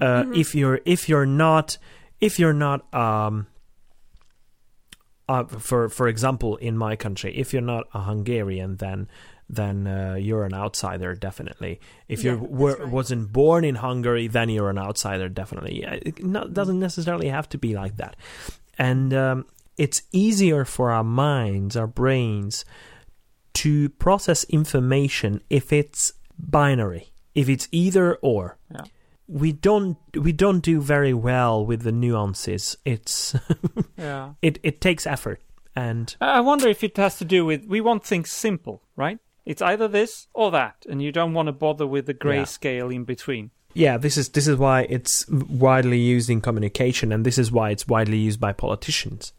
Uh, 0.00 0.24
If 0.34 0.54
you're 0.54 0.80
if 0.84 1.08
you're 1.08 1.26
not 1.26 1.78
if 2.20 2.38
you're 2.38 2.52
not 2.68 2.92
um, 2.94 3.46
uh, 5.28 5.44
for 5.44 5.88
for 5.88 6.08
example 6.08 6.56
in 6.56 6.76
my 6.76 6.96
country 6.96 7.32
if 7.36 7.52
you're 7.52 7.62
not 7.74 7.84
a 7.94 8.00
Hungarian 8.00 8.76
then 8.76 9.08
then 9.48 9.86
uh, 9.86 10.14
you're 10.14 10.44
an 10.44 10.54
outsider 10.54 11.14
definitely. 11.14 11.80
If 12.08 12.22
Yeah, 12.22 12.32
you 12.32 12.38
were, 12.38 12.76
right. 12.76 12.88
wasn't 12.88 13.32
born 13.32 13.64
in 13.64 13.76
Hungary 13.76 14.28
then 14.28 14.48
you're 14.48 14.70
an 14.70 14.78
outsider 14.78 15.28
definitely. 15.28 15.80
Yeah, 15.82 15.94
it 15.94 16.24
not, 16.24 16.52
doesn't 16.54 16.78
necessarily 16.78 17.28
have 17.28 17.48
to 17.50 17.58
be 17.58 17.74
like 17.74 17.96
that. 17.96 18.16
And 18.78 19.12
um, 19.14 19.46
it's 19.76 20.02
easier 20.12 20.64
for 20.64 20.90
our 20.90 21.04
minds 21.04 21.76
our 21.76 21.86
brains 21.88 22.64
to 23.54 23.88
process 23.90 24.44
information 24.44 25.42
if 25.50 25.72
it's 25.72 26.12
binary 26.38 27.10
if 27.34 27.48
it's 27.48 27.68
either 27.72 28.16
or 28.22 28.56
Yeah. 28.74 28.84
we 29.28 29.52
don't 29.52 29.96
we 30.14 30.32
don't 30.32 30.60
do 30.60 30.80
very 30.80 31.14
well 31.14 31.64
with 31.66 31.82
the 31.82 31.92
nuances 31.92 32.76
it's 32.84 33.34
Yeah. 33.96 34.34
it 34.42 34.58
it 34.62 34.80
takes 34.80 35.06
effort 35.06 35.40
and 35.76 36.16
I 36.20 36.38
I 36.38 36.40
wonder 36.40 36.68
if 36.68 36.82
it 36.82 36.96
has 36.96 37.18
to 37.18 37.24
do 37.24 37.44
with 37.44 37.64
we 37.66 37.80
want 37.80 38.04
things 38.04 38.30
simple, 38.32 38.82
right? 38.96 39.18
It's 39.46 39.62
either 39.62 39.88
this 39.88 40.28
or 40.34 40.50
that, 40.50 40.84
and 40.88 41.00
you 41.02 41.12
don't 41.12 41.32
want 41.34 41.46
to 41.46 41.52
bother 41.52 41.86
with 41.86 42.06
the 42.06 42.14
grey 42.14 42.38
Yeah. 42.38 42.44
scale 42.58 42.90
in 42.90 43.04
between. 43.04 43.50
yeah 43.74 43.98
this 44.00 44.16
is 44.16 44.28
this 44.30 44.46
is 44.48 44.56
why 44.56 44.82
it's 44.96 45.26
widely 45.64 45.98
used 45.98 46.28
in 46.30 46.40
communication 46.40 47.12
and 47.12 47.24
this 47.24 47.38
is 47.38 47.52
why 47.52 47.70
it's 47.70 47.86
widely 47.86 48.18
used 48.28 48.40
by 48.40 48.52
politicians 48.52 49.32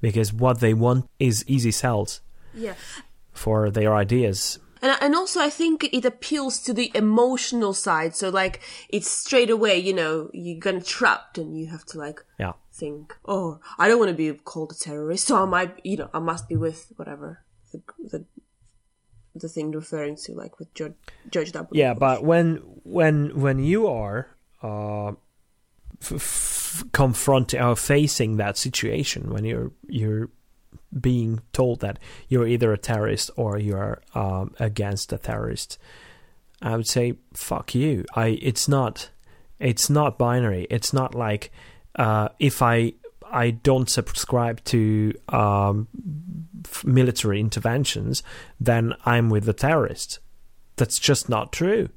because 0.00 0.32
what 0.32 0.60
they 0.60 0.74
want 0.74 1.04
is 1.18 1.44
easy 1.48 1.72
sells 1.72 2.20
Yeah. 2.54 2.74
for 3.32 3.70
their 3.70 3.92
ideas 4.04 4.58
And, 4.82 4.96
and 5.00 5.14
also, 5.14 5.40
I 5.40 5.50
think 5.50 5.84
it 5.84 6.04
appeals 6.04 6.58
to 6.60 6.72
the 6.72 6.90
emotional 6.94 7.72
side. 7.72 8.14
So, 8.14 8.28
like, 8.28 8.60
it's 8.88 9.10
straight 9.10 9.50
away, 9.50 9.78
you 9.78 9.94
know, 9.94 10.30
you 10.32 10.60
get 10.60 10.84
trapped 10.84 11.38
and 11.38 11.58
you 11.58 11.68
have 11.68 11.84
to, 11.86 11.98
like, 11.98 12.24
yeah 12.38 12.52
think, 12.76 13.16
oh, 13.24 13.58
I 13.78 13.88
don't 13.88 13.98
want 13.98 14.10
to 14.10 14.14
be 14.14 14.32
called 14.32 14.72
a 14.72 14.74
terrorist, 14.74 15.26
so 15.26 15.42
I 15.42 15.46
might, 15.46 15.80
you 15.84 15.96
know, 15.96 16.10
I 16.12 16.18
must 16.18 16.48
be 16.48 16.56
with 16.56 16.92
whatever 16.96 17.42
the 17.72 17.82
the, 17.98 18.24
the 19.34 19.48
thing 19.48 19.72
referring 19.72 20.16
to, 20.16 20.32
like 20.32 20.58
with 20.58 20.72
Judge, 20.74 20.94
George 21.30 21.52
W. 21.52 21.78
yeah 21.78 21.94
but 21.94 22.22
when 22.22 22.56
when 22.84 23.40
when 23.40 23.58
you 23.58 23.86
are 23.86 24.28
uh 24.62 25.08
f- 26.00 26.12
f- 26.12 26.84
confronting 26.92 27.60
or 27.60 27.76
facing 27.76 28.36
that 28.36 28.56
situation 28.56 29.32
when 29.32 29.44
you're 29.44 29.72
you're 29.88 30.30
being 31.00 31.40
told 31.52 31.80
that 31.80 31.98
you're 32.28 32.46
either 32.46 32.72
a 32.72 32.78
terrorist 32.78 33.30
or 33.36 33.58
you're 33.58 34.00
um, 34.14 34.54
against 34.58 35.12
a 35.12 35.18
terrorist. 35.18 35.78
I 36.62 36.76
would 36.76 36.86
say 36.86 37.14
fuck 37.34 37.74
you. 37.74 38.04
I 38.14 38.38
it's 38.40 38.68
not 38.68 39.10
it's 39.58 39.90
not 39.90 40.18
binary. 40.18 40.66
It's 40.70 40.92
not 40.92 41.14
like 41.14 41.52
uh 41.96 42.28
if 42.38 42.60
i 42.60 42.92
i 43.30 43.50
don't 43.50 43.88
subscribe 43.88 44.62
to 44.64 45.12
um 45.30 45.88
military 46.84 47.40
interventions 47.40 48.22
then 48.60 48.94
i'm 49.04 49.30
with 49.30 49.44
the 49.44 49.52
terrorists. 49.52 50.18
That's 50.76 50.98
just 50.98 51.28
not 51.28 51.52
true. 51.52 51.88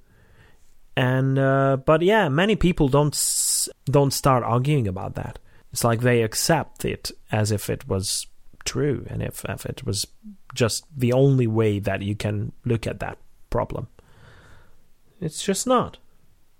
And 0.96 1.38
uh, 1.38 1.78
but 1.86 2.02
yeah 2.02 2.30
many 2.30 2.56
people 2.56 2.90
don't 2.90 3.18
don't 3.86 4.12
start 4.12 4.44
arguing 4.44 4.88
about 4.88 5.16
that. 5.16 5.40
It's 5.72 5.84
like 5.84 6.02
they 6.02 6.24
accept 6.24 6.84
it 6.84 7.12
as 7.32 7.52
if 7.52 7.70
it 7.70 7.88
was 7.88 8.28
true. 8.66 9.06
And 9.10 9.22
if, 9.22 9.46
if 9.46 9.66
it 9.66 9.86
was 9.86 10.08
just 10.54 10.86
the 10.96 11.14
only 11.14 11.48
way 11.48 11.80
that 11.80 12.02
you 12.02 12.16
can 12.16 12.52
look 12.66 12.88
at 12.88 13.00
that 13.00 13.18
problem 13.50 13.88
it's 15.22 15.44
just 15.44 15.68
not. 15.68 15.98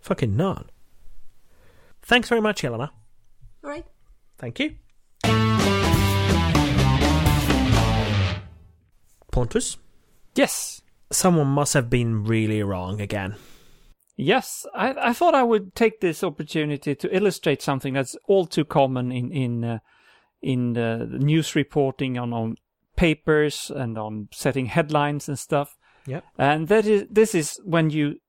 Fucking 0.02 0.36
not. 0.36 0.70
Thanks 2.02 2.30
very 2.30 2.42
much 2.42 2.62
Helena 2.62 2.92
All 3.64 3.70
right. 3.70 3.86
thank 4.38 4.60
you. 4.60 4.76
Pontus? 9.32 9.78
Yes. 10.36 10.82
someone 11.12 11.48
must 11.48 11.74
have 11.74 11.90
been 11.90 12.24
really 12.24 12.64
wrong 12.64 13.00
again. 13.02 13.36
Yes, 14.18 14.66
I, 14.76 15.10
I 15.10 15.14
thought 15.14 15.34
I 15.34 15.44
would 15.44 15.76
take 15.76 16.02
this 16.02 16.24
opportunity 16.24 16.94
to 16.96 17.16
illustrate 17.16 17.62
something 17.62 17.94
that's 17.94 18.18
all 18.28 18.46
too 18.46 18.66
common 18.66 19.12
in 19.12 19.32
in 19.32 19.64
uh, 19.64 19.80
in 20.42 20.74
the 20.74 21.06
news 21.06 21.56
reporting 21.56 22.18
on 22.18 22.34
on 22.34 22.56
papers 22.96 23.72
and 23.74 23.98
on 23.98 24.28
setting 24.32 24.66
headlines 24.66 25.30
and 25.30 25.40
stuff. 25.40 25.78
Yep. 26.06 26.24
And 26.38 26.68
that 26.68 26.86
is 26.86 27.08
this 27.10 27.36
is 27.36 27.60
when 27.64 27.90
you 27.90 28.20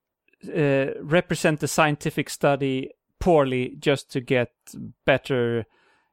uh, 0.49 0.93
represent 1.01 1.61
the 1.61 1.69
scientific 1.69 2.31
study 2.31 2.91
poorly 3.19 3.77
just 3.79 4.11
to 4.13 4.21
get 4.21 4.53
better, 5.05 5.67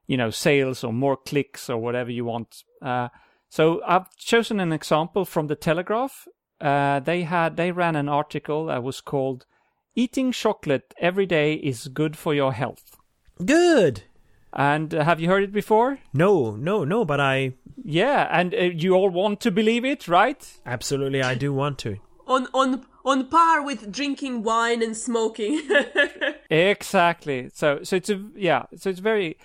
you 0.06 0.16
know, 0.16 0.30
sales 0.30 0.84
or 0.84 0.92
more 0.92 1.16
clicks 1.16 1.70
or 1.70 1.78
whatever 1.78 2.10
you 2.10 2.24
want. 2.24 2.64
Uh, 2.82 3.08
so 3.48 3.80
I've 3.86 4.14
chosen 4.16 4.60
an 4.60 4.72
example 4.72 5.24
from 5.24 5.46
the 5.46 5.56
Telegraph. 5.56 6.28
Uh, 6.60 7.00
they 7.00 7.22
had 7.22 7.56
they 7.56 7.72
ran 7.72 7.96
an 7.96 8.08
article 8.08 8.66
that 8.66 8.82
was 8.82 9.00
called 9.00 9.46
"Eating 9.94 10.32
chocolate 10.32 10.94
every 10.98 11.26
day 11.26 11.54
is 11.54 11.88
good 11.88 12.16
for 12.16 12.34
your 12.34 12.52
health." 12.52 12.96
good 13.44 14.02
And 14.52 14.94
uh, 14.94 15.04
have 15.04 15.20
you 15.20 15.28
heard 15.28 15.42
it 15.42 15.52
before? 15.52 15.98
no 16.12 16.56
no 16.56 16.84
no 16.84 17.04
but 17.04 17.20
I 17.20 17.52
Yeah, 17.84 18.28
and 18.30 18.54
uh, 18.54 18.58
you 18.58 18.94
all 18.94 19.10
want 19.10 19.40
to 19.40 19.50
believe 19.50 19.84
it, 19.84 20.08
right? 20.08 20.60
absolutely 20.66 21.22
I 21.22 21.34
do 21.34 21.52
want 21.52 21.78
to 21.78 21.96
On 22.26 22.46
on 22.52 22.84
on 23.04 23.28
par 23.28 23.62
with 23.64 23.90
drinking 23.90 24.42
wine 24.42 24.82
and 24.82 24.96
smoking. 24.96 25.62
Exactly. 26.50 27.50
So, 27.54 27.82
so 27.82 27.96
it's 27.96 28.10
a 28.10 28.24
yeah. 28.34 28.64
So 28.76 28.90
it's 28.90 29.00
very, 29.00 29.36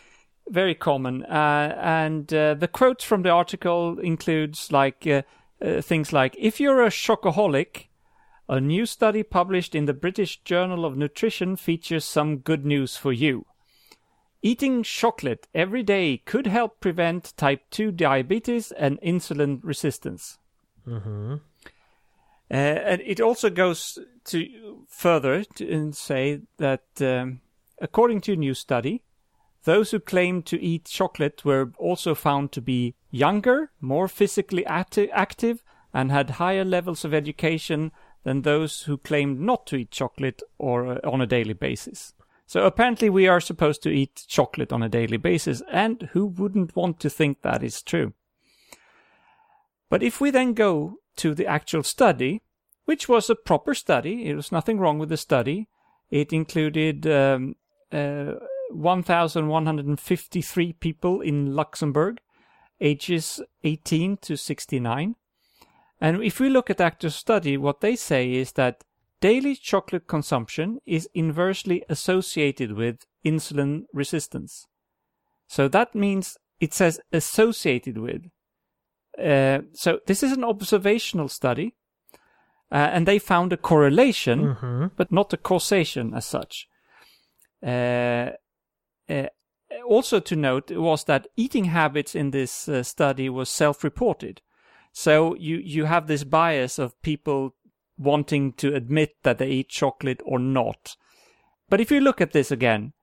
very 0.49 0.75
common. 0.75 1.23
Uh, 1.23 1.75
and 1.81 2.33
uh, 2.33 2.53
the 2.53 2.67
quotes 2.67 3.03
from 3.03 3.23
the 3.23 3.29
article 3.29 3.99
includes 3.99 4.71
like 4.71 5.05
uh, 5.07 5.21
uh, 5.61 5.81
things 5.81 6.13
like, 6.13 6.35
"If 6.37 6.59
you're 6.59 6.83
a 6.83 6.89
chocoholic, 6.89 7.87
a 8.47 8.59
new 8.59 8.85
study 8.85 9.23
published 9.23 9.75
in 9.75 9.85
the 9.85 9.93
British 9.93 10.43
Journal 10.43 10.85
of 10.85 10.97
Nutrition 10.97 11.55
features 11.55 12.05
some 12.05 12.37
good 12.37 12.65
news 12.65 12.97
for 12.97 13.13
you. 13.13 13.45
Eating 14.45 14.83
chocolate 14.83 15.47
every 15.55 15.83
day 15.83 16.17
could 16.17 16.47
help 16.47 16.79
prevent 16.81 17.33
type 17.37 17.61
2 17.71 17.91
diabetes 17.91 18.71
and 18.73 18.99
insulin 19.01 19.61
resistance." 19.63 20.37
Uh, 22.51 22.55
and 22.55 23.01
it 23.05 23.21
also 23.21 23.49
goes 23.49 23.97
to 24.25 24.85
further 24.87 25.43
to 25.55 25.71
and 25.71 25.95
say 25.95 26.41
that 26.57 26.83
um, 27.01 27.39
according 27.81 28.21
to 28.21 28.33
a 28.33 28.35
new 28.35 28.53
study, 28.53 29.01
those 29.63 29.91
who 29.91 29.99
claimed 29.99 30.45
to 30.45 30.61
eat 30.61 30.85
chocolate 30.85 31.45
were 31.45 31.71
also 31.77 32.13
found 32.13 32.51
to 32.51 32.61
be 32.61 32.95
younger, 33.11 33.71
more 33.79 34.07
physically 34.07 34.65
acti- 34.65 35.11
active, 35.11 35.63
and 35.93 36.11
had 36.11 36.31
higher 36.31 36.65
levels 36.65 37.05
of 37.05 37.13
education 37.13 37.91
than 38.23 38.41
those 38.41 38.83
who 38.83 38.97
claimed 38.97 39.39
not 39.39 39.65
to 39.67 39.77
eat 39.77 39.91
chocolate 39.91 40.41
or 40.57 40.93
uh, 40.93 40.99
on 41.09 41.21
a 41.21 41.27
daily 41.27 41.53
basis. 41.53 42.13
So 42.45 42.65
apparently, 42.65 43.09
we 43.09 43.27
are 43.27 43.39
supposed 43.39 43.81
to 43.83 43.89
eat 43.89 44.25
chocolate 44.27 44.73
on 44.73 44.83
a 44.83 44.89
daily 44.89 45.17
basis, 45.17 45.61
and 45.71 46.09
who 46.11 46.25
wouldn't 46.25 46.75
want 46.75 46.99
to 46.99 47.09
think 47.09 47.41
that 47.41 47.63
is 47.63 47.81
true? 47.81 48.13
But 49.89 50.03
if 50.03 50.19
we 50.19 50.31
then 50.31 50.53
go 50.53 50.97
to 51.17 51.33
the 51.33 51.47
actual 51.47 51.83
study, 51.83 52.41
which 52.85 53.07
was 53.07 53.29
a 53.29 53.35
proper 53.35 53.73
study, 53.73 54.25
it 54.25 54.35
was 54.35 54.51
nothing 54.51 54.79
wrong 54.79 54.99
with 54.99 55.09
the 55.09 55.17
study. 55.17 55.67
It 56.09 56.33
included 56.33 57.07
um, 57.07 57.55
uh, 57.91 58.33
1,153 58.71 60.73
people 60.73 61.21
in 61.21 61.55
Luxembourg, 61.55 62.19
ages 62.81 63.41
18 63.63 64.17
to 64.17 64.35
69. 64.35 65.15
And 66.01 66.23
if 66.23 66.39
we 66.39 66.49
look 66.49 66.69
at 66.69 66.77
the 66.77 66.85
actual 66.85 67.11
study, 67.11 67.55
what 67.55 67.81
they 67.81 67.95
say 67.95 68.33
is 68.33 68.53
that 68.53 68.83
daily 69.23 69.55
chocolate 69.55 70.05
consumption 70.05 70.79
is 70.85 71.07
inversely 71.13 71.81
associated 71.87 72.73
with 72.73 73.05
insulin 73.25 73.83
resistance. 73.93 74.67
So 75.47 75.69
that 75.69 75.95
means 75.95 76.37
it 76.59 76.73
says 76.73 76.99
associated 77.13 77.97
with. 77.97 78.23
Uh, 79.17 79.59
so 79.71 79.99
this 80.07 80.23
is 80.23 80.33
an 80.33 80.43
observational 80.43 81.29
study, 81.29 81.73
uh, 82.69 82.89
and 82.93 83.07
they 83.07 83.17
found 83.17 83.53
a 83.53 83.57
correlation, 83.57 84.91
but 84.97 85.09
not 85.09 85.31
a 85.31 85.37
causation 85.37 86.13
as 86.13 86.25
such. 86.25 86.67
Uh, 87.65 88.31
uh, 89.09 89.27
also 89.87 90.19
to 90.19 90.35
note 90.35 90.69
was 90.71 91.05
that 91.05 91.27
eating 91.37 91.65
habits 91.65 92.13
in 92.13 92.31
this 92.31 92.67
uh, 92.67 92.83
study 92.83 93.29
was 93.29 93.49
self-reported. 93.49 94.41
So 94.91 95.35
you 95.35 95.57
you 95.57 95.85
have 95.85 96.07
this 96.07 96.25
bias 96.25 96.77
of 96.77 97.01
people 97.01 97.55
wanting 97.97 98.53
to 98.53 98.73
admit 98.73 99.15
that 99.23 99.37
they 99.37 99.49
eat 99.49 99.69
chocolate 99.69 100.21
or 100.25 100.39
not. 100.39 100.95
But 101.69 101.81
if 101.81 101.91
you 101.91 102.01
look 102.01 102.21
at 102.21 102.31
this 102.31 102.51
again, 102.51 102.93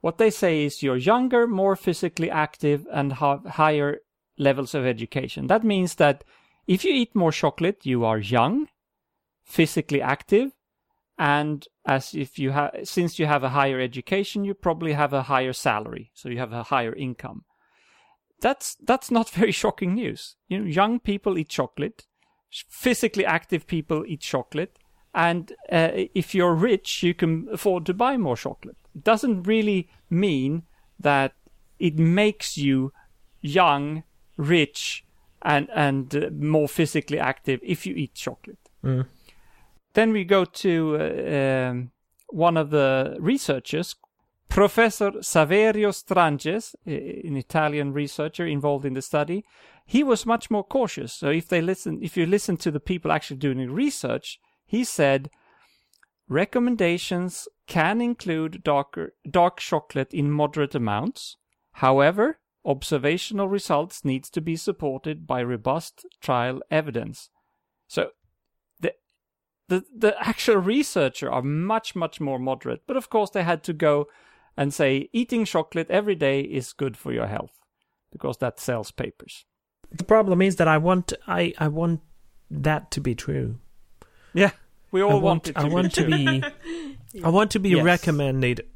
what 0.00 0.18
they 0.18 0.30
say 0.30 0.64
is 0.64 0.82
you're 0.82 0.96
younger, 0.96 1.46
more 1.46 1.76
physically 1.76 2.30
active, 2.30 2.86
and 2.92 3.14
have 3.14 3.44
higher 3.44 3.98
levels 4.38 4.74
of 4.74 4.84
education. 4.84 5.46
That 5.46 5.64
means 5.64 5.96
that 5.96 6.24
if 6.66 6.84
you 6.84 6.92
eat 6.92 7.14
more 7.14 7.32
chocolate, 7.32 7.84
you 7.84 8.04
are 8.04 8.18
young, 8.18 8.68
physically 9.44 10.02
active, 10.02 10.52
and 11.18 11.66
as 11.86 12.14
if 12.14 12.38
you 12.38 12.50
have 12.50 12.72
since 12.84 13.18
you 13.18 13.26
have 13.26 13.44
a 13.44 13.50
higher 13.50 13.80
education, 13.80 14.44
you 14.44 14.54
probably 14.54 14.92
have 14.92 15.12
a 15.12 15.22
higher 15.22 15.52
salary, 15.52 16.10
so 16.14 16.28
you 16.28 16.38
have 16.38 16.52
a 16.52 16.64
higher 16.64 16.94
income. 16.94 17.44
That's 18.40 18.76
that's 18.84 19.10
not 19.10 19.30
very 19.40 19.52
shocking 19.52 19.94
news. 19.94 20.36
You 20.48 20.60
know, 20.60 20.66
young 20.66 21.00
people 21.00 21.38
eat 21.38 21.48
chocolate, 21.48 22.06
physically 22.68 23.24
active 23.24 23.66
people 23.66 24.04
eat 24.06 24.20
chocolate, 24.20 24.78
and 25.14 25.52
uh, 25.70 25.90
if 26.14 26.34
you're 26.34 26.54
rich, 26.54 27.02
you 27.02 27.14
can 27.14 27.48
afford 27.52 27.86
to 27.86 27.94
buy 27.94 28.16
more 28.16 28.36
chocolate. 28.36 28.76
It 28.94 29.04
doesn't 29.04 29.44
really 29.44 29.88
mean 30.10 30.62
that 30.98 31.32
it 31.78 31.98
makes 31.98 32.56
you 32.56 32.92
young, 33.40 34.04
rich, 34.36 35.04
and 35.42 35.68
and 35.74 36.14
uh, 36.14 36.30
more 36.32 36.68
physically 36.68 37.18
active 37.18 37.60
if 37.62 37.86
you 37.86 37.94
eat 37.94 38.14
chocolate. 38.14 38.58
Mm. 38.84 39.06
Then 39.94 40.12
we 40.12 40.24
go 40.24 40.44
to 40.44 40.96
uh, 40.96 41.70
um, 41.70 41.90
one 42.28 42.56
of 42.56 42.70
the 42.70 43.16
researchers, 43.20 43.94
Professor 44.48 45.12
Saverio 45.22 45.94
Stranges, 45.94 46.76
an 46.84 47.36
Italian 47.36 47.92
researcher 47.92 48.46
involved 48.46 48.84
in 48.84 48.94
the 48.94 49.02
study. 49.02 49.44
He 49.86 50.02
was 50.02 50.26
much 50.26 50.50
more 50.50 50.64
cautious. 50.64 51.12
So 51.12 51.30
if 51.30 51.48
they 51.48 51.62
listen, 51.62 52.00
if 52.02 52.16
you 52.16 52.26
listen 52.26 52.56
to 52.58 52.70
the 52.70 52.80
people 52.80 53.10
actually 53.10 53.38
doing 53.38 53.58
the 53.58 53.70
research, 53.70 54.38
he 54.66 54.84
said 54.84 55.30
recommendations 56.28 57.48
can 57.66 58.00
include 58.00 58.62
darker, 58.62 59.14
dark 59.28 59.58
chocolate 59.58 60.12
in 60.12 60.30
moderate 60.30 60.74
amounts. 60.74 61.36
However, 61.72 62.38
observational 62.64 63.48
results 63.48 64.04
needs 64.04 64.30
to 64.30 64.40
be 64.40 64.56
supported 64.56 65.26
by 65.26 65.42
robust 65.42 66.06
trial 66.20 66.60
evidence. 66.70 67.30
So 67.88 68.10
the 68.80 68.94
the 69.68 69.84
the 69.96 70.14
actual 70.20 70.56
researcher 70.56 71.30
are 71.30 71.42
much 71.42 71.94
much 71.96 72.20
more 72.20 72.38
moderate, 72.38 72.82
but 72.86 72.96
of 72.96 73.10
course 73.10 73.30
they 73.30 73.42
had 73.42 73.62
to 73.64 73.72
go 73.72 74.06
and 74.56 74.72
say 74.74 75.08
eating 75.12 75.44
chocolate 75.44 75.90
every 75.90 76.14
day 76.14 76.40
is 76.40 76.72
good 76.72 76.96
for 76.96 77.12
your 77.12 77.26
health 77.26 77.52
because 78.10 78.38
that 78.38 78.58
sells 78.60 78.90
papers. 78.90 79.44
The 79.90 80.04
problem 80.04 80.40
is 80.42 80.56
that 80.56 80.68
I 80.68 80.78
want 80.78 81.12
I 81.26 81.52
I 81.58 81.68
want 81.68 82.00
that 82.50 82.90
to 82.92 83.00
be 83.00 83.14
true. 83.14 83.58
Yeah, 84.34 84.50
we 84.90 85.02
all 85.02 85.12
I 85.16 85.20
want 85.20 85.48
it 85.48 85.52
to 85.54 85.60
I 85.60 85.64
be 85.64 85.70
want 85.70 85.94
to 85.94 86.04
true. 86.04 86.16
be 86.16 86.42
I 87.24 87.28
want 87.28 87.50
to 87.52 87.58
be 87.58 87.70
Yes. 87.70 87.84
recommended 87.84 88.66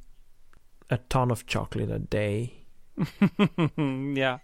a 0.90 0.98
ton 1.08 1.30
of 1.30 1.46
chocolate 1.46 1.90
a 1.90 1.98
day. 1.98 2.66
yeah. 3.76 4.38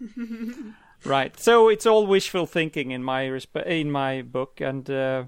right. 1.05 1.39
So 1.39 1.69
it's 1.69 1.85
all 1.85 2.05
wishful 2.07 2.45
thinking 2.45 2.91
in 2.91 3.03
my 3.03 3.25
resp- 3.25 3.65
in 3.65 3.91
my 3.91 4.21
book, 4.21 4.61
and 4.61 4.89
uh, 4.89 5.25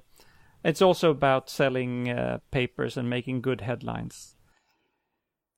it's 0.64 0.82
also 0.82 1.12
about 1.12 1.50
selling 1.50 2.10
uh, 2.10 2.40
papers 2.52 2.98
and 2.98 3.10
making 3.10 3.42
good 3.42 3.62
headlines. 3.62 4.35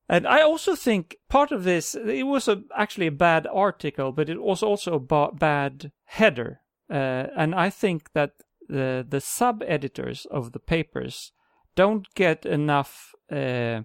And 0.09 0.25
I 0.25 0.41
also 0.41 0.75
think 0.75 1.17
part 1.29 1.51
of 1.51 1.63
this 1.63 1.95
it 1.95 2.23
was 2.23 2.47
a, 2.47 2.63
actually 2.75 3.07
a 3.07 3.11
bad 3.11 3.47
article, 3.47 4.11
but 4.11 4.29
it 4.29 4.41
was 4.41 4.63
also 4.63 4.95
a 4.95 4.99
ba- 4.99 5.31
bad 5.33 5.91
header. 6.05 6.61
Uh, 6.89 7.27
and 7.35 7.53
I 7.53 7.69
think 7.69 8.13
that 8.13 8.31
the 8.69 9.05
the 9.07 9.21
sub 9.21 9.63
editors 9.67 10.25
of 10.31 10.51
the 10.51 10.59
papers 10.59 11.31
don't 11.75 12.07
get 12.15 12.45
enough. 12.45 13.13
Uh, 13.31 13.81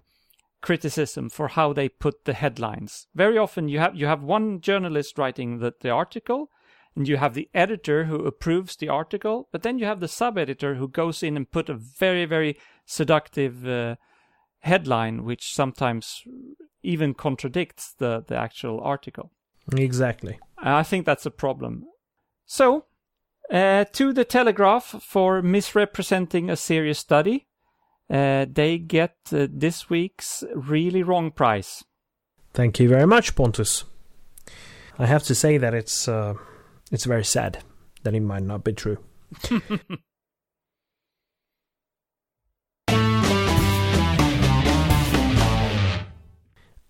criticism 0.63 1.29
for 1.29 1.49
how 1.49 1.73
they 1.73 1.89
put 1.89 2.25
the 2.25 2.33
headlines. 2.33 3.09
Very 3.15 3.37
often 3.37 3.69
you 3.69 3.81
have 3.81 3.95
you 3.95 4.07
have 4.07 4.23
one 4.23 4.61
journalist 4.61 5.19
writing 5.19 5.59
the, 5.59 5.75
the 5.81 5.91
article 5.91 6.51
and 6.97 7.09
you 7.09 7.17
have 7.17 7.35
the 7.35 7.49
editor 7.53 8.05
who 8.05 8.25
approves 8.27 8.77
the 8.77 8.89
article, 8.89 9.49
but 9.51 9.63
then 9.63 9.79
you 9.79 9.87
have 9.87 10.01
the 10.01 10.09
sub-editor 10.09 10.75
who 10.77 10.89
goes 10.89 11.23
in 11.23 11.37
and 11.37 11.51
put 11.51 11.69
a 11.69 11.75
very 11.75 12.25
very 12.25 12.57
seductive 12.87 13.67
uh, 13.67 13.97
headline 14.63 15.25
which 15.25 15.55
sometimes 15.55 16.23
even 16.83 17.15
contradicts 17.15 17.95
the 17.99 18.25
the 18.27 18.37
actual 18.37 18.81
article. 18.81 19.31
Exactly. 19.77 20.39
I 20.59 20.83
think 20.83 21.07
that's 21.07 21.27
a 21.27 21.31
problem. 21.31 21.85
So, 22.47 22.87
uh, 23.51 23.85
to 23.93 24.13
the 24.13 24.25
Telegraph 24.25 24.97
for 25.03 25.43
misrepresenting 25.43 26.51
a 26.51 26.57
serious 26.57 26.99
study, 26.99 27.47
uh, 28.11 28.47
they 28.53 28.79
get 28.79 29.17
uh, 29.33 29.47
this 29.51 29.89
week's 29.89 30.45
really 30.55 31.03
wrong 31.03 31.31
prize. 31.31 31.85
Thank 32.53 32.79
you 32.81 32.89
very 32.89 33.07
much, 33.07 33.35
Pontus. 33.35 33.85
I 34.99 35.07
have 35.07 35.23
to 35.25 35.35
say 35.35 35.59
that 35.59 35.75
it's 35.75 36.09
uh, 36.09 36.35
it's 36.91 37.05
very 37.05 37.25
sad 37.25 37.59
that 38.03 38.15
it 38.15 38.21
might 38.21 38.43
not 38.43 38.65
be 38.65 38.73
true. 38.73 38.99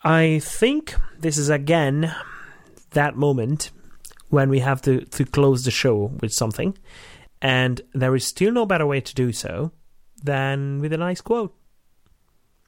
I 0.05 0.41
think 0.41 0.95
this 1.21 1.39
is 1.39 1.49
again 1.49 2.15
that 2.91 3.17
moment 3.17 3.71
when 4.31 4.49
we 4.49 4.59
have 4.61 4.83
to, 4.83 5.05
to 5.05 5.25
close 5.25 5.65
the 5.65 5.71
show 5.71 6.13
with 6.21 6.33
something, 6.33 6.77
and 7.41 7.81
there 7.93 8.15
is 8.17 8.27
still 8.27 8.53
no 8.53 8.67
better 8.67 8.87
way 8.87 9.01
to 9.01 9.15
do 9.15 9.33
so 9.33 9.73
than 10.23 10.81
with 10.81 10.93
a 10.93 10.97
nice 10.97 11.21
quote. 11.21 11.55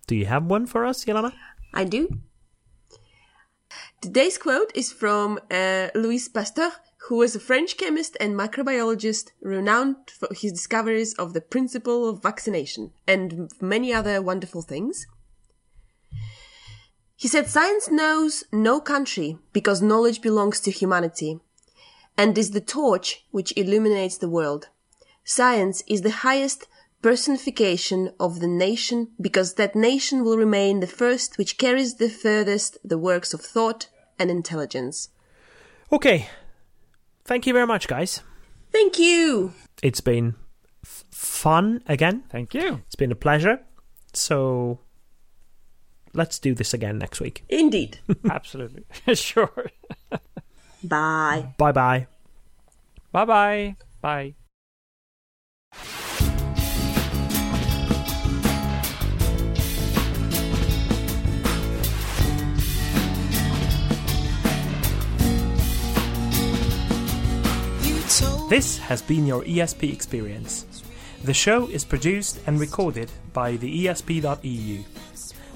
Do 0.06 0.14
you 0.14 0.26
have 0.26 0.44
one 0.44 0.66
for 0.66 0.84
us, 0.84 1.04
Yelena? 1.04 1.32
I 1.72 1.84
do. 1.84 2.20
Today's 4.00 4.38
quote 4.38 4.70
is 4.74 4.92
from 4.92 5.40
uh, 5.50 5.88
Louis 5.94 6.28
Pasteur, 6.28 6.72
who 7.08 7.16
was 7.16 7.34
a 7.34 7.40
French 7.40 7.76
chemist 7.76 8.16
and 8.20 8.38
microbiologist 8.38 9.30
renowned 9.40 9.96
for 10.10 10.28
his 10.32 10.52
discoveries 10.52 11.14
of 11.14 11.32
the 11.32 11.40
principle 11.40 12.08
of 12.08 12.22
vaccination 12.22 12.92
and 13.08 13.50
many 13.60 13.92
other 13.92 14.22
wonderful 14.22 14.62
things. 14.62 15.06
He 17.24 17.28
said, 17.28 17.48
Science 17.48 17.90
knows 17.90 18.44
no 18.52 18.82
country 18.82 19.38
because 19.54 19.80
knowledge 19.80 20.20
belongs 20.20 20.60
to 20.60 20.70
humanity 20.70 21.40
and 22.18 22.36
is 22.36 22.50
the 22.50 22.60
torch 22.60 23.24
which 23.30 23.56
illuminates 23.56 24.18
the 24.18 24.28
world. 24.28 24.68
Science 25.24 25.82
is 25.86 26.02
the 26.02 26.20
highest 26.28 26.68
personification 27.00 28.12
of 28.20 28.40
the 28.40 28.46
nation 28.46 29.08
because 29.18 29.54
that 29.54 29.74
nation 29.74 30.22
will 30.22 30.36
remain 30.36 30.80
the 30.80 30.86
first 30.86 31.38
which 31.38 31.56
carries 31.56 31.94
the 31.94 32.10
furthest 32.10 32.76
the 32.84 32.98
works 32.98 33.32
of 33.32 33.40
thought 33.40 33.86
and 34.18 34.30
intelligence. 34.30 35.08
Okay. 35.90 36.28
Thank 37.24 37.46
you 37.46 37.54
very 37.54 37.66
much, 37.66 37.88
guys. 37.88 38.20
Thank 38.70 38.98
you! 38.98 39.54
It's 39.82 40.02
been 40.02 40.34
f- 40.84 41.06
fun 41.10 41.82
again. 41.86 42.24
Thank 42.28 42.52
you. 42.52 42.82
It's 42.84 42.96
been 42.96 43.12
a 43.12 43.16
pleasure. 43.16 43.60
So 44.12 44.80
let's 46.14 46.38
do 46.38 46.54
this 46.54 46.72
again 46.72 46.98
next 46.98 47.20
week. 47.20 47.44
Indeed. 47.48 47.98
Absolutely. 48.30 48.84
sure. 49.14 49.70
Bye. 50.82 51.54
Bye 51.58 51.72
bye. 51.72 52.06
Bye 53.12 53.24
bye. 53.24 53.76
Bye. 54.00 54.34
This 68.50 68.78
has 68.78 69.02
been 69.02 69.26
your 69.26 69.42
ESP 69.42 69.92
experience. 69.92 70.66
The 71.24 71.34
show 71.34 71.66
is 71.68 71.84
produced 71.84 72.38
and 72.46 72.60
recorded 72.60 73.10
by 73.32 73.56
the 73.56 73.86
ESP.eu. 73.86 74.84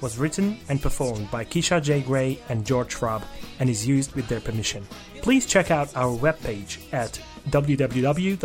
was 0.00 0.18
written 0.18 0.58
and 0.68 0.80
performed 0.80 1.30
by 1.30 1.44
Kisha 1.44 1.82
J. 1.82 2.00
Gray 2.02 2.38
and 2.48 2.66
George 2.66 2.92
Schwab 2.96 3.22
and 3.58 3.68
is 3.68 3.86
used 3.86 4.14
with 4.14 4.28
their 4.28 4.40
permission. 4.40 4.86
Please 5.22 5.46
check 5.46 5.70
out 5.70 5.96
our 5.96 6.16
webpage 6.16 6.78
at 6.92 7.20
www.theesp.eu, 7.48 8.44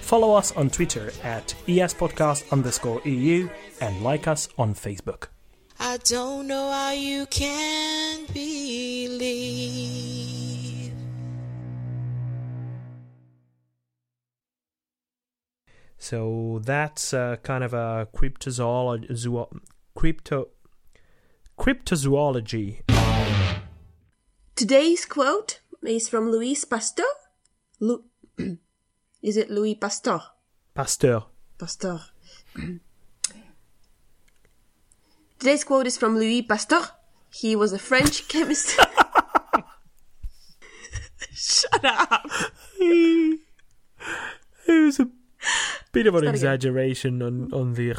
follow 0.00 0.34
us 0.34 0.52
on 0.52 0.70
Twitter 0.70 1.12
at 1.22 1.54
espodcast 1.66 2.50
underscore 2.50 3.00
EU, 3.04 3.48
and 3.80 4.02
like 4.02 4.26
us 4.26 4.48
on 4.58 4.74
Facebook. 4.74 5.28
I 5.80 5.98
don't 5.98 6.48
know 6.48 6.70
how 6.72 6.90
you 6.92 7.26
can 7.26 8.26
believe. 8.32 9.18
So 15.98 16.60
that's 16.64 17.12
uh, 17.12 17.36
kind 17.42 17.64
of 17.64 17.74
a 17.74 18.08
cryptozoology, 18.14 19.14
zoo- 19.16 19.48
crypto, 19.94 20.48
cryptozoology. 21.58 22.82
Today's 24.54 25.04
quote 25.04 25.60
is 25.82 26.08
from 26.08 26.30
Louis 26.30 26.64
Pasteur. 26.64 27.04
Lu- 27.80 28.04
is 29.22 29.36
it 29.36 29.50
Louis 29.50 29.74
Pasteur? 29.74 30.20
Pasteur. 30.74 31.24
Pasteur. 31.58 32.00
Today's 35.38 35.64
quote 35.64 35.86
is 35.86 35.96
from 35.98 36.14
Louis 36.16 36.42
Pasteur. 36.42 36.88
He 37.32 37.54
was 37.54 37.72
a 37.72 37.78
French 37.78 38.26
chemist. 38.28 38.78
Shut 41.34 41.84
up. 41.84 42.26
It 44.70 44.84
was 44.84 45.00
a 45.00 45.08
bit 45.92 46.06
of 46.06 46.14
an 46.14 46.26
exaggeration 46.28 47.22
on, 47.22 47.52
on 47.52 47.74
the. 47.74 47.90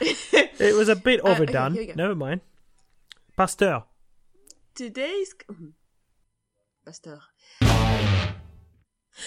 it 0.00 0.74
was 0.76 0.88
a 0.88 0.96
bit 0.96 1.20
overdone. 1.20 1.74
we 1.74 1.86
go. 1.86 1.92
Never 1.94 2.14
mind. 2.14 2.40
Pasteur. 3.36 3.84
Today's 4.74 5.34
Mhm. 5.50 5.72
Pasteur. 6.84 7.20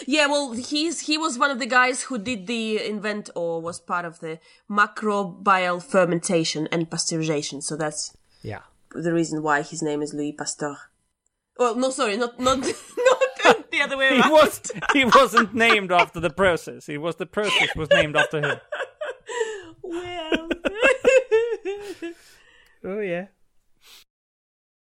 Yeah, 0.05 0.27
well, 0.27 0.51
he's 0.53 1.01
he 1.01 1.17
was 1.17 1.39
one 1.39 1.49
of 1.49 1.57
the 1.59 1.65
guys 1.65 2.03
who 2.03 2.17
did 2.19 2.45
the 2.45 2.79
invent 2.85 3.29
or 3.35 3.59
was 3.59 3.79
part 3.79 4.05
of 4.05 4.19
the 4.19 4.39
microbial 4.69 5.81
fermentation 5.81 6.67
and 6.71 6.89
pasteurization. 6.89 7.63
So 7.63 7.75
that's 7.75 8.15
Yeah. 8.43 8.61
the 8.93 9.11
reason 9.13 9.41
why 9.41 9.63
his 9.63 9.81
name 9.81 10.01
is 10.03 10.13
Louis 10.13 10.33
Pasteur. 10.33 10.77
Well, 11.57 11.75
no, 11.75 11.89
sorry, 11.89 12.17
not 12.17 12.39
not 12.39 12.59
not 13.09 13.18
other 13.89 13.97
way 13.97 14.15
He 14.15 14.19
around. 14.19 14.31
was 14.31 14.61
he 14.93 15.05
wasn't 15.05 15.53
named 15.53 15.91
after 15.91 16.19
the 16.19 16.29
process. 16.29 16.89
It 16.89 16.97
was 16.99 17.15
the 17.17 17.25
process 17.25 17.75
was 17.75 17.89
named 17.89 18.15
after 18.15 18.41
him. 18.41 18.57
Well, 19.81 20.49
Oh, 22.83 22.99
yeah. 22.99 23.27